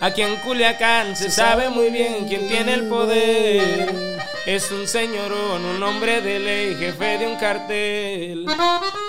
[0.00, 4.18] Aquí en Culiacán se sabe muy bien quién tiene el poder.
[4.46, 8.46] Es un señorón, un hombre de ley, jefe de un cartel.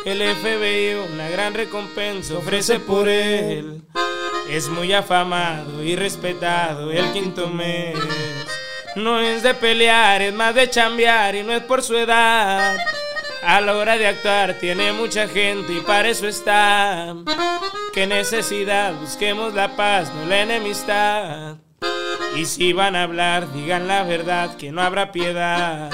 [0.03, 3.83] El FBI una gran recompensa ofrece por él.
[4.49, 7.95] Es muy afamado y respetado el quinto mes.
[8.95, 12.75] No es de pelear, es más de chambear y no es por su edad.
[13.43, 17.15] A la hora de actuar tiene mucha gente y para eso está.
[17.93, 21.57] Qué necesidad, busquemos la paz, no la enemistad.
[22.35, 25.89] Y si van a hablar, digan la verdad, que no habrá piedad.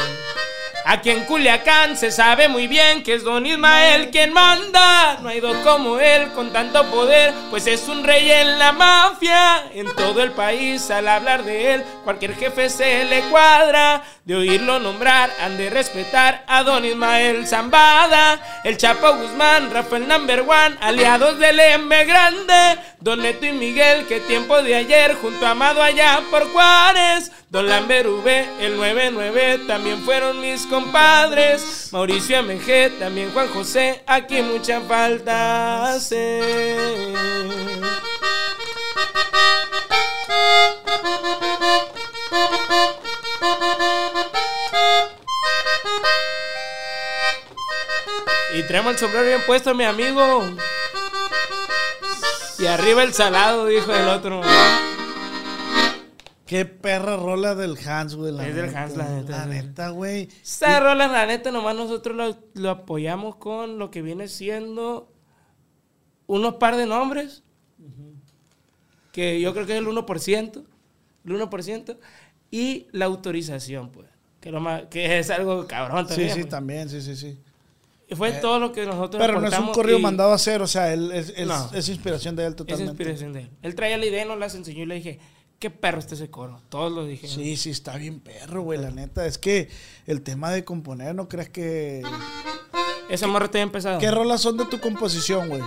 [0.87, 5.17] Aquí en Culiacán se sabe muy bien que es Don Ismael quien manda.
[5.19, 9.63] No hay dos como él con tanto poder, pues es un rey en la mafia.
[9.73, 14.03] En todo el país al hablar de él, cualquier jefe se le cuadra.
[14.25, 18.39] De oírlo nombrar, han de respetar a Don Ismael Zambada.
[18.63, 22.79] El Chapo Guzmán, Rafael Number One, aliados del M Grande.
[23.05, 27.31] Don Neto y Miguel, que tiempo de ayer, junto a Amado allá por Juárez.
[27.51, 31.89] Don Lambert V, el 99, también fueron mis compadres.
[31.91, 37.13] Mauricio MG, también Juan José, aquí mucha falta hace.
[48.55, 50.55] Y traemos el sombrero bien puesto, mi amigo.
[52.59, 54.41] Y arriba el salado, dijo el otro.
[56.45, 58.31] Qué perra rola del Hans, güey.
[58.31, 58.83] la Es del neta.
[58.83, 59.49] Hans, la neta, La sí.
[59.49, 60.29] neta, güey.
[60.43, 65.11] Esta rola, la neta, nomás nosotros lo, lo apoyamos con lo que viene siendo
[66.27, 67.43] unos par de nombres.
[69.11, 70.63] Que yo creo que es el 1%.
[71.25, 71.97] El 1%.
[72.51, 74.07] Y la autorización, pues.
[74.39, 76.29] Que, lo más- que es algo cabrón Sí, también.
[76.33, 76.49] sí, pues.
[76.49, 77.39] también, sí, sí, sí.
[78.07, 80.61] Y fue todo lo que nosotros Pero no es un corrido y mandado a hacer,
[80.61, 81.71] o sea, él es, es- No.
[81.73, 82.91] es inspiración de él Es totalmente.
[82.91, 83.49] inspiración de él.
[83.63, 85.19] Él traía la idea nos las enseñó y le dije,
[85.57, 86.61] qué perro está ese coro.
[86.69, 87.27] Todos lo dije.
[87.27, 89.25] Sí, sí, está bien perro, güey, la neta.
[89.25, 89.69] Es que
[90.05, 92.03] el tema de componer, ¿no crees que...
[93.09, 93.97] Esa morra está bien pesada.
[93.99, 95.61] ¿Qué rolas son de tu composición, güey?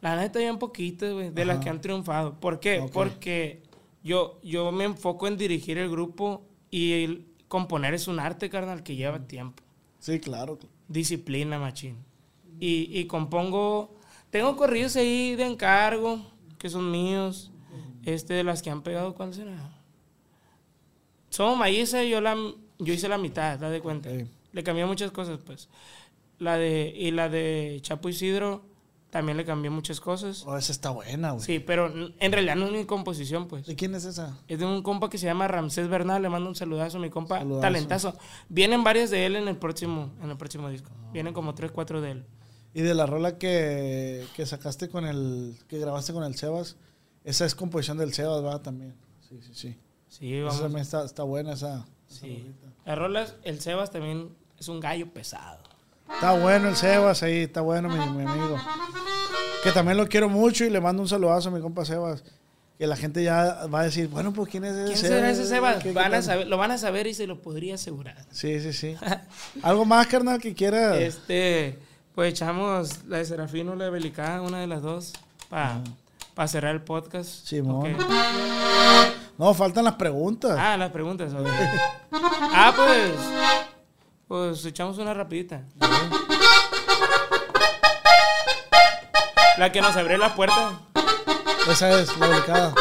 [0.00, 2.38] La neta, ya un poquito, güey, de las que han triunfado.
[2.38, 2.88] ¿Por qué?
[2.92, 3.62] Porque
[4.04, 8.82] yo, yo me enfoco en dirigir el grupo y el componer es un arte, carnal,
[8.84, 9.62] que lleva tiempo.
[9.98, 10.58] Sí, claro.
[10.88, 11.96] Disciplina, machín.
[12.58, 13.94] Y, y compongo...
[14.30, 16.20] Tengo corridos ahí de encargo,
[16.58, 17.50] que son míos.
[18.04, 19.56] Este, de las que han pegado, ¿cuál será?
[21.30, 22.36] Somos Maíza y yo, la,
[22.78, 24.10] yo hice la mitad, la de cuenta.
[24.52, 25.68] Le cambié muchas cosas, pues.
[26.38, 28.64] La de, y la de Chapo Isidro
[29.10, 30.44] también le cambié muchas cosas.
[30.46, 31.44] Oh, esa está buena, güey.
[31.44, 31.86] Sí, pero
[32.18, 33.66] en realidad no es mi composición, pues.
[33.66, 34.38] ¿De quién es esa?
[34.48, 37.08] Es de un compa que se llama Ramsés Bernal, le mando un saludazo a mi
[37.10, 37.60] compa, Saludazo.
[37.62, 38.14] talentazo.
[38.48, 40.90] Vienen varias de él en el próximo, en el próximo disco.
[41.12, 42.26] Vienen como tres, cuatro de él.
[42.74, 45.56] Y de la rola que, que sacaste con el...
[45.68, 46.76] que grabaste con el Sebas,
[47.24, 48.60] esa es composición del Sebas, ¿verdad?
[48.60, 48.94] También.
[49.28, 49.78] Sí, sí, sí.
[50.08, 50.60] Sí, Esa vamos.
[50.62, 51.86] también está, está buena, esa.
[52.08, 52.26] esa Sí.
[52.42, 52.66] rolita.
[52.84, 55.62] Las rolas, el Sebas también es un gallo pesado.
[56.14, 58.56] Está bueno el Sebas ahí, está bueno mi, mi amigo.
[59.62, 62.24] Que también lo quiero mucho y le mando un saludazo a mi compa Sebas.
[62.78, 65.10] Que la gente ya va a decir, bueno, pues ¿quién es ese ¿Quién Sebas?
[65.16, 65.76] será ese Sebas?
[65.78, 66.22] ¿Qué- qué Van a tal?
[66.22, 68.24] saber, lo van a saber y se lo podría asegurar.
[68.30, 68.96] Sí, sí, sí.
[69.62, 70.96] ¿Algo más, carnal, que quiera?
[70.98, 71.78] Este,
[72.14, 75.12] pues echamos la de Serafino, la de Belicada, una de las dos,
[75.48, 77.46] para cerrar el podcast.
[77.46, 77.94] Simón.
[77.94, 78.00] Ok.
[79.38, 80.56] No, faltan las preguntas.
[80.58, 81.32] Ah, las preguntas.
[81.32, 81.46] ok.
[82.12, 83.12] ah, pues,
[84.28, 85.62] pues echamos una rapidita.
[89.56, 90.78] La que nos abrió la puerta.
[91.68, 92.74] Esa es la delicada.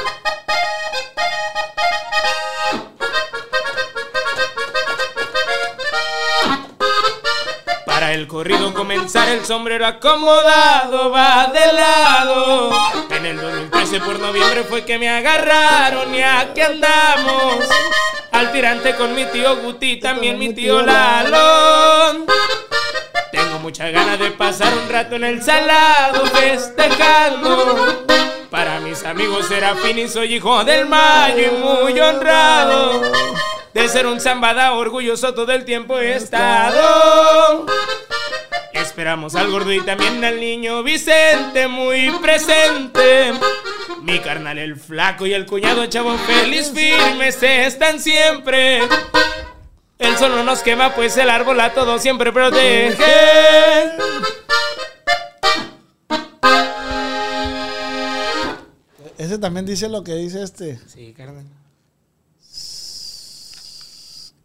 [7.86, 12.72] Para el corrido comenzar el sombrero acomodado va de lado.
[13.10, 17.66] En el 2013 por noviembre fue que me agarraron y aquí andamos.
[18.38, 22.24] Al tirante con mi tío Guti, también mi tío Lalo.
[23.32, 28.06] Tengo muchas ganas de pasar un rato en el salado festejando.
[28.52, 33.12] Para mis amigos Serafín soy hijo del mayo y muy honrado.
[33.74, 37.66] De ser un zambada orgulloso todo el tiempo he estado.
[38.72, 43.34] Esperamos al gordo y también al niño Vicente muy presente.
[44.04, 48.80] Mi carnal el flaco y el cuñado chavo feliz firmes están siempre.
[50.00, 53.04] El sol no nos quema, pues el árbol a todos siempre protege.
[59.18, 60.80] Ese también dice lo que dice este.
[60.88, 61.46] Sí, carnal.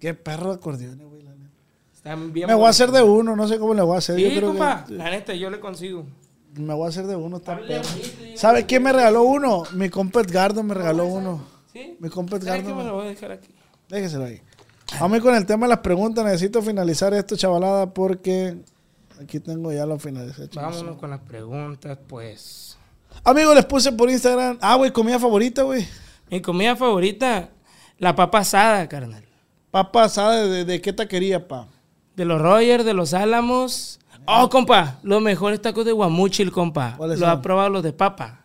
[0.00, 1.22] Qué perro de acordeones, güey.
[1.22, 1.50] la neta.
[1.94, 4.18] Están bien Me voy a hacer de uno, no sé cómo le voy a hacer.
[4.18, 4.84] Yo Sí, creo compa.
[4.88, 6.06] que La neta, yo le consigo.
[6.54, 7.40] Me voy a hacer de uno.
[7.40, 7.62] Perro.
[8.36, 9.64] ¿Sabe quién me regaló uno?
[9.72, 11.44] Mi compa Edgardo me regaló uno.
[11.72, 11.96] ¿Sí?
[12.00, 12.66] Mi compa ¿Sabes Edgardo.
[12.68, 13.48] qué me lo voy a dejar aquí?
[13.88, 14.40] Déjeselo ahí.
[15.00, 16.24] Vamos con el tema de las preguntas.
[16.24, 18.56] Necesito finalizar esto, chavalada, porque
[19.20, 20.48] aquí tengo ya lo finalicé.
[20.54, 22.76] Vámonos con las preguntas, pues.
[23.24, 24.58] Amigos, les puse por Instagram.
[24.60, 25.86] Ah, güey, comida favorita, güey.
[26.30, 27.50] Mi comida favorita,
[27.98, 29.24] la papa asada, carnal.
[29.70, 31.68] Papa asada, ¿de, de qué taquería, pa?
[32.16, 33.98] De los Rogers, de los Álamos.
[34.26, 36.94] Oh, compa, los mejores tacos de guamuchil, compa.
[36.96, 37.38] ¿Cuáles Los son?
[37.38, 38.44] ha probado los de papa.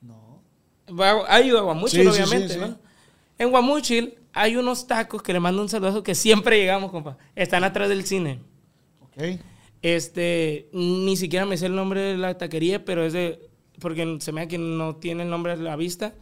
[0.00, 0.40] No.
[0.98, 2.60] Va- Ha ido a Guamuchil, Sí, sí, obviamente, sí, sí.
[2.60, 2.78] ¿no?
[3.38, 7.18] En Guamuchil hay unos tacos que le mando un saludo que siempre llegamos, compa.
[7.34, 8.40] Están atrás del cine.
[9.00, 9.40] Ok.
[9.82, 13.40] Este, ni siquiera me sé el nombre de la taquería, pero es de.
[13.80, 16.14] Porque se me da que no tiene el nombre a la vista.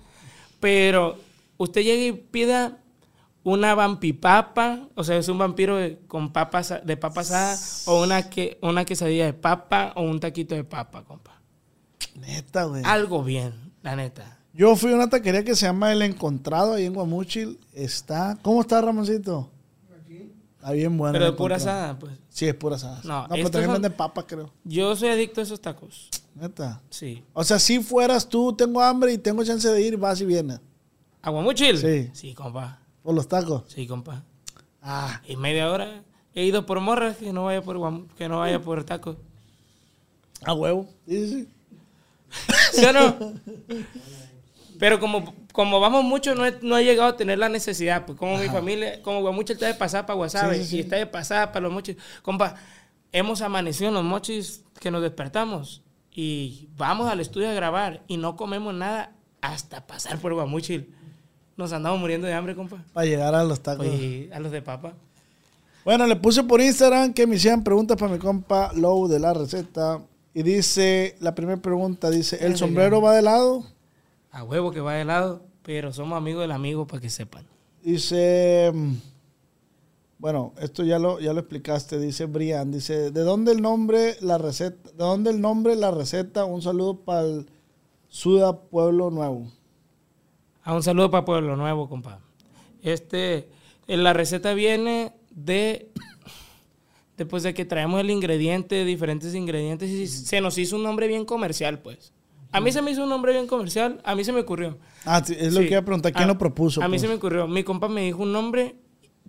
[0.60, 1.16] Pero
[1.56, 2.78] usted llega y pida
[3.44, 7.56] una vampipapa, o sea, es un vampiro de- con papas de papa asada,
[7.86, 11.40] o una, que, una quesadilla de papa, o un taquito de papa, compa.
[12.16, 12.82] Neta, güey.
[12.84, 13.52] Algo bien,
[13.82, 14.38] la neta.
[14.52, 17.58] Yo fui a una taquería que se llama El Encontrado ahí en Guamuchil.
[17.72, 18.38] Está.
[18.42, 19.50] ¿Cómo está, Ramoncito?
[20.56, 21.12] Está bien bueno.
[21.12, 22.12] Pero de pura asada, pues.
[22.30, 23.00] Sí, es pura asada.
[23.04, 24.50] No, No, pero también son- venden papas, creo.
[24.64, 26.08] Yo soy adicto a esos tacos.
[26.36, 26.80] Neta.
[26.88, 27.22] Sí.
[27.32, 30.60] O sea, si fueras tú, tengo hambre y tengo chance de ir, vas y vienes.
[31.20, 31.76] ¿Aguamuchil?
[31.78, 32.10] Sí.
[32.14, 32.78] Sí, compa.
[33.04, 33.62] Por los tacos.
[33.68, 34.24] Sí, compa.
[34.82, 36.02] Ah, Y media hora
[36.34, 39.16] he ido por morras que no vaya por guam- que no vaya por tacos.
[40.44, 40.88] a huevo.
[41.06, 41.48] Sí, sí, sí.
[42.80, 43.32] ¿Sí o no?
[44.78, 48.04] Pero como, como vamos mucho, no he, no he llegado a tener la necesidad.
[48.06, 50.76] Pues como mi familia, como Guamuchil está de pasada para Guasave Sí, sí, sí.
[50.78, 51.96] y está de pasada para los mochis.
[52.22, 52.56] Compa,
[53.12, 58.16] hemos amanecido en los mochis que nos despertamos y vamos al estudio a grabar y
[58.16, 60.92] no comemos nada hasta pasar por Guamuchil.
[61.56, 62.84] Nos andamos muriendo de hambre, compa.
[62.92, 63.86] Para llegar a los tacos.
[63.86, 64.94] Y a los de papa.
[65.84, 69.34] Bueno, le puse por Instagram que me hicieran preguntas para mi compa Low de la
[69.34, 70.00] receta.
[70.32, 73.64] Y dice, la primera pregunta dice, ¿el sombrero va de lado?
[74.32, 77.46] A huevo que va de lado, pero somos amigos del amigo para que sepan.
[77.84, 78.94] Dice, mm,
[80.18, 84.38] bueno, esto ya lo, ya lo explicaste, dice Brian, dice, ¿de dónde el nombre, la
[84.38, 84.90] receta?
[84.90, 86.46] ¿De dónde el nombre, la receta?
[86.46, 87.46] Un saludo para el
[88.08, 89.46] Suda Pueblo Nuevo.
[90.64, 92.20] A un saludo para Pueblo Nuevo, compa.
[92.82, 93.48] Este,
[93.86, 95.90] eh, la receta viene de
[97.16, 101.24] después de que traemos el ingrediente, diferentes ingredientes, y se nos hizo un nombre bien
[101.24, 102.12] comercial, pues.
[102.50, 104.78] A mí se me hizo un nombre bien comercial, a mí se me ocurrió.
[105.04, 105.66] Ah, es lo Sí.
[105.66, 106.80] que iba a preguntar, ¿quién A- lo propuso?
[106.82, 107.02] A mí pues?
[107.02, 107.46] se me ocurrió.
[107.46, 108.74] Mi compa me dijo un nombre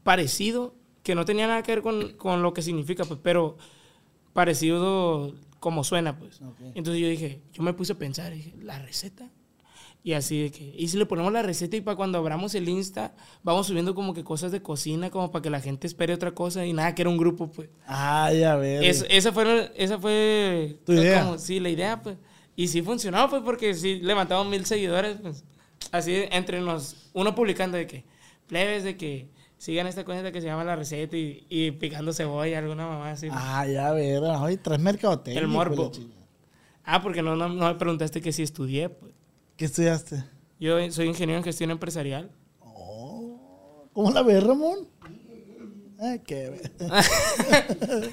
[0.04, 3.58] parecido, que no tenía nada que ver con, con lo que significa, pues, pero
[4.34, 6.40] parecido como suena, pues.
[6.76, 9.30] Entonces yo dije, yo me puse a pensar, dije, ¿la receta?
[10.06, 12.70] Y así de que, y si le ponemos la receta y para cuando abramos el
[12.70, 16.32] Insta, vamos subiendo como que cosas de cocina, como para que la gente espere otra
[16.36, 17.70] cosa y nada, que era un grupo, pues.
[17.88, 18.84] Ah, ya ver.
[18.84, 21.24] Es- esa fue, esa fue Tu idea.
[21.24, 22.18] como- sí, la idea, pues.
[22.56, 25.44] Y sí funcionó, pues, porque sí levantamos mil seguidores, pues.
[25.92, 28.04] Así entre nos, uno publicando de que,
[28.46, 29.28] plebes, de que
[29.58, 33.28] sigan esta cuenta que se llama La Receta y, y picando cebolla, alguna mamá así.
[33.32, 34.22] Ah, Ah, ya ver.
[34.38, 35.42] Ay, tres mercadotecnia.
[35.42, 35.92] El morbo.
[36.84, 39.12] Ah, porque no, no, no me preguntaste que si estudié, pues.
[39.58, 40.24] ¿Qué estudiaste?
[40.60, 42.30] Yo soy ingeniero en gestión empresarial.
[42.60, 44.88] Oh, ¿Cómo la ves, Ramón?
[46.00, 46.72] Ay, qué ver.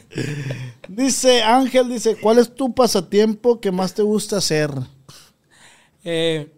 [0.89, 4.70] dice Ángel, dice, ¿cuál es tu pasatiempo que más te gusta hacer?
[6.05, 6.52] Eh,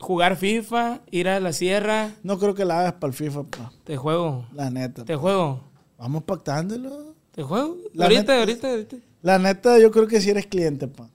[0.00, 3.72] jugar FIFA, ir a la sierra, No creo que la hagas para el FIFA, pa.
[3.84, 5.04] te juego, La neta.
[5.04, 5.60] te juego,
[5.98, 7.14] Vamos pactándolo.
[7.32, 7.76] te juego.
[7.92, 8.96] La ahorita, neta- ahorita, ahorita.
[9.22, 11.08] La neta, yo creo que si eres cliente, pa.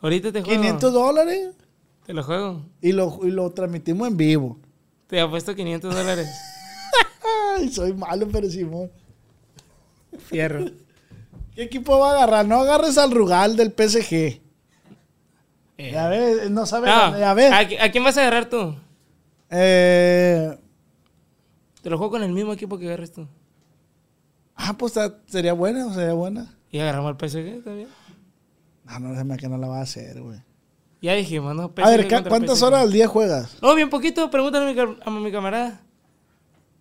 [0.00, 0.60] Ahorita te juego.
[0.62, 1.54] 500 dólares
[2.06, 2.62] Te lo juego.
[2.80, 4.58] y lo, y lo transmitimos en vivo.
[5.06, 6.28] Te apuesto 500 dólares.
[7.56, 8.90] Ay, soy malo, pero Simón.
[10.18, 10.64] Fierro.
[11.54, 12.46] ¿Qué equipo va a agarrar?
[12.46, 14.40] No agarres al Rugal del PSG.
[15.76, 15.90] Eh.
[15.92, 16.90] Ya ves, no sabes.
[16.90, 17.52] No, ya ves.
[17.52, 18.76] ¿a, qui- a quién vas a agarrar tú?
[19.50, 20.56] Eh,
[21.82, 23.26] Te lo juego con el mismo equipo que agarres tú.
[24.56, 24.94] ah, pues
[25.26, 26.54] sería buena, sería buena.
[26.70, 27.88] Y agarramos al PSG también.
[28.84, 30.40] No, no, déjame que no la va a hacer, güey.
[31.04, 31.70] Ya dijimos, ¿no?
[31.76, 33.58] A ver, PSG ¿ca- contra ¿cuántas horas al día juegas?
[33.60, 34.30] No, bien poquito.
[34.30, 35.82] Pregúntale a mi, a mi camarada.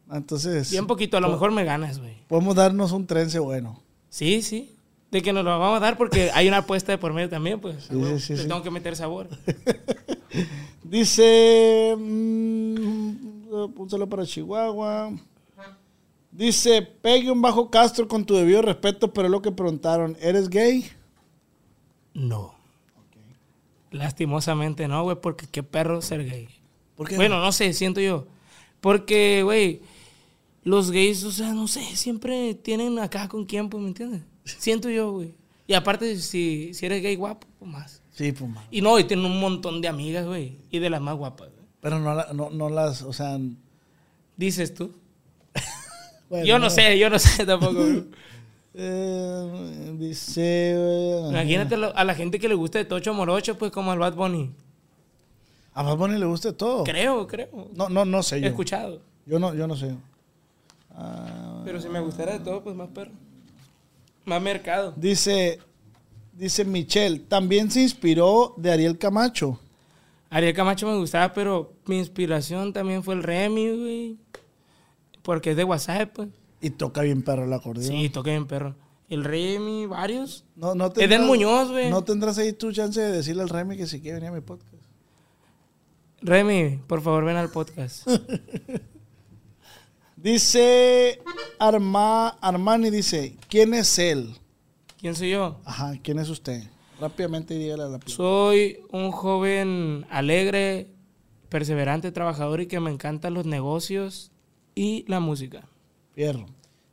[0.10, 1.18] Entonces, Bien poquito.
[1.18, 2.16] A lo mejor me ganas, güey.
[2.30, 3.82] podemos darnos un trense bueno.
[4.08, 4.78] Sí, sí.
[5.12, 7.60] De que nos lo vamos a dar porque hay una apuesta de por medio también,
[7.60, 7.90] pues.
[7.90, 9.28] Sí, sí, tengo que meter sabor.
[10.84, 11.96] Dice.
[11.98, 13.16] mm,
[13.76, 15.12] un saludo para Chihuahua.
[16.32, 20.50] Dice, pegue un bajo Castro con tu debido respeto, pero es lo que preguntaron, ¿eres
[20.50, 20.90] gay?
[22.14, 22.56] No.
[23.94, 26.50] Lastimosamente no, güey, porque qué perro ser gay.
[26.96, 27.16] ¿Por qué?
[27.16, 28.28] Bueno, no sé, siento yo.
[28.82, 29.82] Porque, güey,
[30.64, 34.22] los gays, o sea, no sé, siempre tienen acá con quién, pues, ¿me entiendes?
[34.44, 35.34] Siento yo, güey.
[35.68, 38.02] Y aparte, si, si eres gay guapo, pues más.
[38.12, 38.66] Sí, pues, man.
[38.72, 40.58] Y no, y tienen un montón de amigas, güey.
[40.72, 41.66] Y de las más guapas, güey.
[41.80, 43.40] Pero no, la- no, no las, o sea...
[44.36, 44.92] Dices tú.
[46.30, 48.04] bueno, yo no sé, yo no sé tampoco, güey.
[48.76, 50.42] Eh, dice...
[50.76, 54.00] eh, Imagínate lo- a la gente que le gusta de Tocho Morocho, pues, como al
[54.00, 54.52] Bad Bunny.
[55.76, 56.84] A Bad Bunny le gusta todo.
[56.84, 57.70] Creo, creo.
[57.76, 58.48] No, no, no sé He yo.
[58.48, 59.02] escuchado.
[59.26, 59.96] Yo no, yo no sé.
[60.96, 63.12] Ah, Pero si me gustara de todo, pues más perro.
[64.26, 64.94] Más mercado.
[64.96, 65.60] dice,
[66.34, 69.60] dice Michelle, también se inspiró de Ariel Camacho.
[70.30, 74.18] Ariel Camacho me gustaba, pero mi inspiración también fue el Remy, güey.
[75.22, 76.30] Porque es de WhatsApp, pues.
[76.64, 77.86] Y toca bien perro el acordeón.
[77.86, 78.76] Sí, toqué bien perro.
[79.10, 80.46] El Remy, varios.
[80.56, 81.90] No, no Eden Muñoz, güey.
[81.90, 84.42] No tendrás ahí tu chance de decirle al Remy que si quiere venir a mi
[84.42, 84.74] podcast.
[86.22, 88.08] Remy, por favor, ven al podcast.
[90.16, 91.20] Dice
[91.60, 94.34] Arma, Armani, dice, ¿quién es él?
[94.98, 95.60] ¿Quién soy yo?
[95.66, 96.64] Ajá, ¿quién es usted?
[96.98, 100.88] Rápidamente dígale a la Soy un joven alegre,
[101.50, 104.32] perseverante, trabajador y que me encantan los negocios
[104.76, 105.68] y la música.
[106.14, 106.46] Fierro.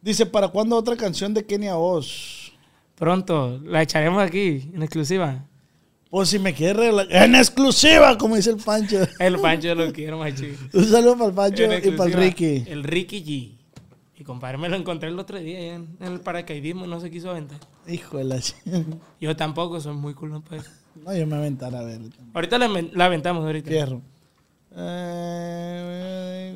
[0.03, 2.53] Dice, ¿para cuándo otra canción de Kenia Oz?
[2.95, 5.45] Pronto, la echaremos aquí, en exclusiva.
[6.11, 8.99] Pues si me quiere en exclusiva, como dice el Pancho.
[9.19, 10.53] El Pancho lo quiero, machi.
[10.73, 12.65] Un saludo para el Pancho y para el Ricky.
[12.67, 13.57] El Ricky G.
[14.21, 17.11] Y compadre, me lo encontré el otro día allá en, el paracaidismo y no se
[17.11, 17.61] quiso aventar.
[17.87, 18.55] Hijo de la ch-
[19.21, 20.63] Yo tampoco, soy muy culo pues.
[20.97, 22.01] No, yo me aventara a ver.
[22.35, 23.71] Ahorita la, la aventamos, ahorita.
[23.71, 24.03] Fierro.
[24.77, 26.55] Eh,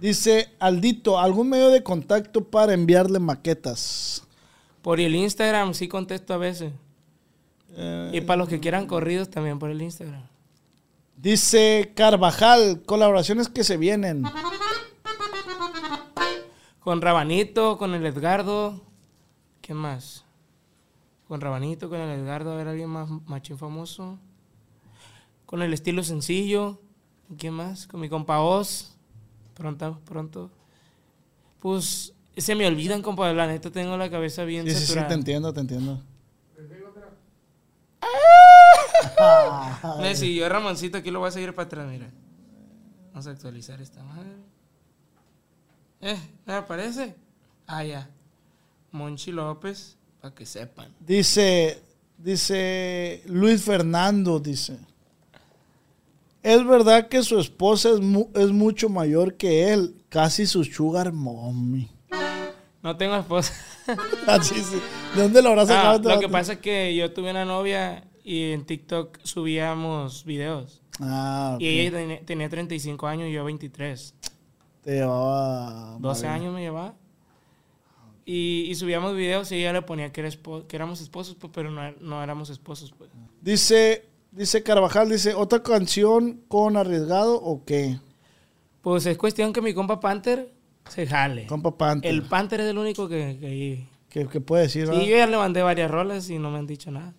[0.00, 4.22] Dice Aldito, ¿algún medio de contacto para enviarle maquetas?
[4.82, 6.72] Por el Instagram sí contesto a veces.
[7.76, 10.22] Eh, Y para los que quieran corridos también por el Instagram.
[11.16, 14.22] dice Carvajal, colaboraciones que se vienen.
[16.80, 18.80] Con Rabanito, con el Edgardo.
[19.60, 20.24] ¿Qué más?
[21.26, 24.18] Con Rabanito, con el Edgardo, a ver, alguien más machín famoso.
[25.46, 26.78] Con el estilo sencillo.
[27.38, 27.86] ¿Quién más?
[27.88, 28.95] Con mi compa Oz.
[29.56, 30.50] Pronto, pronto.
[31.60, 33.32] Pues se me olvidan, compa.
[33.32, 35.08] La neta tengo la cabeza bien Sí, sí, sí, saturada.
[35.08, 36.02] te entiendo, te entiendo.
[40.00, 42.10] Me siguió Ramoncito, aquí lo voy a seguir para atrás, mira.
[43.12, 44.30] Vamos a actualizar esta madre.
[46.02, 47.14] Eh, ¿me aparece?
[47.66, 48.10] Ah, ya.
[48.92, 50.92] Monchi López, para que sepan.
[51.00, 51.82] Dice,
[52.18, 54.78] dice Luis Fernando, dice.
[56.46, 61.12] Es verdad que su esposa es, mu- es mucho mayor que él, casi su sugar
[61.12, 61.90] mommy.
[62.82, 63.52] No tengo esposa.
[64.42, 64.54] Sí.
[65.16, 65.88] ¿De dónde lo habrás sacado?
[65.90, 70.24] Ah, este lo que pasa es que yo tuve una novia y en TikTok subíamos
[70.24, 70.82] videos.
[71.00, 71.56] Ah.
[71.60, 74.14] Y ella tenía, tenía 35 años y yo 23.
[74.82, 75.96] Te llevaba...
[75.98, 76.34] 12 vale.
[76.40, 76.94] años me llevaba.
[78.24, 80.30] Y, y subíamos videos y ella le ponía que, era
[80.66, 82.92] que éramos esposos, pues, pero no, no éramos esposos.
[82.96, 83.10] Pues.
[83.40, 84.04] Dice,
[84.36, 87.98] dice Carvajal, dice, ¿otra canción con arriesgado o qué?
[88.82, 90.52] Pues es cuestión que mi compa Panther
[90.88, 91.46] se jale.
[91.46, 92.10] Compa Panther.
[92.10, 93.36] El Panther es el único que...
[93.40, 94.86] que ¿Qué, qué puede decir?
[94.86, 97.12] sí, yo ya le mandé varias rolas y no me han dicho nada.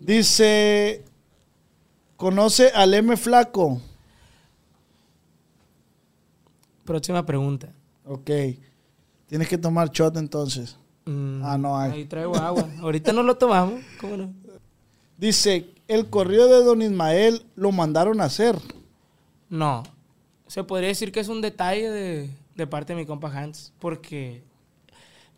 [0.00, 1.04] Dice,
[2.16, 3.80] ¿conoce al M Flaco?
[6.84, 7.72] Próxima pregunta.
[8.06, 8.30] Ok.
[9.26, 10.76] Tienes que tomar shot entonces.
[11.04, 11.92] Mm, Ah, no hay.
[11.92, 12.68] Ahí traigo agua.
[12.80, 13.80] Ahorita no lo tomamos.
[14.00, 14.32] ¿Cómo no?
[15.16, 18.56] Dice, el corrido de Don Ismael lo mandaron a hacer.
[19.48, 19.82] No.
[20.46, 23.72] Se podría decir que es un detalle de, de parte de mi compa Hans.
[23.78, 24.42] Porque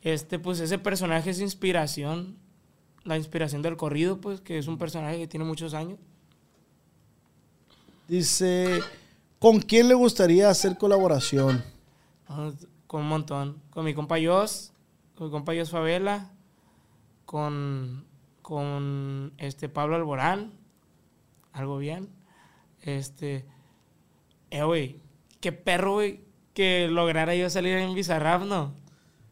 [0.03, 2.37] este, pues ese personaje es inspiración
[3.05, 5.99] la inspiración del corrido, pues, que es un personaje que tiene muchos años.
[8.09, 8.81] Dice,
[9.39, 11.65] ¿con quién le gustaría hacer colaboración?
[12.87, 13.61] Con un montón.
[13.71, 14.73] Con mi compa Jos,
[15.17, 16.31] con mi compa Jos Favela,
[17.25, 18.05] con,
[18.43, 20.53] con este Pablo Alborán,
[21.53, 22.09] algo bien.
[22.83, 23.45] Este,
[24.51, 25.01] eh, güey,
[25.41, 26.21] qué perro, güey,
[26.53, 28.75] que lograra yo salir en Bizarrap, ¿no?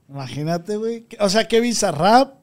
[0.08, 1.06] Imagínate, güey.
[1.18, 2.34] O sea, que Bizarrap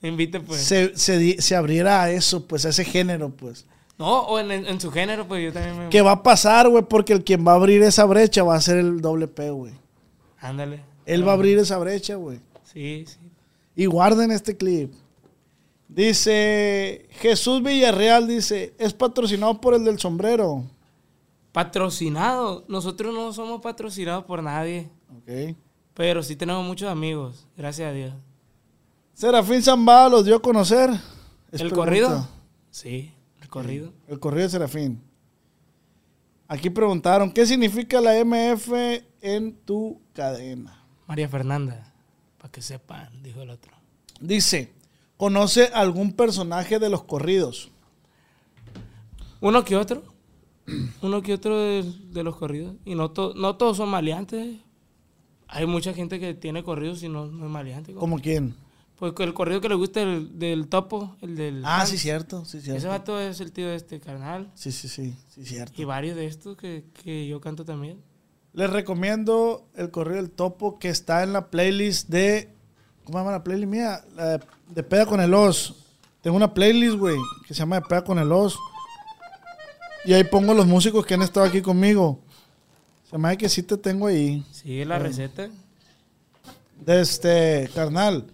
[0.00, 0.60] Me invite, pues.
[0.60, 3.66] se, se, se abriera a eso, pues, a ese género, pues.
[3.98, 5.88] No, o en, en su género, pues yo también me...
[5.88, 6.82] ¿Qué va a pasar, güey?
[6.82, 9.74] Porque el quien va a abrir esa brecha va a ser el doble P, güey.
[10.40, 10.82] Ándale.
[11.06, 12.40] Él va a abrir esa brecha, güey.
[12.64, 13.18] Sí, sí.
[13.76, 14.92] Y guarden este clip.
[15.94, 20.64] Dice Jesús Villarreal, dice, es patrocinado por el del sombrero.
[21.52, 22.64] Patrocinado.
[22.66, 24.88] Nosotros no somos patrocinados por nadie.
[25.14, 25.54] Ok.
[25.92, 27.46] Pero sí tenemos muchos amigos.
[27.58, 28.14] Gracias a Dios.
[29.12, 30.88] Serafín Zambada los dio a conocer.
[31.50, 31.76] Es ¿El pregunta.
[31.76, 32.28] corrido?
[32.70, 33.12] Sí,
[33.42, 33.92] el corrido.
[34.08, 35.02] El corrido de Serafín.
[36.48, 38.72] Aquí preguntaron, ¿qué significa la MF
[39.20, 40.86] en tu cadena?
[41.06, 41.92] María Fernanda.
[42.38, 43.72] Para que sepan, dijo el otro.
[44.20, 44.72] Dice,
[45.22, 47.70] ¿conoce algún personaje de los corridos?
[49.40, 50.02] Uno que otro.
[51.02, 52.74] Uno que otro de, de los corridos.
[52.84, 54.58] Y no, to- no todos son maleantes.
[55.46, 57.94] Hay mucha gente que tiene corridos y no, no es maleante.
[57.94, 58.56] ¿Como quién?
[58.96, 61.64] Pues el corrido que le gusta el, del topo, el del...
[61.64, 61.90] Ah, Hans.
[61.90, 62.88] sí, cierto, sí, Ese cierto.
[62.88, 64.50] vato es el tío de este carnal.
[64.56, 65.80] Sí, sí, sí, sí, cierto.
[65.80, 68.00] Y varios de estos que, que yo canto también.
[68.54, 72.48] Les recomiendo el corrido del topo que está en la playlist de.
[73.04, 74.04] ¿Cómo se llama la playlist mía?
[74.16, 75.74] La de, de Peda con el Os.
[76.20, 77.16] Tengo una playlist, güey,
[77.46, 78.58] que se llama De Peda con el Os.
[80.04, 82.20] Y ahí pongo los músicos que han estado aquí conmigo.
[83.10, 84.44] Se me hace que sí te tengo ahí.
[84.50, 85.48] Sigue la receta.
[86.80, 88.26] De este, carnal.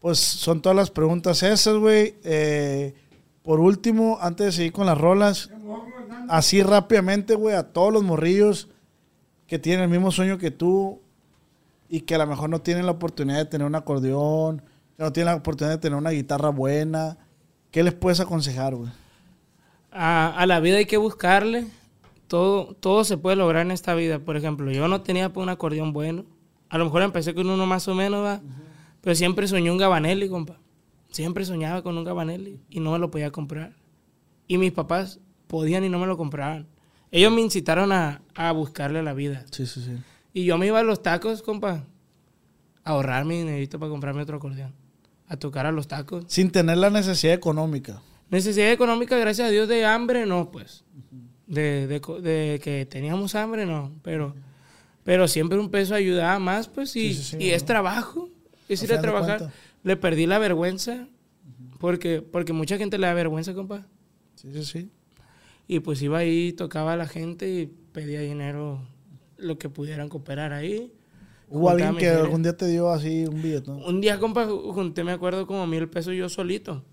[0.00, 2.14] Pues son todas las preguntas esas, güey.
[2.24, 2.94] Eh,
[3.42, 5.50] por último, antes de seguir con las rolas,
[6.28, 8.68] así rápidamente, güey, a todos los morrillos
[9.46, 11.00] que tienen el mismo sueño que tú
[11.88, 14.62] y que a lo mejor no tienen la oportunidad de tener un acordeón,
[14.96, 17.18] que no tienen la oportunidad de tener una guitarra buena,
[17.70, 18.90] ¿qué les puedes aconsejar, güey?
[19.90, 21.66] A, a la vida hay que buscarle.
[22.26, 24.18] Todo, todo se puede lograr en esta vida.
[24.18, 26.26] Por ejemplo, yo no tenía pues, un acordeón bueno.
[26.68, 28.42] A lo mejor empecé con uno más o menos, ¿va?
[29.00, 30.58] Pero siempre soñé un Gabanelli, compa.
[31.10, 33.72] Siempre soñaba con un Gabanelli y no me lo podía comprar.
[34.46, 36.66] Y mis papás podían y no me lo compraban.
[37.10, 39.46] Ellos me incitaron a, a buscarle la vida.
[39.50, 39.92] Sí, sí, sí.
[40.32, 41.84] Y yo me iba a los tacos, compa.
[42.84, 44.74] A ahorrar mi dinerito para comprarme otro acordeón.
[45.26, 46.24] A tocar a los tacos.
[46.28, 48.00] Sin tener la necesidad económica.
[48.30, 50.84] Necesidad económica, gracias a Dios, de hambre, no, pues.
[51.46, 53.92] De, de que teníamos hambre, no.
[54.02, 54.34] Pero,
[55.04, 58.28] pero siempre un peso ayudaba más, pues, y, Sí, sí, sí, y es trabajo.
[58.68, 59.50] Es ir a trabajar.
[59.82, 61.08] Le perdí la vergüenza,
[61.78, 63.86] porque, porque mucha gente le da vergüenza, compa.
[64.34, 64.90] Sí, sí, sí.
[65.66, 68.80] Y pues iba ahí, tocaba a la gente y pedía dinero,
[69.38, 70.92] lo que pudieran cooperar ahí.
[71.48, 73.70] ¿Hubo alguien que algún día te dio así un billete?
[73.70, 73.78] ¿no?
[73.78, 76.84] Un día, compa, ju- junté, me acuerdo, como mil pesos yo solito.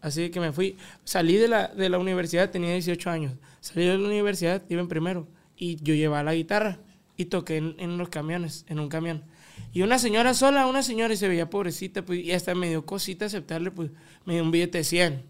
[0.00, 0.76] Así que me fui.
[1.04, 3.32] Salí de la, de la universidad, tenía 18 años.
[3.60, 5.26] Salí de la universidad, iba en primero.
[5.56, 6.78] Y yo llevaba la guitarra
[7.16, 9.24] y toqué en, en los camiones, en un camión.
[9.72, 12.84] Y una señora sola, una señora, y se veía pobrecita, pues, y hasta me dio
[12.86, 13.90] cosita aceptarle, pues,
[14.26, 15.22] me dio un billete de 100.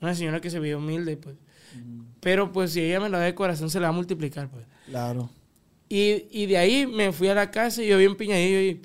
[0.00, 1.36] Una señora que se veía humilde, pues.
[2.20, 4.64] Pero, pues, si ella me lo da de corazón, se la va a multiplicar, pues.
[4.88, 5.30] Claro.
[5.88, 8.82] Y, y de ahí me fui a la casa y yo bien piñadillo y,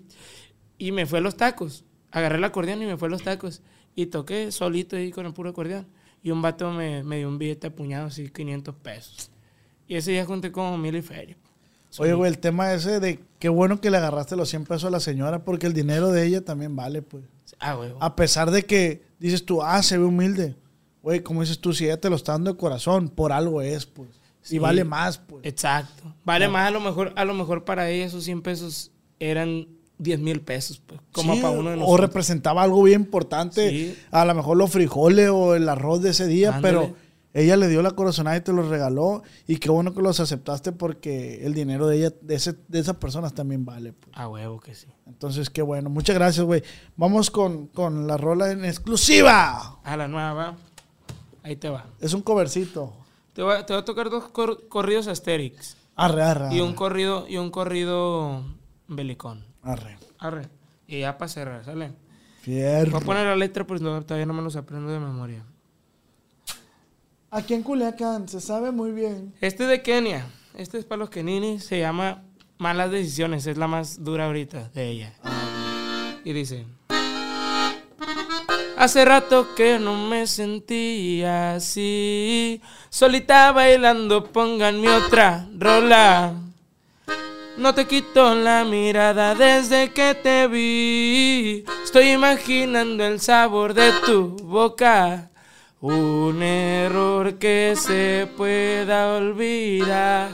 [0.77, 1.83] y me fui a los tacos.
[2.11, 3.61] Agarré el acordeón y me fui a los tacos.
[3.95, 5.87] Y toqué solito ahí con el puro acordeón.
[6.21, 9.31] Y un vato me, me dio un billete apuñado, así 500 pesos.
[9.87, 11.37] Y ese día junté como mil y feria.
[11.99, 14.89] Oye, güey, el tema ese de qué bueno que le agarraste los 100 pesos a
[14.89, 17.23] la señora porque el dinero de ella también vale, pues.
[17.59, 17.91] Ah, güey.
[17.99, 20.55] A pesar de que dices tú, ah, se ve humilde.
[21.03, 23.85] Güey, como dices tú, si ella te lo está dando de corazón, por algo es,
[23.85, 24.09] pues.
[24.43, 24.57] Sí.
[24.57, 25.43] Y vale más, pues.
[25.45, 26.13] Exacto.
[26.23, 29.67] Vale más a lo mejor, a lo mejor para ella esos 100 pesos eran
[29.97, 31.99] 10 mil pesos, pues, como Sí, para uno de o nosotros.
[32.01, 33.69] representaba algo bien importante.
[33.69, 33.97] Sí.
[34.11, 36.77] A lo mejor los frijoles o el arroz de ese día, Ándale.
[36.77, 36.95] pero
[37.35, 39.23] ella le dio la corazonada y te los regaló.
[39.47, 42.97] Y qué bueno que los aceptaste porque el dinero de ella, de, ese, de esas
[42.97, 43.93] personas también vale.
[43.93, 44.11] pues.
[44.15, 44.87] A huevo que sí.
[45.07, 45.89] Entonces, qué bueno.
[45.89, 46.63] Muchas gracias, güey.
[46.97, 49.79] Vamos con, con la rola en exclusiva.
[49.83, 50.57] A la nueva, va.
[51.43, 51.85] Ahí te va.
[52.01, 52.93] Es un covercito.
[53.33, 55.77] Te voy, a- te voy a tocar dos cor- corridos Asterix.
[55.95, 56.55] Arre, arre.
[56.55, 58.43] Y un corrido, y un corrido
[58.87, 59.45] belicón.
[59.61, 59.97] Arre.
[60.19, 60.49] Arre.
[60.87, 61.91] Y ya para cerrar, ¿sale?
[62.41, 62.91] Fierro.
[62.91, 65.43] Voy a poner la letra, pues no, todavía no me los aprendo de memoria.
[67.31, 69.33] Aquí en Culiacán se sabe muy bien.
[69.41, 70.27] Este de Kenia.
[70.55, 71.63] Este es para los keninis.
[71.63, 72.21] Se llama
[72.59, 73.47] Malas Decisiones.
[73.47, 75.13] Es la más dura ahorita de ella.
[76.23, 76.65] Y dice...
[78.83, 82.61] Hace rato que no me sentía así.
[82.89, 86.33] Solita bailando, pónganme otra rola.
[87.55, 91.63] No te quito la mirada desde que te vi.
[91.81, 95.31] Estoy imaginando el sabor de tu boca.
[95.79, 100.29] Un error que se pueda olvidar.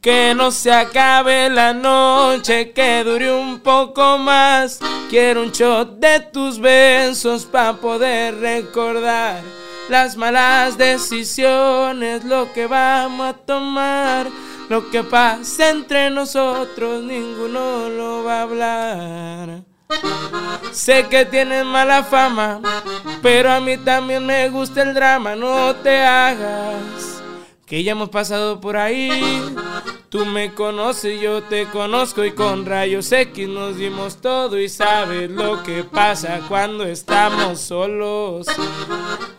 [0.00, 4.78] Que no se acabe la noche, que dure un poco más.
[5.10, 9.42] Quiero un shot de tus besos para poder recordar
[9.88, 14.28] las malas decisiones, lo que vamos a tomar.
[14.68, 19.62] Lo que pasa entre nosotros, ninguno lo va a hablar.
[20.72, 22.60] Sé que tienes mala fama,
[23.22, 27.17] pero a mí también me gusta el drama, no te hagas.
[27.68, 29.10] Que ya hemos pasado por ahí.
[30.08, 35.30] Tú me conoces, yo te conozco y con rayos X nos dimos todo y sabes
[35.30, 38.46] lo que pasa cuando estamos solos.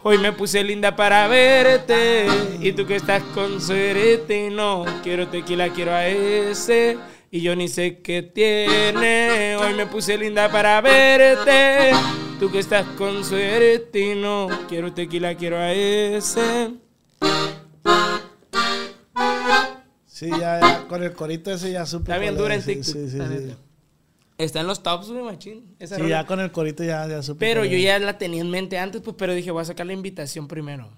[0.04, 2.28] Hoy me puse linda para verte
[2.60, 7.00] y tú que estás con suerte no quiero tequila, quiero a ese
[7.32, 9.56] y yo ni sé qué tiene.
[9.56, 11.94] Hoy me puse linda para verte.
[12.40, 16.74] Tú que estás con suerte no quiero tequila, quiero a ese.
[20.20, 22.12] Sí, ya, ya, con el corito ese ya supe.
[22.12, 23.56] Está bien dura en sí, TikTok, Sí, sí, sí.
[24.38, 25.76] Está en los tops, güey, machín.
[25.80, 26.22] Esa Sí, rola.
[26.22, 27.40] ya con el corito ya, ya supe.
[27.46, 29.94] Pero yo ya la tenía en mente antes, pues, pero dije, voy a sacar la
[29.94, 30.90] invitación primero.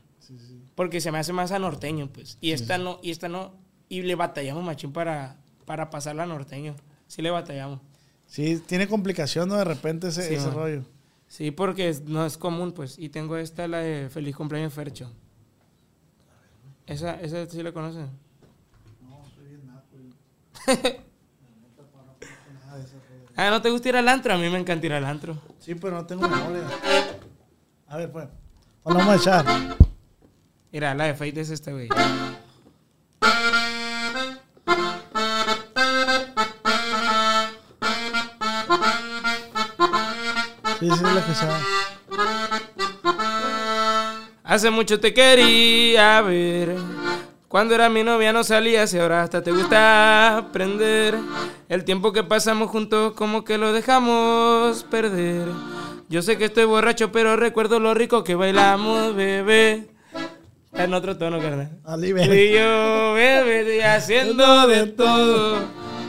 [0.74, 2.38] Porque se me hace más a norteño, pues.
[2.42, 3.54] Y esta no, y esta no.
[3.90, 6.76] Y le batallamos, machín, para, para pasarla a norteño.
[7.08, 7.80] Sí le batallamos.
[8.26, 9.56] Sí, tiene complicación, ¿no?
[9.58, 10.56] De repente ese, Sí, ese man.
[10.56, 10.84] rollo.
[11.28, 12.98] Sí, porque no es común, pues.
[12.98, 15.12] Y tengo esta, la de Feliz Cumpleaños Fercho.
[16.88, 18.08] Esa, esa sí la conocen.
[23.36, 24.34] ah, ¿no te gusta ir al antro?
[24.34, 25.38] A mí me encanta ir al antro.
[25.60, 26.64] Sí, pero no tengo memoria.
[27.88, 28.28] A ver, pues.
[28.84, 29.46] ¿Cuál vamos a echar?
[30.72, 31.90] Mira, la de Fate es esta, güey.
[40.80, 41.60] Sí, sí, la que sabe.
[44.44, 47.01] Hace mucho te quería ver.
[47.52, 51.18] Cuando era mi novia no salías y ahora hasta te gusta aprender.
[51.68, 55.50] El tiempo que pasamos juntos como que lo dejamos perder.
[56.08, 59.90] Yo sé que estoy borracho, pero recuerdo lo rico que bailamos, bebé.
[60.68, 61.78] Está en otro tono, carnal.
[62.06, 65.60] Y yo, bebé, haciendo de todo.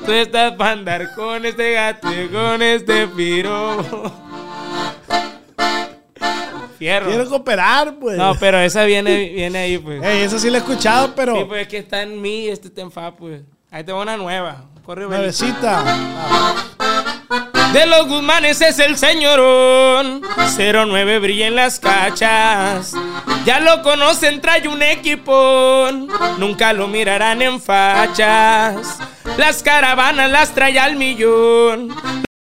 [0.06, 4.31] Tú estás para andar con este gato y con este piro.
[6.82, 7.10] Fierro.
[7.10, 8.16] Quiero cooperar, pues.
[8.16, 10.02] No, pero esa viene, viene ahí, pues.
[10.02, 11.36] Ey, esa sí la he escuchado, pero.
[11.36, 13.42] Sí, pues es que está en mí este está en fa, pues.
[13.70, 14.64] Ahí te va una nueva.
[14.84, 15.06] Corre.
[15.06, 15.84] Nuevecita.
[17.72, 20.22] De los Guzmanes es el señorón.
[20.58, 22.94] 09 brilla en las cachas.
[23.46, 26.08] Ya lo conocen, trae un equipón.
[26.38, 28.98] Nunca lo mirarán en fachas.
[29.38, 31.94] Las caravanas las trae al millón.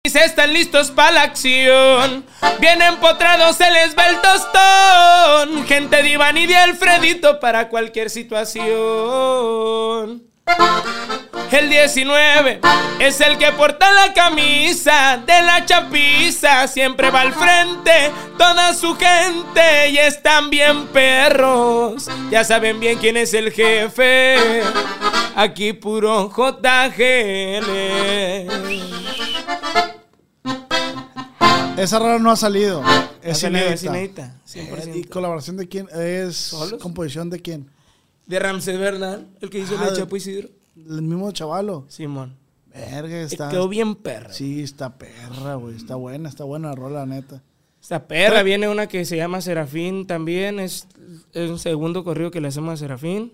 [0.05, 2.27] Están listos para la acción.
[2.59, 5.65] Vienen potrados, se les va el tostón.
[5.69, 8.65] Gente de Iván y de Alfredito para cualquier situación.
[11.53, 12.61] El 19
[12.99, 16.67] es el que porta la camisa de la chapiza.
[16.67, 22.09] Siempre va al frente toda su gente y están bien perros.
[22.31, 24.63] Ya saben bien quién es el jefe.
[25.37, 27.69] Aquí puro JGL.
[31.77, 32.83] Esa rara no ha salido.
[33.23, 33.73] Es inédita.
[33.75, 34.97] es inédita, Eh, 100%.
[34.97, 35.87] ¿Y colaboración de quién?
[35.95, 36.81] ¿Es ¿Solos?
[36.83, 37.71] composición de quién?
[38.27, 40.49] De Ramsés Bernal, el que hizo Ah, el de- Chapo Isidro.
[40.77, 41.85] El mismo chavalo.
[41.89, 42.37] Simón.
[42.73, 43.49] Verga, está.
[43.51, 44.33] Quedó bien perra.
[44.33, 45.77] Sí, está perra, güey.
[45.77, 47.43] Está buena, está buena la rola, neta.
[47.81, 50.61] Esta perra viene una que se llama Serafín también.
[50.61, 50.87] Es,
[51.33, 53.33] es un segundo corrido que le hacemos a Serafín.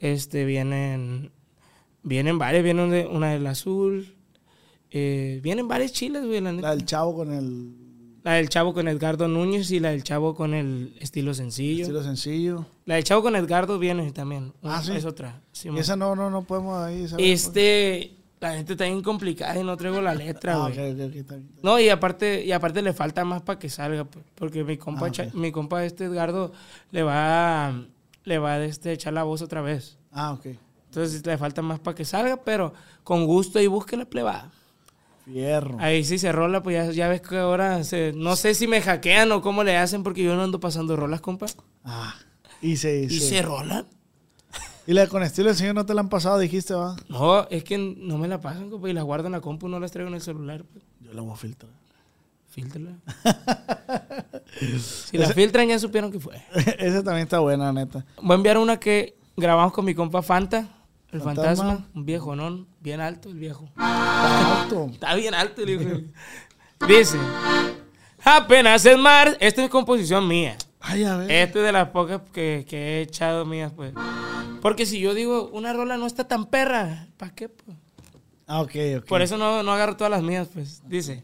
[0.00, 1.30] Este vienen.
[2.02, 4.16] Vienen varias, viene una, de- una del azul.
[4.90, 6.68] Eh, vienen varias chilas, güey, la neta.
[6.68, 7.76] La del chavo con el
[8.24, 11.82] La del chavo con Edgardo Núñez y la del chavo con el estilo sencillo.
[11.82, 12.66] estilo sencillo.
[12.84, 14.52] La del chavo con Edgardo viene también.
[14.62, 14.92] Ah, ¿sí?
[14.92, 15.40] Es otra.
[15.76, 17.08] Esa no, no, no podemos ahí.
[17.08, 18.16] saber, Este.
[18.40, 21.14] La gente está bien complicada y no traigo la letra, Ah, güey.
[21.62, 24.04] No, y aparte, y aparte le falta más para que salga,
[24.34, 26.52] porque mi compa, Ah, mi compa este Edgardo
[26.90, 27.84] le va a,
[28.24, 29.96] le va a este, echar la voz otra vez.
[30.10, 30.46] Ah, ok.
[30.86, 32.74] Entonces le falta más para que salga, pero
[33.04, 34.50] con gusto y busque la plebada.
[35.24, 35.76] Fierro.
[35.78, 38.80] Ahí sí se rola, pues ya, ya ves que ahora se- no sé si me
[38.82, 41.46] hackean o cómo le hacen porque yo no ando pasando rolas, compa.
[41.84, 42.14] Ah.
[42.60, 43.86] Y se, ¿Y se- se rolan?
[44.86, 46.96] Y la con estilo del señor no te la han pasado, dijiste, va.
[47.08, 49.78] No, es que no me la pasan, compa, y las guardo en la compu, no
[49.78, 50.64] las traigo en el celular.
[50.64, 50.84] pues.
[51.00, 51.70] Yo la voy a filtrar.
[52.50, 52.90] Filtrala.
[55.06, 56.34] si la filtran, ya supieron que fue.
[56.78, 58.04] Esa también está buena, neta.
[58.20, 60.68] Voy a enviar una que grabamos con mi compa Fanta,
[61.12, 61.64] el Fantasma.
[61.64, 62.66] fantasma, un viejo, ¿no?
[62.82, 63.66] Bien alto el viejo.
[63.66, 64.88] Está alto.
[64.92, 66.00] Está bien alto el hijo.
[66.88, 67.16] Dice,
[68.24, 70.56] apenas es mar, esta es composición mía.
[70.80, 71.30] Ay, a ver.
[71.30, 73.94] Esta es de las pocas que, que he echado mías, pues.
[74.60, 77.76] Porque si yo digo, una rola no está tan perra, ¿para qué, pues?
[78.48, 79.06] Ah, ok, ok.
[79.06, 80.82] Por eso no, no agarro todas las mías, pues.
[80.88, 81.22] Dice.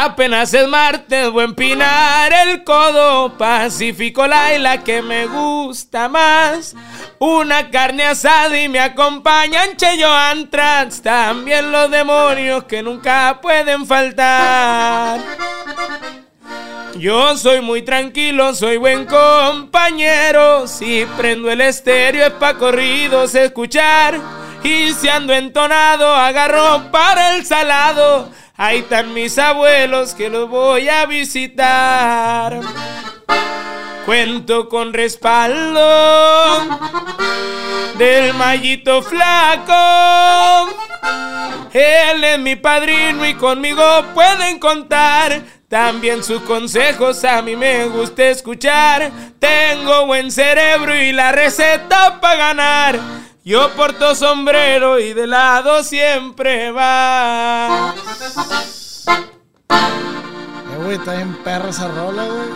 [0.00, 3.36] Apenas es martes, voy a empinar el codo.
[3.36, 6.76] Pacífico la que me gusta más.
[7.18, 11.02] Una carne asada y me acompañan Cheyo Antrax.
[11.02, 15.18] También los demonios que nunca pueden faltar.
[16.96, 20.68] Yo soy muy tranquilo, soy buen compañero.
[20.68, 24.20] Si prendo el estéreo es pa' corridos escuchar.
[24.62, 28.30] Y si ando entonado, agarro para el salado.
[28.60, 32.60] Ahí están mis abuelos que los voy a visitar.
[34.04, 36.66] Cuento con respaldo
[37.96, 40.74] del mallito flaco.
[41.72, 45.40] Él es mi padrino y conmigo pueden contar.
[45.68, 49.12] También sus consejos a mí me gusta escuchar.
[49.38, 52.98] Tengo buen cerebro y la receta para ganar.
[53.44, 57.94] Yo porto sombrero y de lado siempre va.
[60.70, 62.48] Eh, güey, está bien perra esa rola, güey.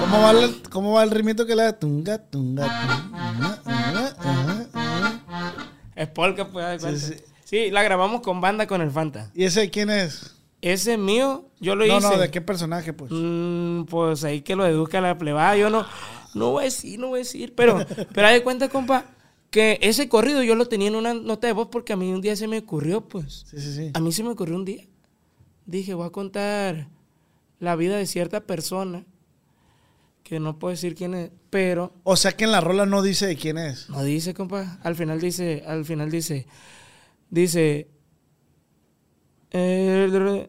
[0.00, 1.78] ¿Cómo va, el, ¿Cómo va el ritmito que le da?
[1.78, 4.66] Tunga, tunga, tunga.
[5.94, 6.80] Es polka, pues.
[6.82, 7.24] Sí, cuenta.
[7.44, 9.30] Sí, la grabamos con banda con el Fanta.
[9.34, 10.34] ¿Y ese quién es?
[10.62, 12.08] Ese mío, yo lo No, hice.
[12.10, 13.10] no, ¿de qué personaje, pues?
[13.14, 15.56] Mm, pues ahí que lo deduzca la plebada.
[15.56, 15.86] Yo no,
[16.34, 17.54] no voy a decir, no voy a decir.
[17.54, 19.06] Pero, pero haz de cuenta, compa,
[19.50, 22.20] que ese corrido yo lo tenía en una nota de voz porque a mí un
[22.20, 23.44] día se me ocurrió, pues.
[23.50, 23.90] Sí, sí, sí.
[23.94, 24.86] A mí se me ocurrió un día.
[25.66, 26.88] Dije, voy a contar
[27.58, 29.04] la vida de cierta persona
[30.22, 33.26] que no puedo decir quién es, pero O sea que en la rola no dice
[33.26, 33.88] de quién es.
[33.90, 34.78] no dice, compa.
[34.82, 36.46] Al final dice, al final dice,
[37.30, 37.88] dice,
[39.50, 40.48] eh,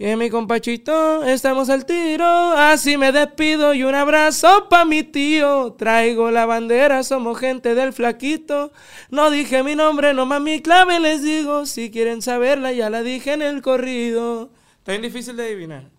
[0.00, 5.72] y mi compachito, estamos al tiro, así me despido y un abrazo pa' mi tío.
[5.72, 8.72] Traigo la bandera, somos gente del flaquito.
[9.10, 11.66] No dije mi nombre, nomás mi clave les digo.
[11.66, 14.50] Si quieren saberla, ya la dije en el corrido.
[14.78, 15.90] Está bien difícil de adivinar.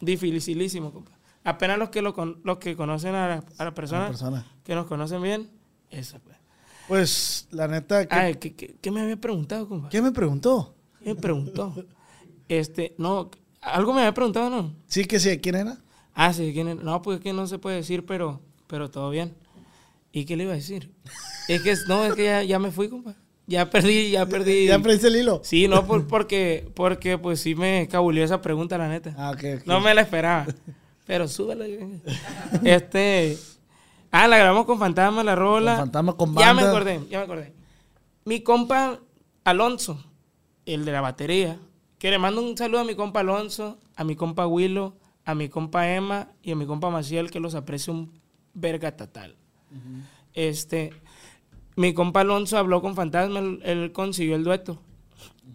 [0.00, 1.12] Dificilísimo, compa.
[1.44, 4.46] Apenas los que, lo con- los que conocen a la, a la persona, persona.
[4.64, 5.48] que nos conocen bien,
[5.90, 6.36] eso pues.
[6.88, 9.88] Pues, la neta, ¿qué, Ay, ¿qué, qué, qué me había preguntado, compa?
[9.90, 10.74] ¿qué me preguntó?
[11.02, 11.74] ¿Qué me preguntó?
[12.48, 13.30] Este, no,
[13.64, 14.74] algo me había preguntado, ¿no?
[14.86, 15.78] Sí que sí, ¿de quién era?
[16.14, 16.76] Ah, sí, ¿quién es?
[16.76, 19.34] No, pues es que no se puede decir, pero, pero todo bien.
[20.12, 20.90] ¿Y qué le iba a decir?
[21.48, 23.14] Es que, no, es que ya, ya me fui, compa.
[23.46, 24.66] Ya perdí, ya perdí.
[24.66, 25.40] ¿Ya perdiste el hilo?
[25.44, 29.14] Sí, no, por- porque, porque pues sí me cabulió esa pregunta, la neta.
[29.18, 29.66] Ah, ok, ok.
[29.66, 30.46] No me la esperaba.
[31.06, 31.66] Pero súbela.
[32.64, 33.36] Este.
[34.10, 35.72] Ah, la grabamos con Fantasma, la rola.
[35.72, 36.70] Con Fantasma, con Ya me banda.
[36.70, 37.52] acordé, ya me acordé.
[38.24, 39.00] Mi compa
[39.42, 40.02] Alonso,
[40.64, 41.58] el de la batería,
[42.04, 44.92] que le mando un saludo a mi compa Alonso, a mi compa Willow,
[45.24, 48.20] a mi compa Emma y a mi compa Maciel, que los aprecio un
[48.52, 49.36] verga total.
[50.34, 50.92] Este.
[51.76, 54.82] Mi compa Alonso habló con Fantasma, él, él consiguió el dueto.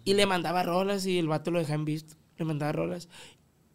[0.04, 2.16] Y le mandaba rolas y el vato lo dejaba en visto.
[2.36, 3.08] Le mandaba rolas.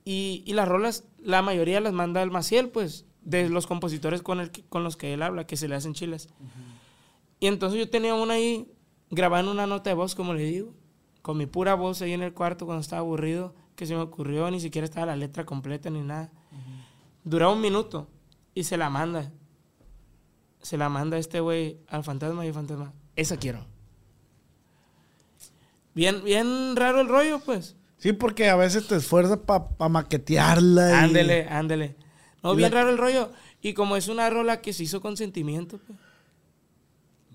[0.04, 4.42] Y, y las rolas, la mayoría las manda el Maciel, pues, de los compositores con,
[4.42, 6.28] el, con los que él habla, que se le hacen chiles.
[7.40, 8.70] Y entonces yo tenía una ahí,
[9.12, 10.74] grabada en una nota de voz, como le digo,
[11.26, 14.52] con mi pura voz ahí en el cuarto cuando estaba aburrido, que se me ocurrió,
[14.52, 16.30] ni siquiera estaba la letra completa ni nada.
[17.24, 18.08] Duraba un minuto
[18.54, 19.32] y se la manda.
[20.62, 23.66] Se la manda este güey al fantasma y el fantasma, esa quiero.
[25.96, 27.76] Bien, bien raro el rollo, pues.
[27.98, 30.92] Sí, porque a veces te esfuerzas para maquetearla.
[30.92, 31.96] y- Ándele, ándele.
[32.44, 33.32] No, bien la- raro el rollo.
[33.64, 35.98] Y como es una rola que se hizo con sentimiento, pues.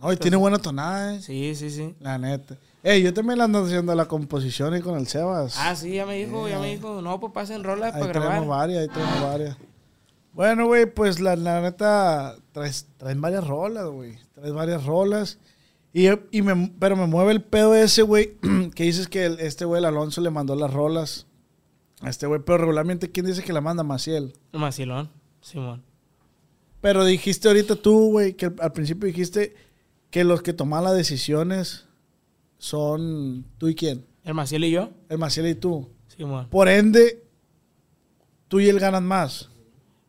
[0.01, 1.21] No, y tiene buena tonada, eh.
[1.21, 1.95] Sí, sí, sí.
[2.01, 2.57] La neta.
[2.83, 5.57] Ey, yo también la ando haciendo la composición y con el Sebas.
[5.59, 7.03] Ah, sí, ya me dijo, ya me dijo.
[7.03, 8.49] No, pues pasen rolas ahí para tenemos grabar.
[8.49, 9.57] varias, ahí tenemos varias.
[10.33, 14.17] Bueno, güey, pues la, la neta, traes, traen varias rolas, güey.
[14.35, 15.39] Traes varias rolas.
[15.93, 18.39] Y, y me, pero me mueve el pedo ese, güey,
[18.75, 21.27] que dices que el- este güey, el Alonso, le mandó las rolas
[22.01, 22.41] a este güey.
[22.47, 23.83] Pero regularmente, ¿quién dice que la manda?
[23.83, 24.33] Maciel.
[24.53, 25.11] Macilón,
[25.43, 25.83] Simón.
[26.81, 29.55] Pero dijiste ahorita tú, güey, que al principio dijiste
[30.11, 31.87] que los que toman las decisiones
[32.59, 34.07] son tú y quién.
[34.25, 35.89] El Maciel y yo, El Maciel y tú.
[36.09, 36.49] Simón.
[36.51, 37.25] Por ende,
[38.49, 39.49] tú y él ganan más.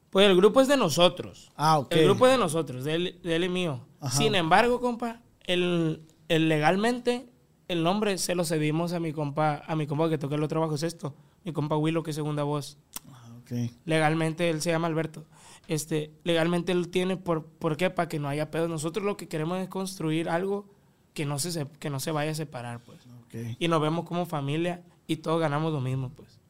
[0.10, 1.52] Pues el grupo es de nosotros.
[1.56, 1.94] Ah, ok.
[1.94, 3.86] El grupo es de nosotros, de él, de él y mío.
[4.02, 4.18] Ajá.
[4.18, 7.32] Sin embargo, compa, el, el legalmente
[7.72, 10.60] el nombre se lo cedimos a mi compa, a mi compa que toca el otro
[10.60, 11.16] bajo sexto,
[11.46, 12.78] mi compa Willow, que es segunda voz.
[13.10, 13.72] Ah, ok.
[13.86, 15.26] Legalmente él se llama Alberto.
[15.72, 17.90] Este, legalmente él tiene por, ¿por qué?
[17.90, 18.70] Para que no haya pedos.
[18.70, 20.66] Nosotros lo que queremos es construir algo
[21.14, 23.00] que no se, que no se vaya a separar, pues.
[23.06, 23.56] ok.
[23.58, 26.42] Y nos vemos como familia y todos ganamos lo mismo, pues.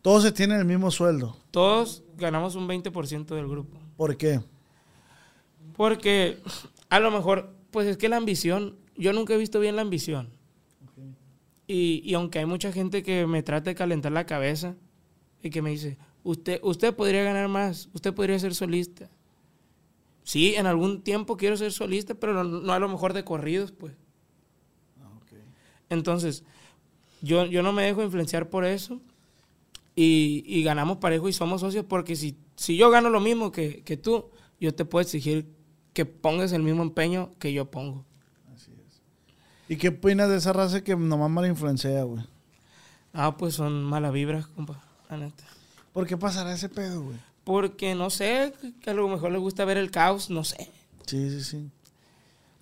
[0.00, 1.36] Todos se tienen el mismo sueldo.
[1.50, 3.76] Todos ganamos un 20% del grupo.
[3.98, 4.40] ¿Por qué?
[5.76, 6.38] Porque
[6.88, 10.30] a lo mejor, pues es que la ambición, yo nunca he visto bien la ambición.
[11.66, 14.74] Y, y aunque hay mucha gente que me trata de calentar la cabeza
[15.42, 19.08] y que me dice, usted, usted podría ganar más, usted podría ser solista.
[20.24, 23.72] Sí, en algún tiempo quiero ser solista, pero no, no a lo mejor de corridos,
[23.72, 23.94] pues.
[25.90, 26.44] Entonces,
[27.22, 29.00] yo, yo no me dejo influenciar por eso
[29.96, 33.82] y, y ganamos parejo y somos socios porque si, si yo gano lo mismo que,
[33.84, 34.30] que tú,
[34.60, 35.46] yo te puedo exigir
[35.94, 38.04] que pongas el mismo empeño que yo pongo.
[39.68, 42.24] ¿Y qué opinas de esa raza que nomás mal influencia, güey?
[43.12, 45.44] Ah, pues son malas vibras, compa, la neta.
[45.98, 47.16] ¿Por qué pasará ese pedo, güey?
[47.44, 50.70] Porque no sé, que a lo mejor les gusta ver el caos, no sé.
[51.06, 51.70] Sí, sí, sí.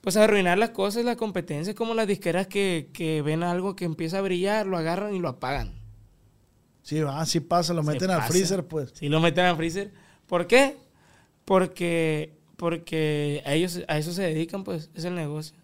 [0.01, 4.19] Pues arruinar las cosas, la competencia, como las disqueras que, que ven algo que empieza
[4.19, 5.73] a brillar, lo agarran y lo apagan.
[6.83, 8.93] Sí, va, sí pasa, lo Se meten al freezer, pues.
[8.95, 9.91] Sí, lo meten al freezer.
[10.29, 10.77] ¿Por qué?
[11.45, 15.57] Porque, porque a ellos a eso se dedican, pues, es el negocio.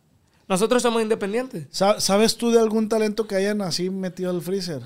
[0.48, 1.68] Nosotros somos independientes.
[1.70, 4.82] Sa- ¿Sabes tú de algún talento que hayan así metido al freezer?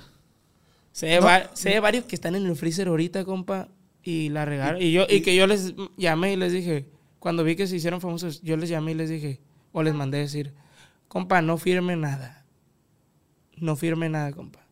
[0.97, 3.69] Sé, va- sé de varios que están en el freezer ahorita, compa,
[4.03, 4.81] y la regaron.
[4.81, 6.87] Y, yo, y que yo les llamé y les dije,
[7.19, 9.43] cuando vi que se hicieron famosos, yo les llamé y les dije,
[9.73, 10.55] o les mandé decir,
[11.09, 12.47] compa, no firme nada.
[13.59, 14.65] No firme nada, compa.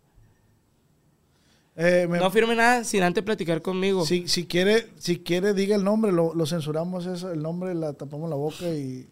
[1.77, 4.07] Eh, me- No firme nada sin antes platicar conmigo.
[4.07, 7.93] si, si quiere, si quiere, diga el nombre, lo, lo censuramos eso, el nombre, la
[7.93, 9.09] tapamos la boca y...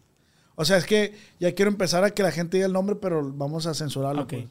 [0.55, 3.31] O sea, es que ya quiero empezar a que la gente diga el nombre, pero
[3.33, 4.23] vamos a censurarlo.
[4.23, 4.29] Ok.
[4.29, 4.45] pues.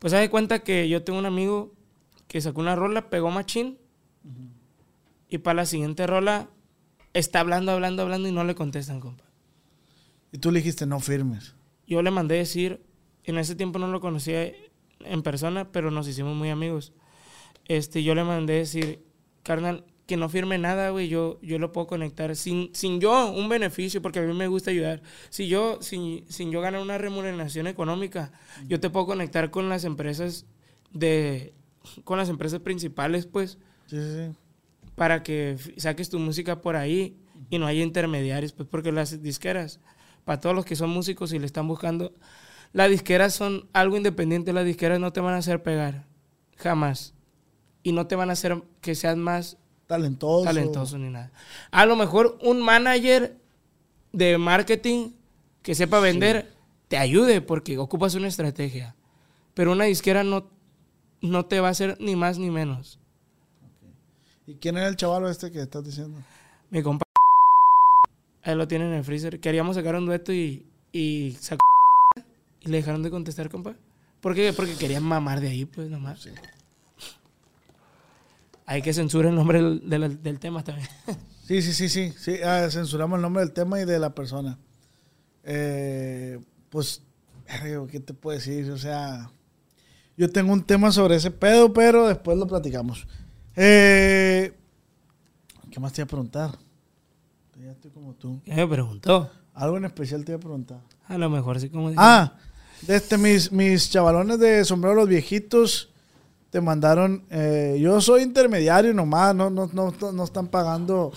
[0.00, 1.72] Pues haz de cuenta que yo tengo un amigo
[2.34, 3.78] que sacó una rola, pegó machín.
[5.28, 6.50] Y para la siguiente rola
[7.12, 9.22] está hablando, hablando, hablando y no le contestan, compa.
[10.32, 11.54] Y tú le dijiste, no firmes.
[11.86, 12.82] Yo le mandé decir,
[13.22, 14.52] en ese tiempo no lo conocía
[14.98, 16.92] en persona, pero nos hicimos muy amigos.
[17.66, 19.04] Este, yo le mandé decir,
[19.44, 23.48] carnal, que no firme nada, güey, yo, yo lo puedo conectar sin, sin yo un
[23.48, 25.02] beneficio, porque a mí me gusta ayudar.
[25.30, 28.32] Si yo, sin, sin yo ganar una remuneración económica,
[28.66, 30.46] yo te puedo conectar con las empresas
[30.90, 31.54] de,
[32.04, 34.32] con las empresas principales, pues, Sí, sí,
[34.94, 37.16] para que saques tu música por ahí
[37.50, 39.80] y no haya intermediarios, pues porque las disqueras,
[40.24, 42.14] para todos los que son músicos y le están buscando,
[42.72, 46.06] las disqueras son algo independiente, las disqueras no te van a hacer pegar,
[46.56, 47.14] jamás.
[47.82, 50.44] Y no te van a hacer que seas más Talentoso.
[50.44, 51.30] talentoso ni nada.
[51.70, 53.36] A lo mejor un manager
[54.12, 55.10] de marketing
[55.60, 56.54] que sepa vender
[56.88, 58.96] te ayude porque ocupas una estrategia.
[59.52, 60.50] Pero una disquera no,
[61.24, 62.98] no te va a hacer ni más ni menos.
[64.46, 66.20] ¿Y quién era el chaval este que estás diciendo?
[66.70, 67.04] Mi compa.
[68.42, 69.40] Ahí lo tienen en el freezer.
[69.40, 71.62] Queríamos sacar un dueto y, y sacó.
[72.60, 73.74] Y le dejaron de contestar, compa.
[74.20, 74.52] ¿Por qué?
[74.52, 76.28] Porque querían mamar de ahí, pues nomás.
[78.66, 80.88] Hay que censurar el nombre del, del- del tema también.
[81.46, 82.12] Sí, sí, sí, sí.
[82.18, 84.58] sí ah, censuramos el nombre del tema y de la persona.
[85.44, 86.38] Eh,
[86.70, 87.02] pues,
[87.90, 88.70] ¿qué te puedo decir?
[88.70, 89.30] O sea,
[90.16, 93.06] yo tengo un tema sobre ese pedo, pero después lo platicamos.
[93.56, 94.52] Eh,
[95.70, 96.50] ¿Qué más te iba a preguntar?
[97.62, 98.40] Ya estoy como tú.
[98.46, 99.30] Ya me preguntó.
[99.54, 100.80] Algo en especial te iba a preguntar.
[101.06, 101.92] A lo mejor sí, como.
[101.96, 102.34] Ah,
[102.82, 105.90] de este, mis, mis chavalones de sombrero los viejitos
[106.50, 107.24] te mandaron.
[107.30, 111.12] eh, yo soy intermediario nomás, no, no, no, no están pagando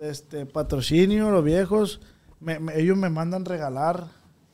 [0.00, 2.00] este patrocinio los viejos.
[2.40, 4.06] Me- me- ellos me mandan regalar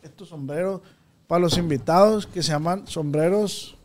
[0.03, 0.81] estos sombreros
[1.27, 3.77] para los invitados que se llaman sombreros.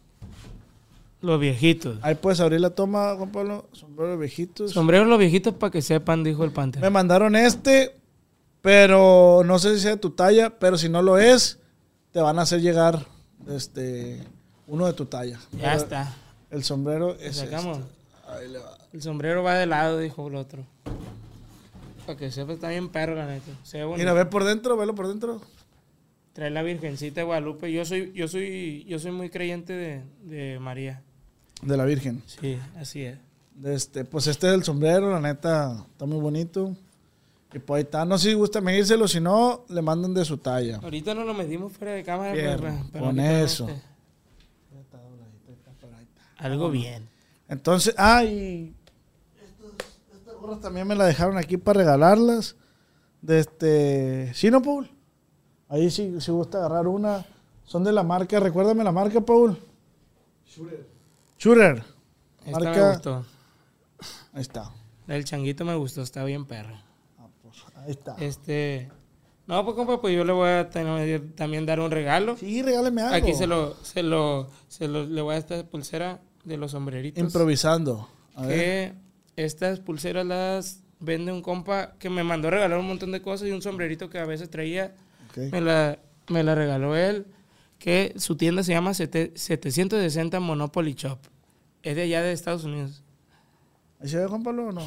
[1.22, 2.00] Los viejitos.
[2.02, 3.66] Ahí puedes abrir la toma, Juan Pablo.
[3.74, 4.72] Sombreros viejitos.
[4.72, 6.82] Sombreros los viejitos para que sepan, dijo el Panther.
[6.82, 7.96] Me mandaron este,
[8.62, 11.60] pero no sé si sea de tu talla, pero si no lo es,
[12.12, 13.06] te van a hacer llegar
[13.48, 14.24] este
[14.68, 15.40] uno de tu talla.
[15.60, 16.16] Ya está.
[16.50, 17.78] El sombrero es sacamos.
[17.80, 17.90] este.
[18.28, 18.78] Ahí le va.
[18.92, 20.66] El sombrero va de lado, dijo el otro.
[22.06, 23.52] Para que sepa, está bien perro, la neta.
[23.64, 24.00] Se ve bonito.
[24.00, 25.40] Mira, ve por dentro, velo por dentro.
[26.34, 27.72] Trae la Virgencita de Guadalupe.
[27.72, 31.02] Yo soy, yo soy, yo soy muy creyente de, de María.
[31.62, 32.24] De la Virgen.
[32.26, 33.18] Sí, así es.
[33.64, 36.76] Este, pues este es el sombrero, la neta, está muy bonito.
[37.54, 38.06] Y pues ahí está.
[38.06, 40.78] No sé si gusta medírselo, si no, le mandan de su talla.
[40.82, 42.34] Ahorita nos lo medimos fuera de cámara.
[42.34, 43.68] Fierro, pero- con no eso.
[46.38, 47.08] Algo bien.
[47.48, 48.74] Entonces, ah, y
[49.44, 49.74] estos-
[50.18, 52.56] estas gorras también me las dejaron aquí para regalarlas.
[53.22, 54.90] De este, sí, no, Paul.
[55.72, 57.26] Ahí sí, si gusta agarrar una,
[57.64, 59.58] Son de la marca, recuérdame la marca, Paul.
[60.46, 60.86] Shooter.
[61.40, 61.84] Shooter.
[62.46, 63.26] Esta Marca- me gustó.
[64.34, 64.72] Ahí está.
[65.08, 66.84] El changuito me gustó, está bien perra.
[67.78, 68.16] Ahí está.
[68.20, 68.92] Este.
[69.48, 72.36] No, pues compa, pues yo le voy a tener- también dar un regalo.
[72.38, 73.16] Sí, regálame algo.
[73.16, 76.72] Aquí se lo, se lo, se lo, le voy a dar esta pulsera de los
[76.72, 77.24] sombreritos.
[77.24, 78.08] Improvisando.
[78.36, 78.58] A ver.
[78.58, 78.94] que
[79.44, 83.48] estas pulseras las vende un compa que me mandó a regalar un montón de cosas
[83.48, 84.96] y un sombrerito que a veces traía.
[85.38, 86.00] Me la,
[86.30, 87.26] me la regaló él.
[87.80, 91.20] Que su tienda se llama Sete- 760 Monopoly Shop.
[91.82, 93.02] Es de allá de Estados Unidos.
[94.00, 94.84] ¿Ahí se ve, Juan Pablo, o no?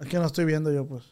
[0.00, 1.04] Es que no estoy viendo yo, pues.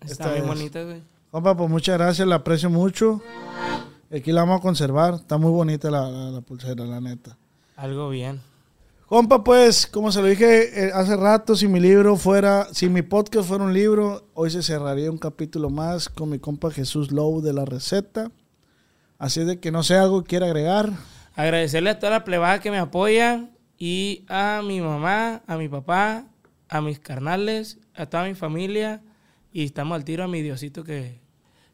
[0.00, 0.48] Está Esta bien es.
[0.48, 1.02] bonita, güey.
[1.30, 3.22] Compa, pues muchas gracias, la aprecio mucho.
[4.12, 5.14] Aquí la vamos a conservar.
[5.14, 7.36] Está muy bonita la, la- la pulsera, la neta.
[7.76, 8.40] Algo bien.
[9.10, 13.02] Compa, pues, como se lo dije eh, hace rato, si mi libro fuera, si mi
[13.02, 17.42] podcast fuera un libro, hoy se cerraría un capítulo más con mi compa Jesús Lowe
[17.42, 18.30] de la receta.
[19.18, 20.92] Así de que no sé algo que quiera agregar.
[21.34, 26.26] Agradecerle a toda la plebada que me apoya y a mi mamá, a mi papá,
[26.68, 29.02] a mis carnales, a toda mi familia.
[29.50, 31.20] Y estamos al tiro a mi Diosito que,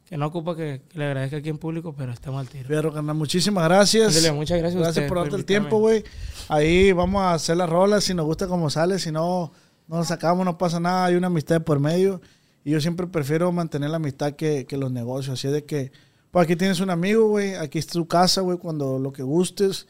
[0.09, 2.69] que no ocupa que, que le agradezca aquí en público, pero estamos al tiro.
[2.69, 4.17] Fierro, carnal, muchísimas gracias.
[4.17, 6.05] Ándale, muchas gracias Gracias por por darte el tiempo, güey.
[6.49, 8.05] Ahí vamos a hacer las rolas.
[8.05, 9.53] Si nos gusta como sale, si no,
[9.89, 11.07] no nos sacamos, no pasa nada.
[11.07, 12.21] Hay una amistad de por medio.
[12.63, 15.41] Y yo siempre prefiero mantener la amistad que, que los negocios.
[15.41, 15.91] Así es de que,
[16.31, 17.55] pues aquí tienes un amigo, güey.
[17.57, 19.89] Aquí está tu casa, güey, cuando lo que gustes.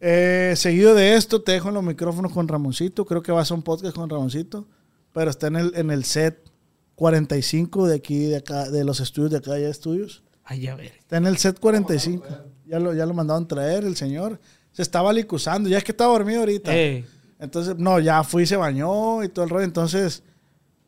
[0.00, 3.06] Eh, seguido de esto, te dejo en los micrófonos con Ramoncito.
[3.06, 4.68] Creo que va a ser un podcast con Ramoncito.
[5.14, 6.47] Pero está en el, en el set
[6.98, 10.24] 45 de aquí, de acá, de los estudios de acá, ya estudios.
[10.42, 10.92] Ay, a ver.
[10.98, 12.26] Está en el set 45.
[12.66, 14.40] Ya lo, ya lo mandaron traer el señor.
[14.72, 15.68] Se estaba licuzando.
[15.68, 16.74] Ya es que estaba dormido ahorita.
[16.74, 17.04] Ey,
[17.38, 19.64] Entonces, no, ya fui, se bañó y todo el rollo.
[19.64, 20.24] Entonces,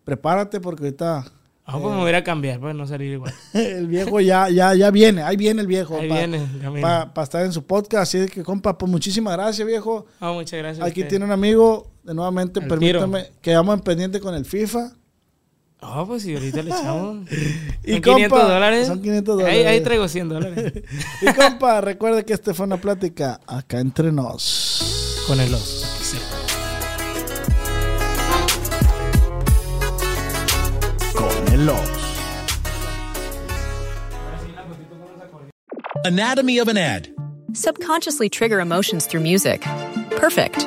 [0.02, 1.24] prepárate porque ahorita
[1.64, 3.32] vamos pues me voy a cambiar para no salir igual.
[3.54, 5.22] el viejo ya, ya, ya viene.
[5.22, 5.96] Ahí viene el viejo.
[5.96, 6.44] Ahí pa- viene.
[6.82, 8.02] Para estar en su podcast.
[8.14, 10.06] Así que, compa, pues muchísimas gracias, viejo.
[10.18, 10.84] Ah, muchas gracias.
[10.84, 11.86] Aquí tiene un amigo.
[12.02, 13.28] De nuevamente, permítame.
[13.40, 14.94] Quedamos en pendiente con el FIFA.
[15.82, 17.28] Ah, pues si ahorita le echamos.
[17.84, 18.86] Y Son compa, 500 dólares.
[18.86, 19.82] son 500 Ahí, ahí dólares.
[19.84, 20.72] traigo 100 dólares.
[21.22, 25.24] Y compa, recuerde que esta fue una plática acá entre nos.
[25.26, 25.86] Con el oso.
[26.02, 26.18] Sí.
[31.14, 31.90] Con el Ox.
[36.04, 37.08] Anatomy of an ad.
[37.52, 39.62] Subconsciously trigger emotions through music.
[40.16, 40.66] Perfect.